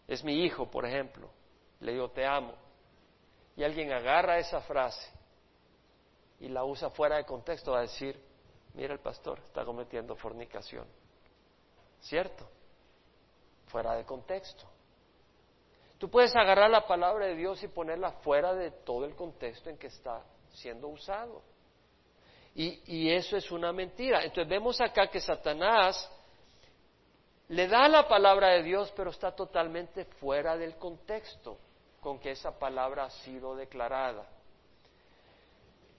es 0.07 0.23
mi 0.23 0.45
hijo, 0.45 0.71
por 0.71 0.87
ejemplo, 0.87 1.29
le 1.81 1.93
digo, 1.93 2.11
te 2.11 2.25
amo, 2.25 2.55
y 3.57 3.65
alguien 3.65 3.93
agarra 3.93 4.39
esa 4.39 4.61
frase 4.61 5.11
y 6.41 6.49
la 6.49 6.65
usa 6.65 6.91
fuera 6.91 7.17
de 7.17 7.25
contexto, 7.25 7.73
va 7.73 7.79
a 7.79 7.83
decir, 7.83 8.21
mira 8.75 8.93
el 8.93 9.01
pastor, 9.01 9.39
está 9.41 9.65
cometiendo 9.65 10.17
fornicación. 10.17 10.87
¿Cierto? 12.01 12.45
Fuera 13.67 13.95
de 13.95 14.05
contexto. 14.05 14.65
Tú 16.03 16.11
puedes 16.11 16.35
agarrar 16.35 16.69
la 16.69 16.85
palabra 16.85 17.27
de 17.27 17.37
Dios 17.37 17.63
y 17.63 17.69
ponerla 17.69 18.11
fuera 18.11 18.53
de 18.55 18.73
todo 18.73 19.05
el 19.05 19.15
contexto 19.15 19.71
en 19.71 19.79
que 19.79 19.87
está 19.87 20.21
siendo 20.51 20.89
usado. 20.89 21.45
Y, 22.57 23.09
eso 23.09 23.37
es 23.37 23.49
una 23.53 23.73
mentira. 23.73 24.25
Entonces 24.25 24.49
vemos 24.49 24.81
acá 24.81 25.07
que 25.07 25.21
Satanás 25.21 26.11
le 27.47 27.69
da 27.69 27.87
la 27.87 28.09
palabra 28.09 28.49
de 28.49 28.65
Dios, 28.65 28.93
pero 28.97 29.11
está 29.11 29.31
totalmente 29.31 30.05
fuera 30.05 30.57
del 30.57 30.75
contexto 30.75 31.57
con 32.01 32.19
que 32.19 32.33
esa 32.33 32.59
palabra 32.59 33.05
ha 33.05 33.11
sido 33.11 33.55
declarada. 33.55 34.27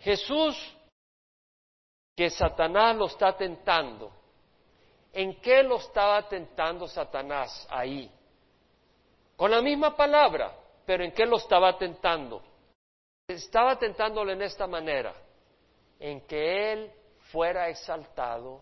Jesús, 0.02 0.76
que 2.14 2.30
Satanás 2.30 2.94
lo 2.98 3.06
está 3.06 3.38
tentando, 3.38 4.12
¿en 5.14 5.40
qué 5.40 5.64
lo 5.64 5.78
estaba 5.78 6.28
tentando 6.28 6.90
Satanás 6.90 7.66
ahí? 7.70 8.12
Con 9.36 9.52
la 9.52 9.62
misma 9.62 9.96
palabra, 9.96 10.54
pero 10.86 11.04
¿en 11.04 11.12
qué 11.12 11.26
lo 11.26 11.38
estaba 11.38 11.78
tentando? 11.78 12.42
Estaba 13.28 13.78
tentándolo 13.78 14.32
en 14.32 14.42
esta 14.42 14.68
manera, 14.68 15.14
en 16.00 16.22
que 16.28 16.74
Él 16.74 16.92
fuera 17.32 17.70
exaltado 17.70 18.62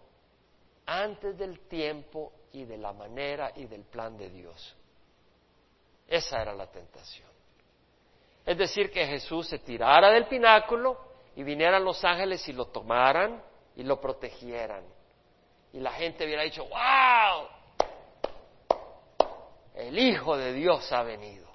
antes 0.85 1.37
del 1.37 1.59
tiempo 1.67 2.31
y 2.53 2.65
de 2.65 2.77
la 2.77 2.93
manera 2.93 3.51
y 3.55 3.65
del 3.65 3.83
plan 3.83 4.17
de 4.17 4.29
Dios. 4.29 4.75
Esa 6.07 6.41
era 6.41 6.53
la 6.53 6.67
tentación. 6.67 7.29
Es 8.45 8.57
decir, 8.57 8.91
que 8.91 9.05
Jesús 9.05 9.47
se 9.47 9.59
tirara 9.59 10.09
del 10.09 10.25
pináculo 10.25 10.97
y 11.35 11.43
vinieran 11.43 11.83
los 11.83 12.03
ángeles 12.03 12.47
y 12.47 12.53
lo 12.53 12.65
tomaran 12.65 13.41
y 13.75 13.83
lo 13.83 13.99
protegieran. 14.01 14.83
Y 15.73 15.79
la 15.79 15.91
gente 15.91 16.25
hubiera 16.25 16.43
dicho, 16.43 16.65
wow, 16.65 17.47
el 19.75 19.97
Hijo 19.97 20.37
de 20.37 20.53
Dios 20.53 20.91
ha 20.91 21.03
venido. 21.03 21.47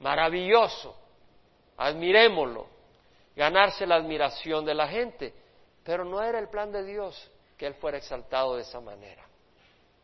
Maravilloso, 0.00 0.96
admirémoslo, 1.76 2.66
ganarse 3.36 3.86
la 3.86 3.96
admiración 3.96 4.64
de 4.64 4.74
la 4.74 4.88
gente. 4.88 5.34
Pero 5.82 6.04
no 6.04 6.22
era 6.22 6.38
el 6.38 6.48
plan 6.48 6.72
de 6.72 6.84
Dios 6.84 7.30
que 7.56 7.66
Él 7.66 7.74
fuera 7.74 7.98
exaltado 7.98 8.56
de 8.56 8.62
esa 8.62 8.80
manera. 8.80 9.24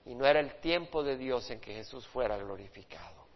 Y 0.05 0.15
no 0.15 0.27
era 0.27 0.41
el 0.41 0.61
tiempo 0.61 1.03
de 1.03 1.17
Dios 1.17 1.51
en 1.51 1.61
que 1.61 1.75
Jesús 1.75 2.07
fuera 2.09 2.37
glorificado. 2.37 3.27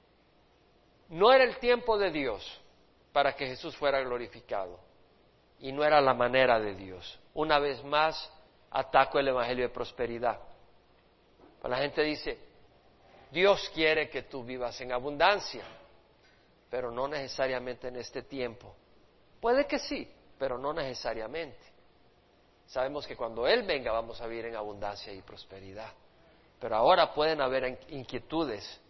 No 1.09 1.33
era 1.33 1.45
el 1.45 1.59
tiempo 1.59 1.99
de 1.99 2.11
Dios 2.11 2.61
para 3.13 3.35
que 3.35 3.47
Jesús 3.47 3.77
fuera 3.77 4.01
glorificado. 4.01 4.79
Y 5.61 5.73
no 5.73 5.85
era 5.85 6.01
la 6.01 6.15
manera 6.15 6.59
de 6.59 6.75
Dios. 6.75 7.19
Una 7.35 7.59
vez 7.59 7.83
más, 7.85 8.31
ataco 8.71 9.19
el 9.19 9.29
Evangelio 9.29 9.69
de 9.69 9.75
prosperidad. 9.75 10.41
la 11.63 11.79
gente 11.79 12.03
dice, 12.03 12.39
Dios 13.31 13.71
quiere 13.75 14.09
que 14.09 14.23
tú 14.23 14.45
vivas 14.45 14.81
en 14.81 14.93
abundancia, 14.93 15.65
pero 16.71 16.91
no 16.91 17.09
necesariamente 17.09 17.89
en 17.89 17.97
este 17.97 18.23
tiempo. 18.23 18.75
Puede 19.41 19.67
que 19.67 19.79
sí, 19.79 20.11
pero 20.39 20.59
no 20.59 20.73
necesariamente. 20.73 21.59
Sabemos 22.67 23.07
que 23.07 23.17
cuando 23.17 23.47
Él 23.47 23.63
venga 23.63 23.93
vamos 23.93 24.21
a 24.21 24.27
vivir 24.27 24.47
en 24.47 24.57
abundancia 24.57 25.13
y 25.13 25.21
prosperidad. 25.23 25.93
Pero 26.59 26.77
ahora 26.77 27.13
pueden 27.13 27.41
haber 27.41 27.79
inquietudes. 27.89 28.81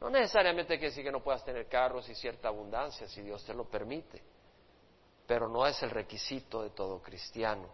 No 0.00 0.08
necesariamente 0.08 0.78
quiere 0.78 0.90
decir 0.90 1.04
que 1.04 1.10
no 1.10 1.22
puedas 1.22 1.44
tener 1.44 1.66
carros 1.66 2.08
y 2.08 2.14
cierta 2.14 2.48
abundancia, 2.48 3.08
si 3.08 3.22
Dios 3.22 3.44
te 3.44 3.54
lo 3.54 3.64
permite. 3.64 4.22
Pero 5.26 5.48
no 5.48 5.66
es 5.66 5.82
el 5.82 5.90
requisito 5.90 6.62
de 6.62 6.70
todo 6.70 7.02
cristiano. 7.02 7.68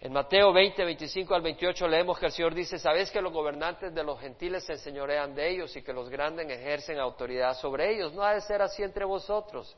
En 0.00 0.12
Mateo 0.12 0.52
20, 0.52 0.84
25 0.84 1.34
al 1.34 1.42
28 1.42 1.88
leemos 1.88 2.18
que 2.18 2.26
el 2.26 2.32
Señor 2.32 2.54
dice, 2.54 2.78
¿sabéis 2.78 3.10
que 3.10 3.20
los 3.20 3.32
gobernantes 3.32 3.94
de 3.94 4.04
los 4.04 4.20
gentiles 4.20 4.64
se 4.64 4.74
enseñorean 4.74 5.34
de 5.34 5.48
ellos 5.48 5.74
y 5.74 5.82
que 5.82 5.92
los 5.92 6.10
grandes 6.10 6.48
ejercen 6.50 6.98
autoridad 6.98 7.56
sobre 7.56 7.94
ellos? 7.94 8.12
No 8.12 8.22
ha 8.22 8.34
de 8.34 8.42
ser 8.42 8.60
así 8.60 8.82
entre 8.82 9.04
vosotros. 9.06 9.74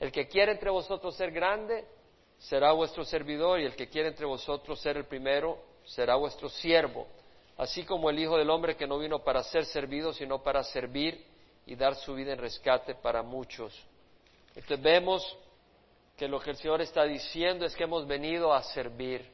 El 0.00 0.10
que 0.10 0.26
quiere 0.26 0.52
entre 0.52 0.70
vosotros 0.70 1.14
ser 1.14 1.30
grande, 1.30 1.84
será 2.38 2.72
vuestro 2.72 3.04
servidor, 3.04 3.60
y 3.60 3.66
el 3.66 3.76
que 3.76 3.88
quiere 3.88 4.08
entre 4.08 4.26
vosotros 4.26 4.80
ser 4.80 4.96
el 4.96 5.04
primero, 5.04 5.58
será 5.84 6.16
vuestro 6.16 6.48
siervo. 6.48 7.06
Así 7.56 7.84
como 7.84 8.10
el 8.10 8.18
Hijo 8.18 8.36
del 8.36 8.50
Hombre 8.50 8.76
que 8.76 8.86
no 8.86 8.98
vino 8.98 9.22
para 9.22 9.42
ser 9.44 9.64
servido, 9.66 10.12
sino 10.12 10.42
para 10.42 10.64
servir 10.64 11.24
y 11.66 11.76
dar 11.76 11.94
su 11.94 12.14
vida 12.14 12.32
en 12.32 12.38
rescate 12.38 12.94
para 12.94 13.22
muchos. 13.22 13.78
Entonces 14.54 14.82
vemos 14.82 15.38
que 16.20 16.28
lo 16.28 16.38
que 16.38 16.50
el 16.50 16.56
Señor 16.56 16.82
está 16.82 17.04
diciendo 17.04 17.64
es 17.64 17.74
que 17.74 17.84
hemos 17.84 18.06
venido 18.06 18.52
a 18.52 18.62
servir. 18.62 19.26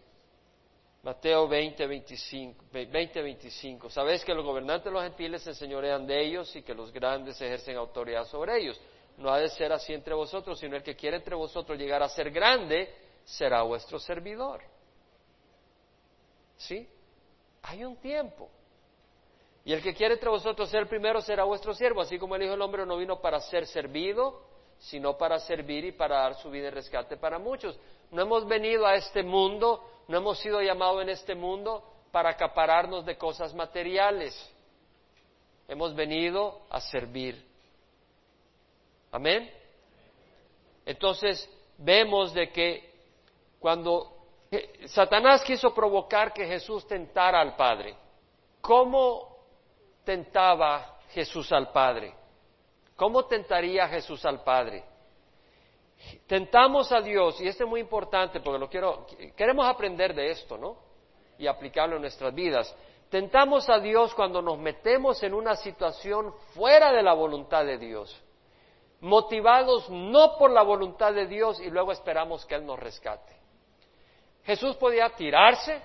Mateo 1.03 1.49
20, 1.49 1.85
25, 1.85 2.65
20, 2.71 3.23
25. 3.23 3.91
Sabéis 3.91 4.25
que 4.25 4.33
los 4.33 4.45
gobernantes 4.45 4.85
de 4.85 4.93
los 4.93 5.03
gentiles 5.03 5.43
se 5.43 5.51
enseñorean 5.51 6.07
de 6.07 6.25
ellos 6.25 6.55
y 6.55 6.63
que 6.63 6.75
los 6.75 6.93
grandes 6.93 7.41
ejercen 7.41 7.77
autoridad 7.77 8.25
sobre 8.27 8.61
ellos. 8.61 8.81
No 9.19 9.31
ha 9.31 9.41
de 9.41 9.49
ser 9.49 9.73
así 9.73 9.95
entre 9.95 10.15
vosotros, 10.15 10.61
sino 10.61 10.77
el 10.77 10.85
que 10.85 10.95
quiere 10.95 11.17
entre 11.17 11.35
vosotros 11.35 11.77
llegar 11.77 12.05
a 12.05 12.09
ser 12.09 12.31
grande 12.31 12.95
será 13.25 13.63
vuestro 13.63 13.99
servidor. 13.99 14.63
¿Sí? 16.57 16.89
Hay 17.63 17.85
un 17.85 17.97
tiempo. 17.97 18.49
Y 19.65 19.73
el 19.73 19.83
que 19.83 19.93
quiere 19.93 20.15
entre 20.15 20.31
vosotros 20.31 20.71
ser 20.71 20.87
primero 20.89 21.21
será 21.21 21.43
vuestro 21.43 21.75
siervo, 21.75 22.03
así 22.03 22.17
como 22.17 22.37
el 22.37 22.45
Hijo 22.45 22.53
del 22.53 22.63
Hombre 22.63 22.87
no 22.87 22.97
vino 22.97 23.21
para 23.21 23.41
ser 23.41 23.67
servido, 23.67 24.55
sino 24.79 25.17
para 25.17 25.39
servir 25.41 25.85
y 25.85 25.93
para 25.93 26.19
dar 26.21 26.35
su 26.37 26.51
vida 26.51 26.69
en 26.69 26.75
rescate 26.75 27.17
para 27.17 27.39
muchos. 27.39 27.79
No 28.11 28.23
hemos 28.23 28.47
venido 28.47 28.87
a 28.87 28.95
este 28.95 29.23
mundo, 29.23 29.85
no 30.09 30.19
hemos 30.19 30.39
sido 30.39 30.61
llamados 30.61 31.03
en 31.03 31.09
este 31.09 31.35
mundo 31.35 31.83
para 32.13 32.31
acapararnos 32.31 33.05
de 33.05 33.17
cosas 33.17 33.55
materiales. 33.55 34.35
Hemos 35.69 35.95
venido 35.95 36.63
a 36.71 36.81
servir. 36.81 37.45
Amén. 39.11 39.51
Entonces 40.85 41.49
vemos 41.79 42.33
de 42.33 42.51
que 42.51 42.95
cuando 43.59 44.17
Satanás 44.87 45.43
quiso 45.43 45.75
provocar 45.75 46.33
que 46.33 46.47
Jesús 46.47 46.87
tentara 46.87 47.41
al 47.41 47.57
Padre, 47.57 47.97
¿cómo 48.61 49.37
tentaba 50.05 51.01
Jesús 51.11 51.51
al 51.51 51.73
Padre? 51.73 52.15
¿Cómo 52.97 53.27
tentaría 53.27 53.87
Jesús 53.89 54.25
al 54.25 54.43
Padre? 54.43 54.85
Tentamos 56.27 56.91
a 56.93 57.01
Dios, 57.01 57.41
y 57.41 57.49
esto 57.49 57.65
es 57.65 57.71
muy 57.71 57.81
importante 57.81 58.41
porque 58.41 58.59
lo 58.59 58.69
quiero, 58.69 59.07
queremos 59.37 59.67
aprender 59.67 60.15
de 60.15 60.31
esto, 60.31 60.57
¿no? 60.57 60.77
Y 61.39 61.47
aplicarlo 61.47 61.97
en 61.97 62.03
nuestras 62.03 62.35
vidas. 62.35 62.75
Tentamos 63.11 63.69
a 63.69 63.79
Dios 63.79 64.15
cuando 64.15 64.43
nos 64.43 64.59
metemos 64.59 65.23
en 65.23 65.35
una 65.35 65.57
situación 65.57 66.35
fuera 66.55 66.93
de 66.93 67.03
la 67.03 67.13
voluntad 67.13 67.65
de 67.65 67.79
Dios, 67.79 68.15
motivados 69.01 69.89
no 69.91 70.37
por 70.39 70.51
la 70.51 70.63
voluntad 70.63 71.13
de 71.13 71.27
Dios 71.27 71.61
y 71.61 71.71
luego 71.71 71.93
esperamos 71.93 72.45
que 72.47 72.55
Él 72.57 72.67
nos 72.67 72.79
rescate. 72.79 73.37
Jesús 74.45 74.77
podía 74.77 75.11
tirarse, 75.11 75.83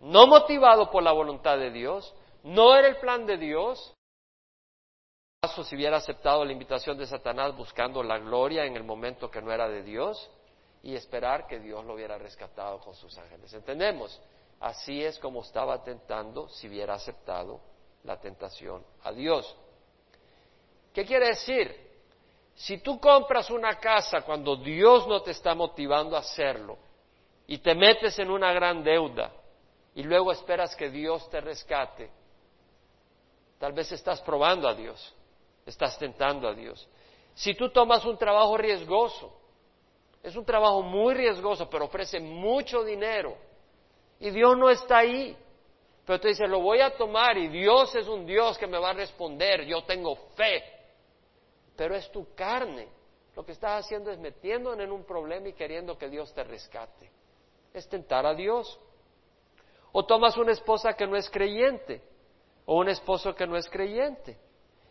no 0.00 0.26
motivado 0.26 0.90
por 0.90 1.02
la 1.02 1.12
voluntad 1.12 1.58
de 1.58 1.70
Dios, 1.70 2.14
no 2.42 2.76
era 2.76 2.88
el 2.88 2.96
plan 2.96 3.24
de 3.24 3.38
Dios, 3.38 3.94
si 5.48 5.76
hubiera 5.76 5.98
aceptado 5.98 6.44
la 6.44 6.52
invitación 6.52 6.96
de 6.96 7.06
Satanás 7.06 7.56
buscando 7.56 8.02
la 8.02 8.18
gloria 8.18 8.64
en 8.64 8.76
el 8.76 8.84
momento 8.84 9.30
que 9.30 9.42
no 9.42 9.52
era 9.52 9.68
de 9.68 9.82
Dios 9.82 10.30
y 10.82 10.94
esperar 10.94 11.46
que 11.46 11.58
Dios 11.58 11.84
lo 11.84 11.94
hubiera 11.94 12.18
rescatado 12.18 12.78
con 12.80 12.94
sus 12.94 13.16
ángeles. 13.18 13.52
¿Entendemos? 13.52 14.20
Así 14.60 15.02
es 15.02 15.18
como 15.18 15.42
estaba 15.42 15.82
tentando 15.82 16.48
si 16.48 16.68
hubiera 16.68 16.94
aceptado 16.94 17.60
la 18.04 18.18
tentación 18.20 18.84
a 19.02 19.12
Dios. 19.12 19.56
¿Qué 20.92 21.04
quiere 21.04 21.28
decir? 21.28 21.84
Si 22.54 22.78
tú 22.78 23.00
compras 23.00 23.50
una 23.50 23.78
casa 23.78 24.22
cuando 24.22 24.56
Dios 24.56 25.06
no 25.08 25.22
te 25.22 25.32
está 25.32 25.54
motivando 25.54 26.16
a 26.16 26.20
hacerlo 26.20 26.78
y 27.46 27.58
te 27.58 27.74
metes 27.74 28.18
en 28.18 28.30
una 28.30 28.52
gran 28.52 28.84
deuda 28.84 29.32
y 29.94 30.02
luego 30.02 30.32
esperas 30.32 30.76
que 30.76 30.90
Dios 30.90 31.28
te 31.30 31.40
rescate, 31.40 32.10
tal 33.58 33.72
vez 33.72 33.90
estás 33.90 34.20
probando 34.20 34.68
a 34.68 34.74
Dios 34.74 35.14
estás 35.66 35.98
tentando 35.98 36.48
a 36.48 36.54
Dios. 36.54 36.88
Si 37.34 37.54
tú 37.54 37.70
tomas 37.70 38.04
un 38.04 38.16
trabajo 38.16 38.56
riesgoso, 38.56 39.32
es 40.22 40.36
un 40.36 40.44
trabajo 40.44 40.82
muy 40.82 41.14
riesgoso, 41.14 41.68
pero 41.68 41.86
ofrece 41.86 42.20
mucho 42.20 42.82
dinero, 42.84 43.36
y 44.20 44.30
Dios 44.30 44.56
no 44.56 44.70
está 44.70 44.98
ahí, 44.98 45.36
pero 46.06 46.20
tú 46.20 46.28
dices, 46.28 46.48
lo 46.48 46.60
voy 46.60 46.80
a 46.80 46.96
tomar 46.96 47.36
y 47.38 47.48
Dios 47.48 47.94
es 47.94 48.08
un 48.08 48.26
Dios 48.26 48.56
que 48.58 48.66
me 48.66 48.78
va 48.78 48.90
a 48.90 48.94
responder, 48.94 49.64
yo 49.64 49.84
tengo 49.84 50.16
fe, 50.36 50.62
pero 51.76 51.94
es 51.94 52.10
tu 52.10 52.34
carne. 52.34 52.88
Lo 53.34 53.44
que 53.44 53.52
estás 53.52 53.84
haciendo 53.84 54.10
es 54.10 54.18
metiendo 54.18 54.72
en 54.74 54.92
un 54.92 55.04
problema 55.04 55.48
y 55.48 55.54
queriendo 55.54 55.98
que 55.98 56.08
Dios 56.08 56.32
te 56.32 56.44
rescate. 56.44 57.10
Es 57.72 57.88
tentar 57.88 58.24
a 58.26 58.34
Dios. 58.34 58.78
O 59.90 60.04
tomas 60.04 60.36
una 60.36 60.52
esposa 60.52 60.92
que 60.92 61.06
no 61.06 61.16
es 61.16 61.28
creyente, 61.28 62.00
o 62.64 62.76
un 62.76 62.88
esposo 62.88 63.34
que 63.34 63.46
no 63.46 63.56
es 63.56 63.68
creyente. 63.68 64.38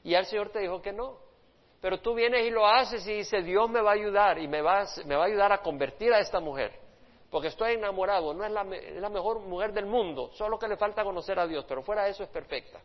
Y 0.03 0.13
el 0.13 0.25
Señor 0.25 0.49
te 0.49 0.59
dijo 0.59 0.81
que 0.81 0.91
no. 0.91 1.17
Pero 1.81 1.99
tú 1.99 2.13
vienes 2.13 2.45
y 2.45 2.49
lo 2.49 2.65
haces 2.65 3.05
y 3.07 3.13
dices, 3.13 3.43
Dios 3.43 3.69
me 3.69 3.81
va 3.81 3.91
a 3.91 3.93
ayudar 3.93 4.39
y 4.39 4.47
me 4.47 4.61
va, 4.61 4.85
me 5.05 5.15
va 5.15 5.23
a 5.23 5.27
ayudar 5.27 5.51
a 5.51 5.61
convertir 5.61 6.13
a 6.13 6.19
esta 6.19 6.39
mujer. 6.39 6.79
Porque 7.29 7.47
estoy 7.47 7.73
enamorado, 7.73 8.33
no 8.33 8.45
es 8.45 8.51
la, 8.51 8.61
es 8.75 9.01
la 9.01 9.09
mejor 9.09 9.39
mujer 9.39 9.73
del 9.73 9.85
mundo, 9.85 10.29
solo 10.33 10.59
que 10.59 10.67
le 10.67 10.77
falta 10.77 11.03
conocer 11.03 11.39
a 11.39 11.47
Dios, 11.47 11.65
pero 11.67 11.81
fuera 11.81 12.03
de 12.03 12.11
eso 12.11 12.23
es 12.23 12.29
perfecta. 12.29 12.79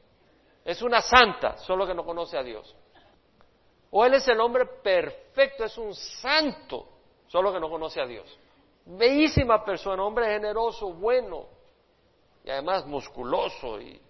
Es 0.65 0.83
una 0.83 1.01
santa, 1.01 1.59
solo 1.59 1.87
que 1.87 1.95
no 1.95 2.05
conoce 2.05 2.39
a 2.39 2.43
Dios. 2.43 2.75
O 3.91 4.05
él 4.05 4.15
es 4.15 4.27
el 4.29 4.41
hombre 4.41 4.67
perfecto, 4.83 5.65
es 5.65 5.77
un 5.79 5.95
santo, 5.95 6.89
solo 7.27 7.53
que 7.53 7.61
no 7.61 7.71
conoce 7.71 8.01
a 8.01 8.07
Dios. 8.07 8.39
Bellísima 8.85 9.65
persona, 9.65 10.03
hombre 10.03 10.27
generoso, 10.27 10.93
bueno, 10.93 11.47
y 12.43 12.51
además 12.51 12.87
musculoso 12.87 13.81
y 13.81 14.01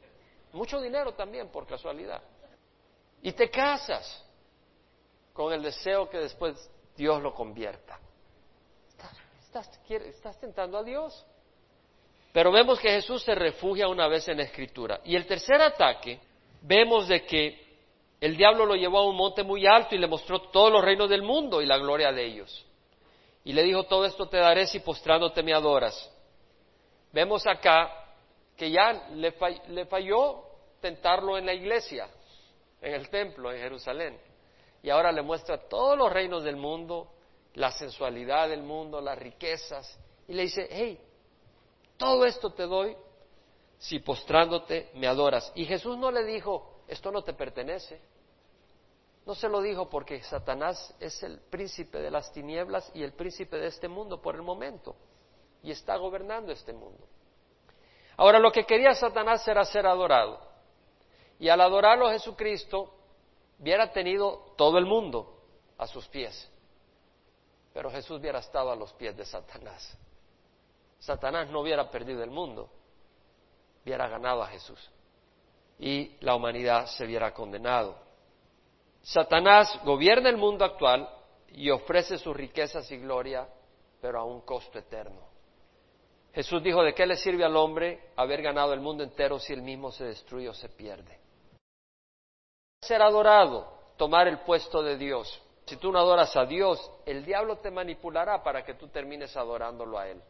mucho 0.53 0.81
dinero 0.81 1.13
también 1.15 1.49
por 1.49 1.67
casualidad. 1.67 2.23
Y 3.23 3.33
te 3.33 3.51
casas 3.51 4.25
con 5.33 5.53
el 5.53 5.63
deseo 5.63 6.09
que 6.09 6.19
después 6.19 6.71
Dios 6.97 7.23
lo 7.23 7.35
convierta. 7.35 7.99
Estás, 9.47 10.39
tentando 10.39 10.79
a 10.79 10.83
Dios. 10.83 11.25
Pero 12.33 12.53
vemos 12.53 12.79
que 12.79 12.91
Jesús 12.91 13.23
se 13.23 13.35
refugia 13.35 13.89
una 13.89 14.07
vez 14.09 14.29
en 14.29 14.37
la 14.37 14.43
Escritura. 14.43 15.01
Y 15.05 15.17
el 15.17 15.27
tercer 15.27 15.61
ataque, 15.61 16.21
vemos 16.63 17.09
de 17.09 17.25
que 17.25 17.67
el 18.21 18.37
diablo 18.37 18.67
lo 18.67 18.75
llevó 18.75 18.99
a 18.99 19.09
un 19.09 19.17
monte 19.17 19.43
muy 19.43 19.67
alto 19.67 19.95
y 19.95 19.99
le 19.99 20.07
mostró 20.07 20.43
todos 20.51 20.71
los 20.71 20.85
reinos 20.85 21.09
del 21.09 21.23
mundo 21.23 21.63
y 21.63 21.67
la 21.67 21.79
gloria 21.79 22.13
de 22.13 22.25
ellos. 22.27 22.67
Y 23.45 23.53
le 23.53 23.63
dijo, 23.63 23.85
todo 23.85 24.05
esto 24.05 24.29
te 24.29 24.37
daré 24.37 24.67
si 24.67 24.81
postrándote 24.81 25.43
me 25.43 25.55
adoras. 25.55 26.13
Vemos 27.13 27.47
acá 27.47 27.91
que 28.57 28.71
ya 28.71 29.09
le 29.15 29.87
falló 29.87 30.43
tentarlo 30.81 31.39
en 31.39 31.47
la 31.47 31.55
iglesia 31.55 32.09
en 32.81 32.95
el 32.95 33.09
templo 33.09 33.53
en 33.53 33.59
Jerusalén. 33.61 34.19
Y 34.83 34.91
ahora 34.91 35.13
le 35.13 35.23
muestra 35.23 35.69
todos 35.69 35.99
los 35.99 36.13
reinos 36.13 36.45
del 36.45 36.57
mundo, 36.57 37.11
la 37.55 37.71
sensualidad 37.73 38.49
del 38.49 38.63
mundo, 38.63 39.01
las 39.01 39.19
riquezas. 39.19 39.99
Y 40.29 40.35
le 40.35 40.43
dice, 40.43 40.69
hey, 40.71 41.01
todo 41.97 42.25
esto 42.25 42.53
te 42.53 42.65
doy 42.65 42.97
si 43.79 43.99
postrándote 44.01 44.91
me 44.95 45.07
adoras. 45.07 45.53
Y 45.55 45.65
Jesús 45.65 45.97
no 45.99 46.11
le 46.11 46.25
dijo, 46.25 46.83
esto 46.87 47.11
no 47.11 47.23
te 47.23 47.33
pertenece. 47.33 48.01
No 49.27 49.35
se 49.35 49.49
lo 49.49 49.61
dijo 49.61 49.91
porque 49.91 50.23
Satanás 50.23 50.95
es 51.01 51.23
el 51.23 51.41
príncipe 51.41 51.99
de 51.99 52.11
las 52.11 52.33
tinieblas 52.33 52.91
y 52.95 53.03
el 53.03 53.13
príncipe 53.13 53.59
de 53.59 53.67
este 53.67 53.87
mundo 53.89 54.23
por 54.23 54.35
el 54.35 54.43
momento. 54.43 54.97
y 55.61 55.73
está 55.73 55.97
gobernando 55.97 56.53
este 56.53 56.73
mundo. 56.73 57.05
Ahora 58.17 58.39
lo 58.39 58.53
que 58.53 58.65
quería 58.65 58.95
Satanás 58.95 59.47
era 59.49 59.65
ser 59.65 59.87
adorado. 59.87 60.41
Y 61.39 61.49
al 61.49 61.61
adorarlo 61.61 62.11
Jesucristo 62.11 62.93
hubiera 63.59 63.93
tenido 63.93 64.55
todo 64.57 64.79
el 64.79 64.87
mundo 64.87 65.41
a 65.77 65.87
sus 65.87 66.07
pies. 66.09 66.51
Pero 67.73 67.91
Jesús 67.91 68.19
hubiera 68.21 68.41
estado 68.41 68.73
a 68.73 68.77
los 68.77 68.93
pies 68.95 69.17
de 69.17 69.25
Satanás. 69.25 69.97
Satanás 70.99 71.49
no 71.51 71.61
hubiera 71.61 71.91
perdido 71.91 72.23
el 72.25 72.31
mundo, 72.31 72.69
hubiera 73.85 74.09
ganado 74.09 74.43
a 74.43 74.49
Jesús. 74.49 74.91
Y 75.79 76.17
la 76.21 76.35
humanidad 76.35 76.87
se 76.87 77.05
hubiera 77.05 77.33
condenado. 77.33 77.97
Satanás 79.03 79.81
gobierna 79.85 80.29
el 80.29 80.37
mundo 80.37 80.65
actual 80.65 81.09
y 81.53 81.71
ofrece 81.71 82.19
sus 82.19 82.37
riquezas 82.37 82.91
y 82.91 82.99
gloria, 82.99 83.49
pero 84.01 84.19
a 84.19 84.25
un 84.25 84.41
costo 84.41 84.79
eterno. 84.79 85.29
Jesús 86.33 86.63
dijo, 86.63 86.83
¿de 86.83 86.95
qué 86.95 87.07
le 87.07 87.17
sirve 87.17 87.45
al 87.45 87.57
hombre 87.57 88.11
haber 88.17 88.43
ganado 88.43 88.73
el 88.73 88.81
mundo 88.81 89.03
entero 89.03 89.39
si 89.39 89.53
él 89.53 89.63
mismo 89.63 89.91
se 89.91 90.05
destruye 90.05 90.49
o 90.49 90.55
se 90.55 90.69
pierde? 90.69 91.19
Ser 92.81 93.03
adorado, 93.03 93.67
tomar 93.97 94.29
el 94.29 94.39
puesto 94.41 94.83
de 94.83 94.97
Dios. 94.97 95.43
Si 95.67 95.77
tú 95.77 95.93
no 95.93 95.99
adoras 95.99 96.35
a 96.37 96.47
Dios, 96.47 96.91
el 97.05 97.25
diablo 97.25 97.59
te 97.59 97.71
manipulará 97.71 98.43
para 98.43 98.65
que 98.65 98.75
tú 98.75 98.89
termines 98.89 99.37
adorándolo 99.37 99.99
a 99.99 100.09
Él. 100.09 100.23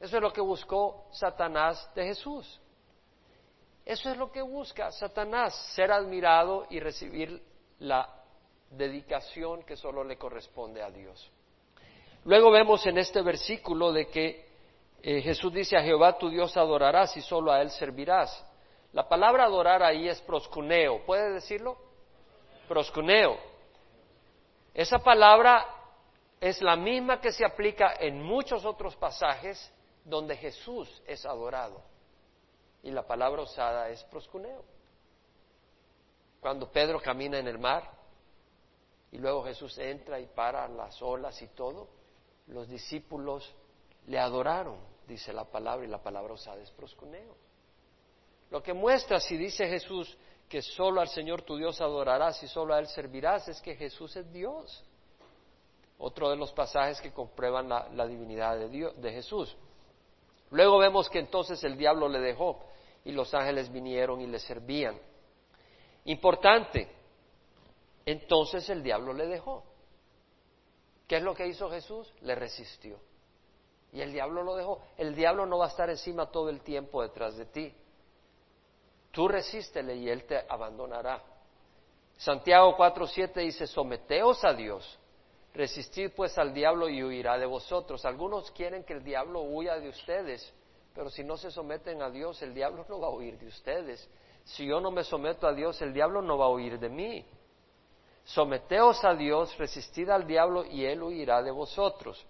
Eso 0.00 0.16
es 0.16 0.22
lo 0.22 0.32
que 0.32 0.40
buscó 0.40 1.06
Satanás 1.12 1.90
de 1.94 2.04
Jesús. 2.04 2.60
Eso 3.84 4.10
es 4.10 4.18
lo 4.18 4.30
que 4.30 4.42
busca 4.42 4.92
Satanás, 4.92 5.54
ser 5.74 5.90
admirado 5.90 6.66
y 6.68 6.78
recibir 6.78 7.42
la 7.78 8.06
dedicación 8.70 9.62
que 9.62 9.76
solo 9.76 10.04
le 10.04 10.18
corresponde 10.18 10.82
a 10.82 10.90
Dios. 10.90 11.30
Luego 12.24 12.50
vemos 12.50 12.84
en 12.86 12.98
este 12.98 13.22
versículo 13.22 13.92
de 13.92 14.08
que 14.08 14.46
eh, 15.02 15.22
Jesús 15.22 15.52
dice 15.52 15.76
a 15.76 15.82
Jehová 15.82 16.18
tu 16.18 16.28
Dios 16.28 16.56
adorarás 16.56 17.16
y 17.16 17.22
solo 17.22 17.50
a 17.50 17.62
Él 17.62 17.70
servirás. 17.70 18.44
La 18.92 19.08
palabra 19.08 19.44
adorar 19.44 19.82
ahí 19.82 20.08
es 20.08 20.20
proscuneo. 20.22 21.04
¿Puede 21.04 21.32
decirlo? 21.32 21.76
Proscuneo. 22.66 23.38
Esa 24.74 24.98
palabra 24.98 25.66
es 26.40 26.62
la 26.62 26.76
misma 26.76 27.20
que 27.20 27.32
se 27.32 27.44
aplica 27.44 27.94
en 27.98 28.22
muchos 28.22 28.64
otros 28.64 28.96
pasajes 28.96 29.72
donde 30.04 30.36
Jesús 30.36 31.02
es 31.06 31.26
adorado. 31.26 31.82
Y 32.82 32.90
la 32.90 33.06
palabra 33.06 33.42
usada 33.42 33.88
es 33.90 34.02
proscuneo. 34.04 34.64
Cuando 36.40 36.70
Pedro 36.70 37.00
camina 37.00 37.38
en 37.38 37.48
el 37.48 37.58
mar 37.58 37.90
y 39.10 39.18
luego 39.18 39.44
Jesús 39.44 39.76
entra 39.78 40.20
y 40.20 40.26
para 40.26 40.68
las 40.68 41.02
olas 41.02 41.40
y 41.42 41.48
todo, 41.48 41.88
los 42.46 42.68
discípulos 42.68 43.52
le 44.06 44.18
adoraron, 44.18 44.78
dice 45.06 45.32
la 45.32 45.44
palabra, 45.44 45.84
y 45.84 45.88
la 45.88 46.02
palabra 46.02 46.32
usada 46.32 46.62
es 46.62 46.70
proscuneo. 46.70 47.47
Lo 48.50 48.62
que 48.62 48.72
muestra 48.72 49.20
si 49.20 49.36
dice 49.36 49.66
Jesús 49.66 50.16
que 50.48 50.62
solo 50.62 51.00
al 51.00 51.08
Señor 51.08 51.42
tu 51.42 51.56
Dios 51.56 51.80
adorarás 51.80 52.42
y 52.42 52.48
solo 52.48 52.74
a 52.74 52.78
Él 52.78 52.86
servirás 52.86 53.46
es 53.48 53.60
que 53.60 53.76
Jesús 53.76 54.16
es 54.16 54.32
Dios. 54.32 54.84
Otro 55.98 56.30
de 56.30 56.36
los 56.36 56.52
pasajes 56.52 57.00
que 57.00 57.12
comprueban 57.12 57.68
la, 57.68 58.06
divinidad 58.06 58.56
de, 58.56 58.68
Dios, 58.68 59.00
de 59.00 59.12
Jesús. 59.12 59.54
Luego 60.50 60.78
vemos 60.78 61.10
que 61.10 61.18
entonces 61.18 61.62
el 61.64 61.76
diablo 61.76 62.08
le 62.08 62.20
dejó 62.20 62.64
y 63.04 63.12
los 63.12 63.34
ángeles 63.34 63.70
vinieron 63.70 64.20
y 64.20 64.26
le 64.26 64.38
servían. 64.38 64.98
Importante, 66.04 66.88
entonces 68.06 68.68
el 68.70 68.82
diablo 68.82 69.12
le 69.12 69.26
dejó. 69.26 69.64
¿Qué 71.06 71.16
es 71.16 71.22
lo 71.22 71.34
que 71.34 71.46
hizo 71.46 71.68
Jesús? 71.68 72.10
Le 72.22 72.34
resistió. 72.34 72.98
Y 73.92 74.00
el 74.00 74.12
diablo 74.12 74.42
lo 74.42 74.54
dejó. 74.54 74.80
El 74.96 75.14
diablo 75.14 75.46
no 75.46 75.58
va 75.58 75.66
a 75.66 75.68
estar 75.68 75.90
encima 75.90 76.30
todo 76.30 76.48
el 76.48 76.60
tiempo 76.62 77.02
detrás 77.02 77.36
de 77.36 77.46
ti. 77.46 77.74
Tú 79.10 79.28
resístele 79.28 79.96
y 79.96 80.08
él 80.08 80.24
te 80.24 80.44
abandonará. 80.48 81.22
Santiago 82.16 82.76
4:7 82.76 83.40
dice, 83.40 83.66
someteos 83.66 84.44
a 84.44 84.52
Dios, 84.52 84.98
resistid 85.54 86.10
pues 86.14 86.36
al 86.38 86.52
diablo 86.52 86.88
y 86.88 87.02
huirá 87.02 87.38
de 87.38 87.46
vosotros. 87.46 88.04
Algunos 88.04 88.50
quieren 88.50 88.84
que 88.84 88.92
el 88.92 89.04
diablo 89.04 89.42
huya 89.42 89.76
de 89.76 89.88
ustedes, 89.88 90.52
pero 90.94 91.10
si 91.10 91.22
no 91.22 91.36
se 91.36 91.50
someten 91.50 92.02
a 92.02 92.10
Dios, 92.10 92.42
el 92.42 92.54
diablo 92.54 92.84
no 92.88 93.00
va 93.00 93.06
a 93.06 93.10
huir 93.10 93.38
de 93.38 93.46
ustedes. 93.46 94.08
Si 94.44 94.66
yo 94.66 94.80
no 94.80 94.90
me 94.90 95.04
someto 95.04 95.46
a 95.46 95.52
Dios, 95.52 95.80
el 95.82 95.92
diablo 95.92 96.22
no 96.22 96.38
va 96.38 96.46
a 96.46 96.50
huir 96.50 96.78
de 96.78 96.88
mí. 96.88 97.24
Someteos 98.24 99.04
a 99.04 99.14
Dios, 99.14 99.56
resistid 99.56 100.08
al 100.10 100.26
diablo 100.26 100.64
y 100.64 100.84
él 100.84 101.02
huirá 101.02 101.42
de 101.42 101.50
vosotros. 101.50 102.24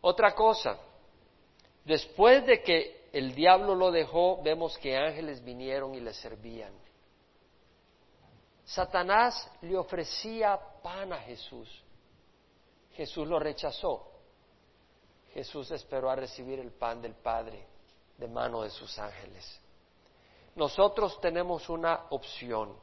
Otra 0.00 0.34
cosa, 0.34 0.78
después 1.84 2.46
de 2.46 2.62
que 2.62 3.05
el 3.16 3.34
diablo 3.34 3.74
lo 3.74 3.90
dejó, 3.90 4.42
vemos 4.42 4.76
que 4.76 4.94
ángeles 4.94 5.42
vinieron 5.42 5.94
y 5.94 6.00
le 6.00 6.12
servían. 6.12 6.74
Satanás 8.62 9.50
le 9.62 9.74
ofrecía 9.74 10.60
pan 10.82 11.14
a 11.14 11.20
Jesús. 11.20 11.82
Jesús 12.92 13.26
lo 13.26 13.38
rechazó. 13.38 14.06
Jesús 15.32 15.70
esperó 15.70 16.10
a 16.10 16.16
recibir 16.16 16.58
el 16.58 16.72
pan 16.72 17.00
del 17.00 17.14
Padre 17.14 17.66
de 18.18 18.28
mano 18.28 18.60
de 18.60 18.68
sus 18.68 18.98
ángeles. 18.98 19.62
Nosotros 20.54 21.18
tenemos 21.18 21.70
una 21.70 22.08
opción. 22.10 22.76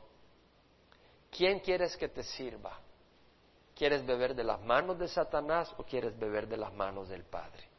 ¿Quién 1.29 1.59
quieres 1.59 1.95
que 1.95 2.07
te 2.07 2.23
sirva? 2.23 2.79
¿Quieres 3.75 4.03
beber 4.03 4.34
de 4.34 4.45
las 4.45 4.59
manos 4.61 4.97
de 4.97 5.07
Satanás 5.07 5.71
o 5.77 5.84
quieres 5.84 6.17
beber 6.17 6.47
de 6.47 6.57
las 6.57 6.73
manos 6.73 7.07
del 7.09 7.23
Padre? 7.23 7.72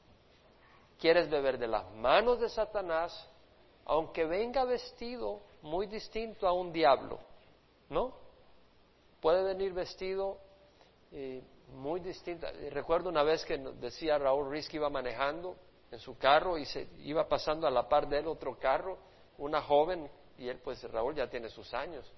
¿Quieres 0.98 1.28
beber 1.28 1.58
de 1.58 1.68
las 1.68 1.90
manos 1.94 2.40
de 2.40 2.48
Satanás, 2.48 3.28
aunque 3.84 4.24
venga 4.24 4.64
vestido 4.64 5.40
muy 5.62 5.86
distinto 5.86 6.46
a 6.46 6.52
un 6.52 6.72
diablo? 6.72 7.18
¿No? 7.88 8.14
Puede 9.20 9.42
venir 9.42 9.72
vestido 9.72 10.38
eh, 11.12 11.42
muy 11.74 12.00
distinto. 12.00 12.46
Recuerdo 12.70 13.08
una 13.08 13.22
vez 13.22 13.44
que 13.44 13.58
decía 13.58 14.18
Raúl 14.18 14.46
Ruiz 14.46 14.68
que 14.68 14.76
iba 14.76 14.90
manejando 14.90 15.56
en 15.90 15.98
su 15.98 16.18
carro 16.18 16.58
y 16.58 16.64
se 16.64 16.88
iba 16.98 17.28
pasando 17.28 17.66
a 17.66 17.70
la 17.70 17.88
par 17.88 18.08
de 18.08 18.18
él 18.18 18.26
otro 18.26 18.58
carro, 18.58 18.98
una 19.38 19.62
joven, 19.62 20.10
y 20.38 20.48
él 20.48 20.58
pues 20.62 20.82
Raúl 20.90 21.14
ya 21.14 21.28
tiene 21.28 21.48
sus 21.48 21.72
años, 21.72 22.10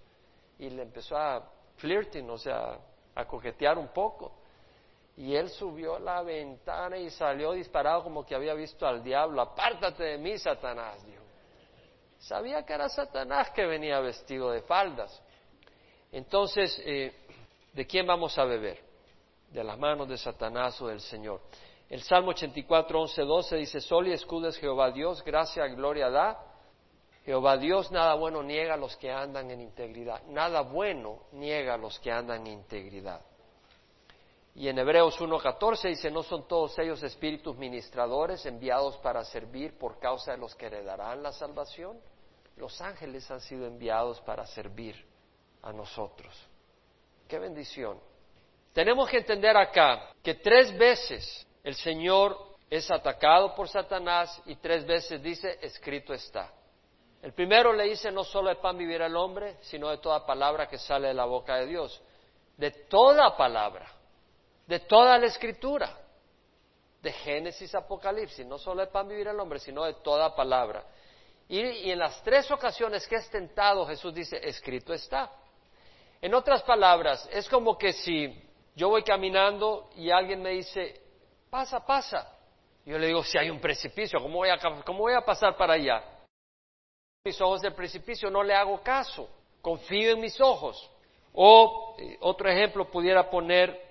y 0.59 0.71
le 0.71 0.83
empezó 0.83 1.17
a 1.17 1.47
flirting, 1.77 2.29
o 2.31 2.39
sea, 2.39 2.79
a 3.15 3.27
coquetear 3.27 3.77
un 3.79 3.89
poco. 3.89 4.33
Y 5.17 5.35
él 5.35 5.49
subió 5.49 5.99
la 5.99 6.23
ventana 6.23 6.99
y 6.99 7.09
salió 7.11 7.53
disparado 7.53 8.03
como 8.03 8.25
que 8.25 8.35
había 8.35 8.53
visto 8.53 8.87
al 8.87 9.03
diablo. 9.03 9.41
Apártate 9.41 10.05
de 10.05 10.19
mí, 10.19 10.37
Satanás, 10.39 11.05
dijo. 11.07 11.23
Sabía 12.19 12.65
que 12.65 12.75
era 12.75 12.89
Satanás 12.89 13.51
que 13.51 13.65
venía 13.65 14.01
vestido 14.01 14.51
de 14.51 14.63
faldas. 14.63 15.23
Entonces, 16.13 16.81
eh, 16.85 17.15
¿de 17.73 17.87
quién 17.87 18.07
vamos 18.07 18.37
a 18.39 18.45
beber? 18.45 18.81
¿De 19.51 19.65
las 19.65 19.79
manos 19.79 20.09
de 20.09 20.19
Satanás 20.19 20.81
o 20.83 20.89
del 20.89 21.01
Señor? 21.01 21.41
El 21.89 22.03
Salmo 22.03 22.31
84, 22.31 23.01
11, 23.01 23.23
12 23.23 23.57
dice, 23.57 23.81
Sol 23.81 24.09
y 24.09 24.13
escudo 24.13 24.49
es 24.49 24.59
Jehová 24.59 24.91
Dios, 24.91 25.23
gracia 25.25 25.67
gloria 25.69 26.11
da. 26.11 26.39
Jehová 27.25 27.57
Dios 27.57 27.91
nada 27.91 28.15
bueno 28.15 28.43
niega 28.43 28.75
a 28.75 28.77
los 28.77 28.97
que 28.97 29.11
andan 29.11 29.51
en 29.51 29.61
integridad. 29.61 30.23
Nada 30.27 30.61
bueno 30.61 31.23
niega 31.33 31.75
a 31.75 31.77
los 31.77 31.99
que 32.01 32.11
andan 32.11 32.47
en 32.47 32.55
integridad. 32.55 33.21
Y 34.57 34.69
en 34.69 34.79
Hebreos 34.79 35.21
1.14 35.21 35.91
dice, 35.91 36.11
no 36.11 36.23
son 36.23 36.49
todos 36.49 36.79
ellos 36.79 37.03
espíritus 37.03 37.55
ministradores 37.59 38.47
enviados 38.47 38.97
para 38.99 39.23
servir 39.23 39.77
por 39.79 39.99
causa 40.01 40.33
de 40.33 40.39
los 40.39 40.55
que 40.55 40.67
heredarán 40.67 41.23
la 41.23 41.31
salvación. 41.31 42.01
Los 42.57 42.81
ángeles 42.81 43.31
han 43.31 43.43
sido 43.43 43.67
enviados 43.67 44.19
para 44.23 44.47
servir 44.47 44.97
a 45.61 45.75
nosotros. 45.75 46.35
Qué 47.29 47.39
bendición. 47.39 48.01
Tenemos 48.73 49.11
que 49.11 49.19
entender 49.19 49.55
acá 49.59 50.15
que 50.23 50.37
tres 50.37 50.77
veces 50.79 51.47
el 51.63 51.75
Señor 51.75 52.39
es 52.71 52.91
atacado 52.91 53.55
por 53.55 53.69
Satanás 53.69 54.41
y 54.47 54.57
tres 54.57 54.87
veces 54.87 55.23
dice, 55.23 55.59
escrito 55.61 56.15
está. 56.15 56.51
El 57.21 57.35
primero 57.35 57.75
le 57.75 57.85
dice, 57.85 58.11
no 58.11 58.25
solo 58.25 58.49
de 58.49 58.57
pan 58.57 58.79
vivirá 58.79 59.05
el 59.05 59.17
hombre, 59.17 59.59
sino 59.61 59.91
de 59.91 59.99
toda 59.99 60.25
palabra 60.25 60.67
que 60.67 60.79
sale 60.79 61.09
de 61.09 61.15
la 61.15 61.27
boca 61.27 61.57
de 61.57 61.67
Dios. 61.67 62.03
De 62.57 62.71
toda 62.71 63.37
palabra, 63.37 63.87
de 64.67 64.81
toda 64.81 65.19
la 65.19 65.27
escritura, 65.27 65.97
de 67.01 67.13
Génesis 67.13 67.75
Apocalipsis, 67.75 68.45
no 68.47 68.59
solo 68.59 68.81
de 68.81 68.89
pan 68.89 69.07
vivirá 69.07 69.31
el 69.31 69.39
hombre, 69.39 69.59
sino 69.59 69.85
de 69.85 69.95
toda 69.95 70.35
palabra. 70.35 70.85
Y, 71.49 71.61
y 71.61 71.91
en 71.93 72.01
las 72.01 72.23
tres 72.23 72.51
ocasiones 72.51 73.07
que 73.07 73.17
es 73.17 73.31
tentado, 73.31 73.87
Jesús 73.87 74.13
dice, 74.13 74.41
escrito 74.43 74.93
está. 74.93 75.31
En 76.21 76.35
otras 76.35 76.63
palabras, 76.63 77.29
es 77.31 77.49
como 77.49 77.79
que 77.79 77.93
si 77.93 78.43
yo 78.75 78.89
voy 78.89 79.03
caminando 79.03 79.89
y 79.97 80.11
alguien 80.11 80.43
me 80.43 80.51
dice, 80.51 81.01
pasa, 81.49 81.85
pasa. 81.85 82.33
Yo 82.85 82.99
le 82.99 83.09
digo, 83.09 83.25
si 83.25 83.39
hay 83.39 83.51
un 83.51 83.61
precipicio, 83.61 84.21
¿cómo 84.21 84.39
voy 84.39 84.49
a, 84.49 84.59
cómo 84.85 85.01
voy 85.01 85.15
a 85.15 85.25
pasar 85.25 85.57
para 85.57 85.75
allá? 85.75 86.05
Mis 87.25 87.41
ojos 87.41 87.61
del 87.63 87.75
precipicio, 87.75 88.31
no 88.31 88.43
le 88.43 88.55
hago 88.55 88.81
caso, 88.83 89.29
confío 89.61 90.13
en 90.13 90.21
mis 90.21 90.41
ojos. 90.41 90.91
O 91.33 91.97
eh, 91.99 92.17
otro 92.21 92.49
ejemplo 92.49 92.91
pudiera 92.91 93.29
poner, 93.29 93.86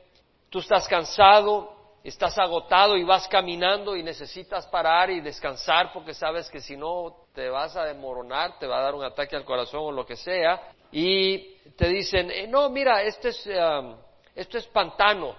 tú 0.56 0.60
estás 0.60 0.88
cansado 0.88 1.76
estás 2.02 2.38
agotado 2.38 2.96
y 2.96 3.04
vas 3.04 3.28
caminando 3.28 3.94
y 3.98 4.04
necesitas 4.04 4.66
parar 4.68 5.10
y 5.10 5.20
descansar 5.20 5.92
porque 5.92 6.14
sabes 6.14 6.50
que 6.50 6.62
si 6.62 6.78
no 6.78 7.26
te 7.34 7.50
vas 7.50 7.76
a 7.76 7.84
desmoronar, 7.84 8.58
te 8.58 8.66
va 8.66 8.78
a 8.78 8.84
dar 8.84 8.96
un 8.96 9.04
ataque 9.04 9.36
al 9.36 9.44
corazón 9.44 9.82
o 9.82 9.92
lo 9.92 10.06
que 10.06 10.16
sea, 10.16 10.72
y 10.94 11.58
te 11.76 11.90
dicen, 11.90 12.32
eh, 12.32 12.48
no, 12.48 12.70
mira, 12.70 13.04
esto 13.04 13.28
es, 13.28 13.50
esto 14.34 14.58
es 14.58 14.66
pantano, 14.68 15.36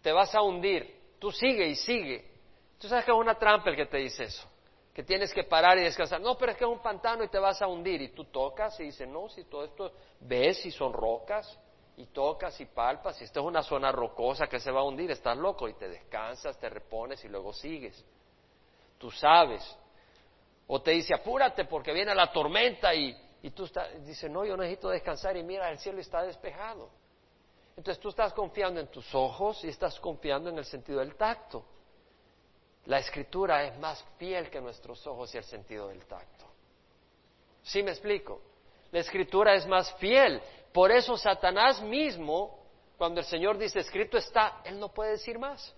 te 0.00 0.12
vas 0.12 0.34
a 0.34 0.40
hundir, 0.40 1.16
tú 1.18 1.30
sigue 1.30 1.66
y 1.66 1.74
sigue. 1.74 2.30
Tú 2.78 2.88
sabes 2.88 3.04
que 3.04 3.10
es 3.10 3.18
una 3.18 3.34
trampa 3.34 3.68
el 3.68 3.76
que 3.76 3.86
te 3.86 3.98
dice 3.98 4.24
eso, 4.24 4.48
que 4.94 5.02
tienes 5.02 5.34
que 5.34 5.44
parar 5.44 5.76
y 5.76 5.82
descansar. 5.82 6.22
No, 6.22 6.38
pero 6.38 6.52
es 6.52 6.58
que 6.58 6.64
es 6.64 6.70
un 6.70 6.80
pantano 6.80 7.22
y 7.22 7.28
te 7.28 7.38
vas 7.38 7.60
a 7.60 7.66
hundir. 7.66 8.00
Y 8.00 8.08
tú 8.14 8.24
tocas 8.24 8.80
y 8.80 8.84
dices, 8.84 9.06
no, 9.06 9.28
si 9.28 9.44
todo 9.44 9.64
esto 9.64 9.92
ves 10.20 10.64
y 10.64 10.70
son 10.70 10.92
rocas, 10.92 11.58
y 11.96 12.06
tocas 12.06 12.58
y 12.60 12.66
palpas, 12.66 13.20
y 13.20 13.24
esto 13.24 13.40
es 13.40 13.46
una 13.46 13.62
zona 13.62 13.92
rocosa 13.92 14.46
que 14.46 14.58
se 14.58 14.70
va 14.70 14.80
a 14.80 14.84
hundir, 14.84 15.10
estás 15.10 15.36
loco 15.36 15.68
y 15.68 15.74
te 15.74 15.88
descansas, 15.88 16.58
te 16.58 16.68
repones 16.68 17.24
y 17.24 17.28
luego 17.28 17.52
sigues. 17.52 18.04
Tú 18.98 19.10
sabes. 19.10 19.62
O 20.66 20.80
te 20.80 20.92
dice, 20.92 21.14
apúrate 21.14 21.64
porque 21.66 21.92
viene 21.92 22.14
la 22.14 22.32
tormenta 22.32 22.94
y, 22.94 23.14
y 23.42 23.50
tú 23.50 23.68
dices, 24.06 24.30
no, 24.30 24.44
yo 24.44 24.56
necesito 24.56 24.88
descansar 24.88 25.36
y 25.36 25.42
mira, 25.42 25.70
el 25.70 25.78
cielo 25.78 26.00
está 26.00 26.22
despejado. 26.22 26.88
Entonces 27.76 28.00
tú 28.00 28.10
estás 28.10 28.32
confiando 28.32 28.80
en 28.80 28.88
tus 28.88 29.14
ojos 29.14 29.64
y 29.64 29.68
estás 29.68 29.98
confiando 29.98 30.50
en 30.50 30.58
el 30.58 30.64
sentido 30.64 31.00
del 31.00 31.14
tacto. 31.16 31.64
La 32.86 32.98
escritura 32.98 33.64
es 33.64 33.78
más 33.78 34.04
fiel 34.18 34.50
que 34.50 34.60
nuestros 34.60 35.06
ojos 35.06 35.34
y 35.34 35.38
el 35.38 35.44
sentido 35.44 35.88
del 35.88 36.04
tacto. 36.06 36.46
¿Sí 37.62 37.82
me 37.82 37.92
explico? 37.92 38.40
La 38.90 39.00
escritura 39.00 39.54
es 39.54 39.66
más 39.66 39.92
fiel. 39.94 40.42
Por 40.72 40.90
eso 40.90 41.16
Satanás 41.16 41.82
mismo, 41.82 42.58
cuando 42.96 43.20
el 43.20 43.26
Señor 43.26 43.58
dice 43.58 43.80
escrito 43.80 44.16
está, 44.16 44.60
él 44.64 44.78
no 44.78 44.88
puede 44.88 45.12
decir 45.12 45.38
más. 45.38 45.74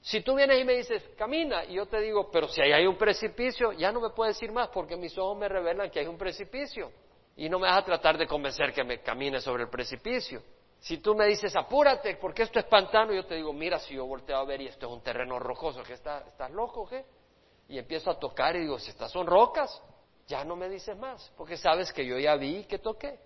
Si 0.00 0.20
tú 0.22 0.34
vienes 0.34 0.60
y 0.60 0.64
me 0.64 0.74
dices, 0.74 1.02
camina, 1.16 1.64
y 1.64 1.74
yo 1.74 1.86
te 1.86 2.00
digo, 2.00 2.30
pero 2.30 2.48
si 2.48 2.60
ahí 2.60 2.72
hay 2.72 2.86
un 2.86 2.96
precipicio, 2.96 3.72
ya 3.72 3.92
no 3.92 4.00
me 4.00 4.10
puedes 4.10 4.36
decir 4.36 4.52
más 4.52 4.68
porque 4.68 4.96
mis 4.96 5.16
ojos 5.18 5.36
me 5.36 5.48
revelan 5.48 5.90
que 5.90 6.00
hay 6.00 6.06
un 6.06 6.16
precipicio. 6.16 6.90
Y 7.36 7.48
no 7.48 7.58
me 7.58 7.68
vas 7.68 7.78
a 7.78 7.84
tratar 7.84 8.18
de 8.18 8.26
convencer 8.26 8.72
que 8.72 8.82
me 8.82 9.00
camine 9.00 9.40
sobre 9.40 9.64
el 9.64 9.68
precipicio. 9.68 10.42
Si 10.80 10.98
tú 10.98 11.14
me 11.14 11.26
dices, 11.26 11.54
apúrate, 11.56 12.16
porque 12.16 12.44
esto 12.44 12.58
es 12.58 12.64
pantano, 12.66 13.12
yo 13.12 13.26
te 13.26 13.34
digo, 13.34 13.52
mira, 13.52 13.78
si 13.80 13.94
yo 13.94 14.06
volteo 14.06 14.36
a 14.36 14.44
ver 14.44 14.60
y 14.60 14.66
esto 14.68 14.86
es 14.86 14.92
un 14.92 15.02
terreno 15.02 15.38
rocoso, 15.38 15.82
¿qué 15.82 15.94
está, 15.94 16.24
¿estás 16.26 16.50
loco 16.52 16.88
qué? 16.88 17.04
Y 17.68 17.78
empiezo 17.78 18.10
a 18.10 18.18
tocar 18.18 18.56
y 18.56 18.60
digo, 18.60 18.78
si 18.78 18.90
estas 18.90 19.10
son 19.10 19.26
rocas, 19.26 19.82
ya 20.26 20.44
no 20.44 20.56
me 20.56 20.68
dices 20.68 20.96
más, 20.96 21.32
porque 21.36 21.56
sabes 21.56 21.92
que 21.92 22.06
yo 22.06 22.18
ya 22.18 22.36
vi 22.36 22.64
que 22.64 22.78
toqué. 22.78 23.18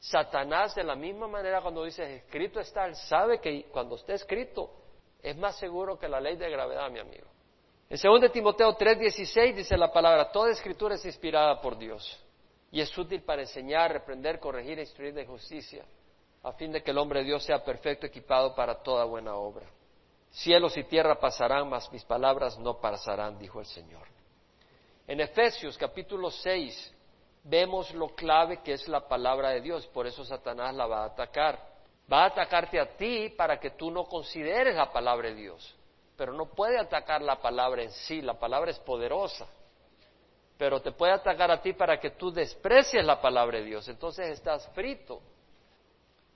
Satanás 0.00 0.74
de 0.74 0.82
la 0.82 0.96
misma 0.96 1.28
manera 1.28 1.60
cuando 1.60 1.84
dice 1.84 2.16
escrito 2.16 2.58
está, 2.58 2.86
él 2.86 2.96
sabe 2.96 3.38
que 3.38 3.64
cuando 3.64 3.96
esté 3.96 4.14
escrito 4.14 4.70
es 5.22 5.36
más 5.36 5.58
seguro 5.58 5.98
que 5.98 6.08
la 6.08 6.18
ley 6.18 6.36
de 6.36 6.48
gravedad, 6.48 6.90
mi 6.90 6.98
amigo. 6.98 7.26
En 7.90 7.98
2 7.98 8.32
Timoteo 8.32 8.76
3:16 8.78 9.54
dice 9.54 9.76
la 9.76 9.92
palabra, 9.92 10.32
toda 10.32 10.50
escritura 10.50 10.94
es 10.94 11.04
inspirada 11.04 11.60
por 11.60 11.76
Dios 11.76 12.18
y 12.72 12.80
es 12.80 12.96
útil 12.96 13.22
para 13.22 13.42
enseñar, 13.42 13.92
reprender, 13.92 14.40
corregir 14.40 14.78
e 14.78 14.82
instruir 14.82 15.12
de 15.12 15.26
justicia, 15.26 15.84
a 16.42 16.52
fin 16.52 16.72
de 16.72 16.82
que 16.82 16.92
el 16.92 16.98
hombre 16.98 17.20
de 17.20 17.26
Dios 17.26 17.44
sea 17.44 17.62
perfecto, 17.62 18.06
equipado 18.06 18.54
para 18.54 18.82
toda 18.82 19.04
buena 19.04 19.34
obra. 19.34 19.66
Cielos 20.30 20.76
y 20.78 20.84
tierra 20.84 21.18
pasarán, 21.20 21.68
mas 21.68 21.92
mis 21.92 22.04
palabras 22.04 22.58
no 22.58 22.80
pasarán, 22.80 23.38
dijo 23.38 23.60
el 23.60 23.66
Señor. 23.66 24.06
En 25.06 25.20
Efesios 25.20 25.76
capítulo 25.76 26.30
6 26.30 26.94
vemos 27.44 27.92
lo 27.94 28.08
clave 28.14 28.62
que 28.62 28.72
es 28.72 28.86
la 28.88 29.06
palabra 29.08 29.50
de 29.50 29.60
Dios, 29.60 29.86
por 29.88 30.06
eso 30.06 30.24
Satanás 30.24 30.74
la 30.74 30.86
va 30.86 31.02
a 31.02 31.06
atacar. 31.06 31.58
Va 32.10 32.24
a 32.24 32.26
atacarte 32.26 32.80
a 32.80 32.96
ti 32.96 33.28
para 33.30 33.58
que 33.60 33.70
tú 33.70 33.90
no 33.90 34.04
consideres 34.04 34.74
la 34.74 34.92
palabra 34.92 35.28
de 35.28 35.36
Dios, 35.36 35.76
pero 36.16 36.32
no 36.32 36.46
puede 36.46 36.78
atacar 36.78 37.22
la 37.22 37.40
palabra 37.40 37.82
en 37.82 37.92
sí, 37.92 38.20
la 38.20 38.34
palabra 38.34 38.70
es 38.70 38.78
poderosa, 38.80 39.46
pero 40.58 40.80
te 40.80 40.90
puede 40.92 41.12
atacar 41.12 41.50
a 41.50 41.62
ti 41.62 41.72
para 41.72 42.00
que 42.00 42.10
tú 42.10 42.32
desprecies 42.32 43.04
la 43.04 43.20
palabra 43.20 43.58
de 43.58 43.64
Dios, 43.64 43.88
entonces 43.88 44.28
estás 44.30 44.68
frito. 44.74 45.20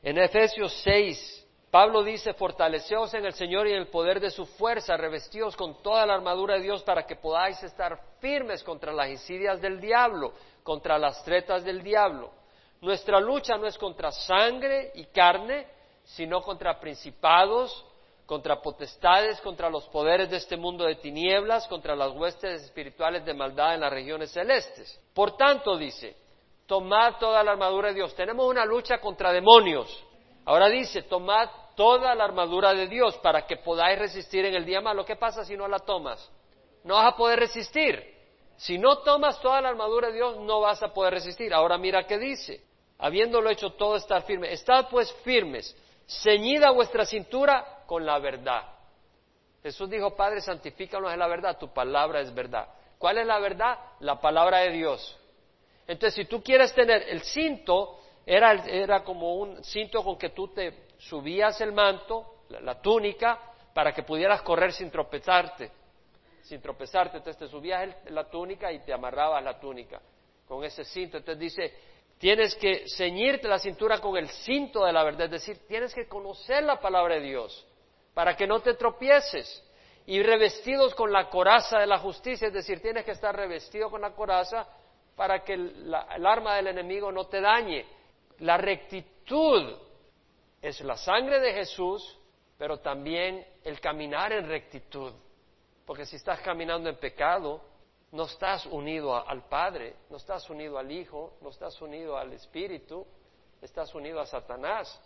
En 0.01 0.19
Efesios 0.19 0.73
6, 0.85 1.44
Pablo 1.75 2.05
dice, 2.05 2.35
fortaleceos 2.35 3.13
en 3.15 3.27
el 3.27 3.35
Señor 3.35 3.67
y 3.67 3.73
en 3.73 3.79
el 3.79 3.89
poder 3.89 4.21
de 4.21 4.31
su 4.31 4.47
fuerza, 4.47 4.97
revestidos 4.97 5.57
con 5.57 5.83
toda 5.83 6.07
la 6.07 6.15
armadura 6.15 6.55
de 6.55 6.61
Dios 6.61 6.85
para 6.85 7.05
que 7.05 7.17
podáis 7.17 7.61
estar 7.65 8.01
firmes 8.21 8.63
contra 8.63 8.93
las 8.93 9.09
insidias 9.09 9.61
del 9.61 9.81
diablo, 9.81 10.35
contra 10.63 10.97
las 10.99 11.25
tretas 11.25 11.65
del 11.65 11.83
diablo. 11.83 12.31
Nuestra 12.81 13.19
lucha 13.19 13.57
no 13.57 13.67
es 13.67 13.77
contra 13.77 14.13
sangre 14.13 14.93
y 14.95 15.07
carne, 15.07 15.67
sino 16.05 16.43
contra 16.43 16.79
principados, 16.79 17.85
contra 18.25 18.63
potestades, 18.63 19.41
contra 19.41 19.69
los 19.69 19.89
poderes 19.89 20.31
de 20.31 20.37
este 20.37 20.57
mundo 20.57 20.85
de 20.85 20.95
tinieblas, 20.95 21.67
contra 21.67 21.97
las 21.97 22.13
huestes 22.13 22.63
espirituales 22.63 23.25
de 23.25 23.35
maldad 23.35 23.75
en 23.75 23.81
las 23.81 23.93
regiones 23.93 24.31
celestes. 24.31 24.97
Por 25.13 25.37
tanto, 25.37 25.77
dice, 25.77 26.17
tomad 26.67 27.15
toda 27.19 27.43
la 27.43 27.51
armadura 27.51 27.89
de 27.89 27.95
Dios. 27.95 28.15
Tenemos 28.15 28.49
una 28.49 28.65
lucha 28.65 29.01
contra 29.01 29.33
demonios. 29.33 30.05
Ahora 30.45 30.69
dice, 30.69 31.03
tomad 31.03 31.49
toda 31.75 32.15
la 32.15 32.25
armadura 32.25 32.73
de 32.75 32.87
Dios 32.87 33.17
para 33.19 33.47
que 33.47 33.57
podáis 33.57 33.99
resistir 33.99 34.45
en 34.45 34.55
el 34.55 34.65
día 34.65 34.81
malo. 34.81 35.05
¿Qué 35.05 35.17
pasa 35.17 35.45
si 35.45 35.57
no 35.57 35.69
la 35.69 35.79
tomas? 35.79 36.31
No 36.85 36.95
vas 36.95 37.13
a 37.13 37.17
poder 37.17 37.39
resistir. 37.39 38.15
Si 38.57 38.79
no 38.79 38.99
tomas 38.99 39.41
toda 39.41 39.61
la 39.61 39.71
armadura 39.71 40.09
de 40.09 40.15
Dios, 40.15 40.37
no 40.39 40.61
vas 40.61 40.83
a 40.83 40.93
poder 40.93 41.15
resistir. 41.15 41.53
Ahora 41.53 41.79
mira 41.79 42.07
qué 42.07 42.19
dice. 42.19 42.63
Habiéndolo 42.99 43.51
hecho 43.51 43.71
todo, 43.71 43.97
estar 43.97 44.23
firme. 44.23 44.53
Estad 44.53 44.89
pues 44.89 45.13
firmes, 45.25 45.77
ceñida 46.07 46.71
vuestra 46.71 47.05
cintura 47.05 47.83
con 47.87 48.07
la 48.07 48.19
verdad. 48.19 48.63
Jesús 49.63 49.89
dijo, 49.89 50.15
Padre, 50.15 50.41
santifícanos 50.41 51.13
en 51.13 51.19
la 51.19 51.27
verdad, 51.27 51.59
tu 51.59 51.73
palabra 51.73 52.21
es 52.21 52.33
verdad. 52.35 52.69
¿Cuál 52.99 53.19
es 53.19 53.27
la 53.27 53.39
verdad? 53.39 53.79
La 54.01 54.21
palabra 54.21 54.59
de 54.59 54.71
Dios. 54.71 55.19
Entonces, 55.87 56.15
si 56.15 56.25
tú 56.27 56.43
quieres 56.43 56.73
tener 56.75 57.09
el 57.09 57.23
cinto, 57.23 57.99
era, 58.27 58.53
era 58.67 59.03
como 59.03 59.37
un 59.37 59.63
cinto 59.65 60.03
con 60.03 60.17
que 60.17 60.31
tú 60.31 60.49
te 60.49 60.84
subías 61.09 61.61
el 61.61 61.73
manto, 61.73 62.45
la, 62.49 62.81
túnica, 62.81 63.41
para 63.73 63.93
que 63.93 64.03
pudieras 64.03 64.43
correr 64.43 64.73
sin 64.73 64.91
tropezarte, 64.91 65.71
sin 66.43 66.61
tropezarte. 66.61 67.19
Entonces 67.19 67.39
te 67.39 67.49
subías 67.49 67.97
la 68.07 68.29
túnica 68.29 68.73
y 68.73 68.81
te 68.81 68.93
amarrabas 68.93 69.43
la 69.43 69.59
túnica 69.59 70.01
con 70.47 70.65
ese 70.65 70.85
cinto. 70.85 71.19
Entonces 71.19 71.41
dice, 71.41 71.75
tienes 72.19 72.55
que 72.55 72.85
ceñirte 72.89 73.49
la 73.49 73.59
cintura 73.59 74.01
con 74.01 74.17
el 74.17 74.29
cinto 74.29 74.85
de 74.85 74.93
la 74.93 75.05
verdad, 75.05 75.27
es 75.27 75.33
decir, 75.33 75.67
tienes 75.67 75.95
que 75.95 76.07
conocer 76.07 76.63
la 76.63 76.81
palabra 76.81 77.17
de 77.17 77.23
Dios 77.23 77.67
para 78.15 78.37
que 78.37 78.47
no 78.47 78.61
te 78.61 78.75
tropieces. 78.75 79.63
Y 80.07 80.23
revestidos 80.23 80.95
con 80.95 81.11
la 81.11 81.31
coraza 81.31 81.79
de 81.79 81.87
la 81.87 81.99
justicia, 81.99 82.49
es 82.49 82.55
decir, 82.55 82.81
tienes 82.81 83.07
que 83.07 83.13
estar 83.13 83.35
revestido 83.35 83.91
con 83.91 84.03
la 84.03 84.15
coraza 84.15 84.69
para 85.17 85.43
que 85.43 85.55
el 85.55 86.27
arma 86.27 86.57
del 86.57 86.67
enemigo 86.67 87.11
no 87.11 87.27
te 87.27 87.41
dañe. 87.41 87.87
La 88.41 88.59
rectitud 88.59 89.79
es 90.65 90.81
la 90.81 90.97
sangre 90.97 91.41
de 91.41 91.53
Jesús, 91.53 92.19
pero 92.57 92.79
también 92.79 93.47
el 93.65 93.79
caminar 93.81 94.33
en 94.33 94.49
rectitud. 94.49 95.13
Porque 95.85 96.07
si 96.07 96.17
estás 96.17 96.41
caminando 96.41 96.89
en 96.89 96.97
pecado, 96.97 97.61
no 98.13 98.25
estás 98.25 98.65
unido 98.65 99.15
al 99.15 99.47
Padre, 99.47 99.95
no 100.09 100.17
estás 100.17 100.49
unido 100.49 100.79
al 100.79 100.91
Hijo, 100.91 101.35
no 101.43 101.51
estás 101.51 101.79
unido 101.83 102.17
al 102.17 102.33
Espíritu, 102.33 103.07
estás 103.61 103.95
unido 103.95 104.21
a 104.21 104.27
Satanás 104.27 104.99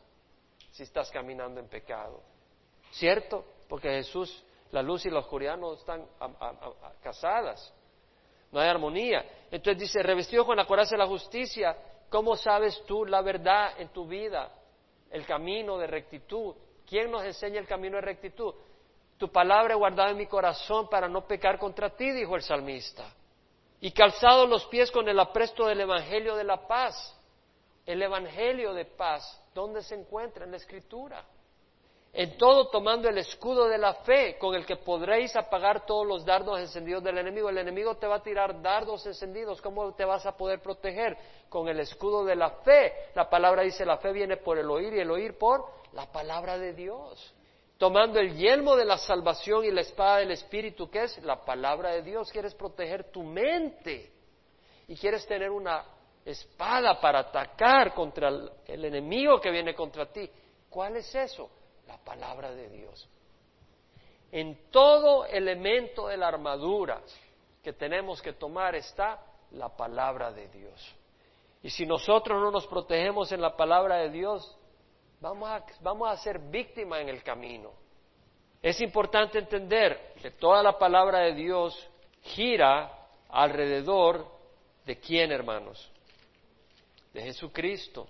si 0.70 0.84
estás 0.84 1.10
caminando 1.10 1.58
en 1.58 1.66
pecado. 1.66 2.22
¿Cierto? 2.92 3.44
Porque 3.68 3.88
Jesús, 3.88 4.44
la 4.70 4.80
luz 4.80 5.06
y 5.06 5.10
la 5.10 5.18
oscuridad 5.18 5.56
no 5.56 5.74
están 5.74 6.06
casadas, 7.02 7.74
no 8.52 8.60
hay 8.60 8.68
armonía. 8.68 9.24
Entonces 9.50 9.80
dice, 9.80 10.04
revestido 10.04 10.46
con 10.46 10.56
la 10.56 10.66
coraza 10.66 10.92
de 10.92 10.98
la 10.98 11.08
justicia, 11.08 11.76
¿cómo 12.08 12.36
sabes 12.36 12.80
tú 12.86 13.04
la 13.04 13.22
verdad 13.22 13.72
en 13.80 13.88
tu 13.88 14.06
vida? 14.06 14.52
El 15.10 15.26
camino 15.26 15.78
de 15.78 15.86
rectitud. 15.86 16.54
¿Quién 16.86 17.10
nos 17.10 17.24
enseña 17.24 17.60
el 17.60 17.66
camino 17.66 17.96
de 17.96 18.02
rectitud? 18.02 18.54
Tu 19.18 19.30
palabra 19.30 19.74
he 19.74 19.76
guardado 19.76 20.10
en 20.10 20.16
mi 20.16 20.26
corazón 20.26 20.88
para 20.88 21.08
no 21.08 21.26
pecar 21.26 21.58
contra 21.58 21.90
ti, 21.90 22.10
dijo 22.12 22.36
el 22.36 22.42
salmista. 22.42 23.12
Y 23.80 23.92
calzado 23.92 24.46
los 24.46 24.66
pies 24.66 24.90
con 24.90 25.08
el 25.08 25.18
apresto 25.18 25.66
del 25.66 25.80
Evangelio 25.80 26.36
de 26.36 26.44
la 26.44 26.66
paz. 26.66 27.14
El 27.84 28.02
Evangelio 28.02 28.74
de 28.74 28.84
paz, 28.84 29.42
¿dónde 29.54 29.82
se 29.82 29.94
encuentra? 29.94 30.44
En 30.44 30.50
la 30.50 30.56
Escritura 30.56 31.24
en 32.18 32.36
todo 32.36 32.66
tomando 32.66 33.08
el 33.08 33.16
escudo 33.18 33.68
de 33.68 33.78
la 33.78 33.94
fe 33.94 34.36
con 34.38 34.52
el 34.56 34.66
que 34.66 34.74
podréis 34.74 35.36
apagar 35.36 35.86
todos 35.86 36.04
los 36.04 36.24
dardos 36.24 36.58
encendidos 36.58 37.04
del 37.04 37.18
enemigo. 37.18 37.48
El 37.48 37.58
enemigo 37.58 37.96
te 37.96 38.08
va 38.08 38.16
a 38.16 38.22
tirar 38.24 38.60
dardos 38.60 39.06
encendidos, 39.06 39.62
¿cómo 39.62 39.94
te 39.94 40.04
vas 40.04 40.26
a 40.26 40.36
poder 40.36 40.60
proteger? 40.60 41.16
Con 41.48 41.68
el 41.68 41.78
escudo 41.78 42.24
de 42.24 42.34
la 42.34 42.50
fe. 42.50 42.92
La 43.14 43.30
palabra 43.30 43.62
dice, 43.62 43.86
la 43.86 43.98
fe 43.98 44.10
viene 44.10 44.36
por 44.36 44.58
el 44.58 44.68
oír 44.68 44.94
y 44.94 44.98
el 44.98 45.12
oír 45.12 45.38
por 45.38 45.64
la 45.92 46.10
palabra 46.10 46.58
de 46.58 46.72
Dios. 46.72 47.34
Tomando 47.76 48.18
el 48.18 48.34
yelmo 48.34 48.74
de 48.74 48.84
la 48.84 48.98
salvación 48.98 49.64
y 49.64 49.70
la 49.70 49.82
espada 49.82 50.16
del 50.16 50.32
Espíritu, 50.32 50.90
que 50.90 51.04
es 51.04 51.22
la 51.22 51.44
palabra 51.44 51.92
de 51.92 52.02
Dios. 52.02 52.32
Quieres 52.32 52.52
proteger 52.52 53.12
tu 53.12 53.22
mente 53.22 54.10
y 54.88 54.96
quieres 54.96 55.24
tener 55.24 55.52
una 55.52 55.84
espada 56.24 57.00
para 57.00 57.20
atacar 57.20 57.94
contra 57.94 58.28
el 58.66 58.84
enemigo 58.84 59.40
que 59.40 59.52
viene 59.52 59.72
contra 59.72 60.06
ti. 60.06 60.28
¿Cuál 60.68 60.96
es 60.96 61.14
eso? 61.14 61.48
La 61.88 61.96
palabra 61.96 62.54
de 62.54 62.68
Dios. 62.68 63.08
En 64.30 64.70
todo 64.70 65.24
elemento 65.24 66.06
de 66.06 66.18
la 66.18 66.28
armadura 66.28 67.00
que 67.62 67.72
tenemos 67.72 68.20
que 68.20 68.34
tomar 68.34 68.74
está 68.74 69.20
la 69.52 69.74
palabra 69.74 70.30
de 70.30 70.48
Dios. 70.48 70.94
Y 71.62 71.70
si 71.70 71.86
nosotros 71.86 72.40
no 72.40 72.50
nos 72.50 72.66
protegemos 72.66 73.32
en 73.32 73.40
la 73.40 73.56
palabra 73.56 73.96
de 73.96 74.10
Dios, 74.10 74.56
vamos 75.20 75.48
a, 75.48 75.64
vamos 75.80 76.10
a 76.10 76.16
ser 76.18 76.38
víctimas 76.38 77.00
en 77.00 77.08
el 77.08 77.22
camino. 77.22 77.72
Es 78.60 78.80
importante 78.82 79.38
entender 79.38 80.12
que 80.20 80.32
toda 80.32 80.62
la 80.62 80.78
palabra 80.78 81.20
de 81.20 81.34
Dios 81.34 81.88
gira 82.22 83.08
alrededor 83.30 84.26
de 84.84 84.98
quién, 85.00 85.32
hermanos? 85.32 85.90
De 87.14 87.22
Jesucristo. 87.22 88.08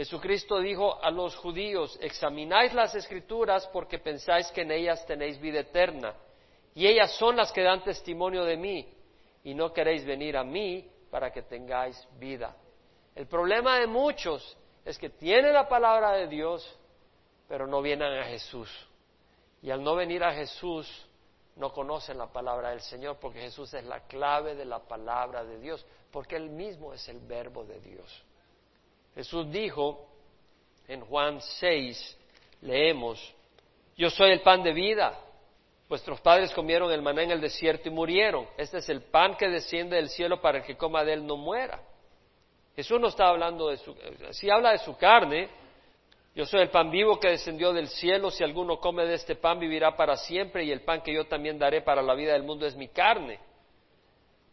Jesucristo 0.00 0.60
dijo 0.60 0.98
a 1.04 1.10
los 1.10 1.36
judíos, 1.36 1.98
examináis 2.00 2.72
las 2.72 2.94
escrituras 2.94 3.66
porque 3.66 3.98
pensáis 3.98 4.50
que 4.50 4.62
en 4.62 4.70
ellas 4.70 5.04
tenéis 5.04 5.38
vida 5.38 5.60
eterna, 5.60 6.14
y 6.74 6.86
ellas 6.86 7.12
son 7.18 7.36
las 7.36 7.52
que 7.52 7.62
dan 7.62 7.84
testimonio 7.84 8.44
de 8.44 8.56
mí, 8.56 8.94
y 9.44 9.52
no 9.52 9.74
queréis 9.74 10.06
venir 10.06 10.38
a 10.38 10.42
mí 10.42 10.90
para 11.10 11.30
que 11.30 11.42
tengáis 11.42 12.02
vida. 12.18 12.56
El 13.14 13.26
problema 13.26 13.78
de 13.78 13.86
muchos 13.86 14.56
es 14.86 14.96
que 14.96 15.10
tienen 15.10 15.52
la 15.52 15.68
palabra 15.68 16.12
de 16.12 16.28
Dios, 16.28 16.78
pero 17.46 17.66
no 17.66 17.82
vienen 17.82 18.20
a 18.20 18.24
Jesús. 18.24 18.70
Y 19.60 19.70
al 19.70 19.84
no 19.84 19.96
venir 19.96 20.24
a 20.24 20.32
Jesús, 20.32 20.88
no 21.56 21.74
conocen 21.74 22.16
la 22.16 22.32
palabra 22.32 22.70
del 22.70 22.80
Señor, 22.80 23.18
porque 23.20 23.40
Jesús 23.40 23.74
es 23.74 23.84
la 23.84 24.00
clave 24.06 24.54
de 24.54 24.64
la 24.64 24.78
palabra 24.78 25.44
de 25.44 25.58
Dios, 25.58 25.84
porque 26.10 26.36
Él 26.36 26.48
mismo 26.48 26.94
es 26.94 27.06
el 27.10 27.20
verbo 27.20 27.66
de 27.66 27.80
Dios. 27.80 28.24
Jesús 29.14 29.50
dijo 29.50 30.08
en 30.88 31.00
Juan 31.02 31.40
6, 31.40 32.18
leemos, 32.62 33.34
yo 33.96 34.10
soy 34.10 34.30
el 34.30 34.40
pan 34.40 34.62
de 34.62 34.72
vida. 34.72 35.18
Vuestros 35.88 36.20
padres 36.20 36.52
comieron 36.52 36.90
el 36.92 37.02
maná 37.02 37.22
en 37.22 37.32
el 37.32 37.40
desierto 37.40 37.88
y 37.88 37.92
murieron. 37.92 38.46
Este 38.56 38.78
es 38.78 38.88
el 38.88 39.02
pan 39.02 39.36
que 39.36 39.48
desciende 39.48 39.96
del 39.96 40.08
cielo 40.08 40.40
para 40.40 40.58
el 40.58 40.64
que 40.64 40.76
coma 40.76 41.04
de 41.04 41.14
él 41.14 41.26
no 41.26 41.36
muera. 41.36 41.82
Jesús 42.76 43.00
no 43.00 43.08
está 43.08 43.28
hablando 43.28 43.68
de 43.68 43.76
su, 43.76 43.94
si 44.30 44.48
habla 44.48 44.70
de 44.70 44.78
su 44.78 44.96
carne, 44.96 45.48
yo 46.34 46.46
soy 46.46 46.60
el 46.60 46.70
pan 46.70 46.90
vivo 46.90 47.18
que 47.18 47.28
descendió 47.28 47.72
del 47.72 47.88
cielo, 47.88 48.30
si 48.30 48.44
alguno 48.44 48.78
come 48.78 49.04
de 49.04 49.14
este 49.14 49.34
pan 49.34 49.58
vivirá 49.58 49.96
para 49.96 50.16
siempre 50.16 50.64
y 50.64 50.70
el 50.70 50.82
pan 50.82 51.02
que 51.02 51.12
yo 51.12 51.26
también 51.26 51.58
daré 51.58 51.82
para 51.82 52.02
la 52.02 52.14
vida 52.14 52.32
del 52.32 52.44
mundo 52.44 52.66
es 52.66 52.76
mi 52.76 52.88
carne. 52.88 53.40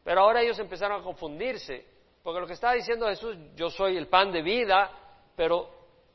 Pero 0.04 0.22
ahora 0.22 0.42
ellos 0.42 0.58
empezaron 0.58 1.00
a 1.00 1.04
confundirse, 1.04 1.86
porque 2.28 2.42
lo 2.42 2.48
que 2.48 2.56
está 2.56 2.74
diciendo 2.74 3.08
Jesús, 3.08 3.38
yo 3.56 3.70
soy 3.70 3.96
el 3.96 4.10
pan 4.10 4.34
de 4.34 4.42
vida, 4.42 4.92
pero 5.34 5.70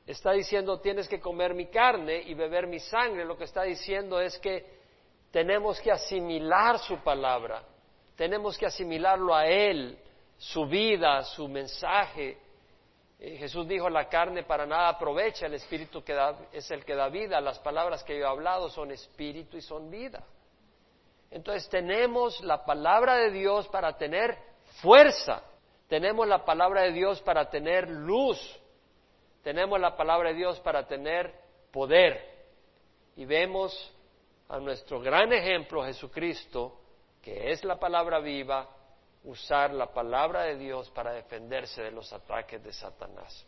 está 0.06 0.32
diciendo 0.32 0.78
tienes 0.78 1.08
que 1.08 1.18
comer 1.18 1.54
mi 1.54 1.68
carne 1.68 2.20
y 2.26 2.34
beber 2.34 2.66
mi 2.66 2.80
sangre. 2.80 3.24
Lo 3.24 3.34
que 3.34 3.44
está 3.44 3.62
diciendo 3.62 4.20
es 4.20 4.38
que 4.38 4.62
tenemos 5.30 5.80
que 5.80 5.90
asimilar 5.90 6.78
su 6.80 6.98
palabra, 6.98 7.62
tenemos 8.14 8.58
que 8.58 8.66
asimilarlo 8.66 9.34
a 9.34 9.46
Él, 9.46 9.98
su 10.36 10.66
vida, 10.66 11.22
su 11.22 11.48
mensaje. 11.48 12.36
Eh, 13.18 13.38
Jesús 13.38 13.66
dijo, 13.66 13.88
la 13.88 14.06
carne 14.10 14.42
para 14.42 14.66
nada 14.66 14.90
aprovecha, 14.90 15.46
el 15.46 15.54
espíritu 15.54 16.04
que 16.04 16.14
es 16.52 16.70
el 16.70 16.84
que 16.84 16.94
da 16.94 17.08
vida, 17.08 17.40
las 17.40 17.58
palabras 17.60 18.04
que 18.04 18.18
yo 18.18 18.26
he 18.26 18.28
hablado 18.28 18.68
son 18.68 18.90
espíritu 18.90 19.56
y 19.56 19.62
son 19.62 19.90
vida. 19.90 20.22
Entonces 21.30 21.70
tenemos 21.70 22.38
la 22.42 22.66
palabra 22.66 23.16
de 23.16 23.30
Dios 23.30 23.66
para 23.68 23.96
tener 23.96 24.36
fuerza, 24.82 25.42
tenemos 25.92 26.26
la 26.26 26.42
palabra 26.42 26.84
de 26.84 26.92
Dios 26.92 27.20
para 27.20 27.50
tener 27.50 27.86
luz, 27.86 28.38
tenemos 29.42 29.78
la 29.78 29.94
palabra 29.94 30.30
de 30.30 30.36
Dios 30.36 30.58
para 30.60 30.86
tener 30.86 31.30
poder. 31.70 32.18
Y 33.14 33.26
vemos 33.26 33.94
a 34.48 34.58
nuestro 34.58 35.02
gran 35.02 35.34
ejemplo 35.34 35.84
Jesucristo, 35.84 36.80
que 37.20 37.52
es 37.52 37.62
la 37.62 37.78
palabra 37.78 38.20
viva, 38.20 38.70
usar 39.24 39.74
la 39.74 39.92
palabra 39.92 40.44
de 40.44 40.56
Dios 40.56 40.88
para 40.92 41.12
defenderse 41.12 41.82
de 41.82 41.90
los 41.90 42.10
ataques 42.10 42.64
de 42.64 42.72
Satanás. 42.72 43.46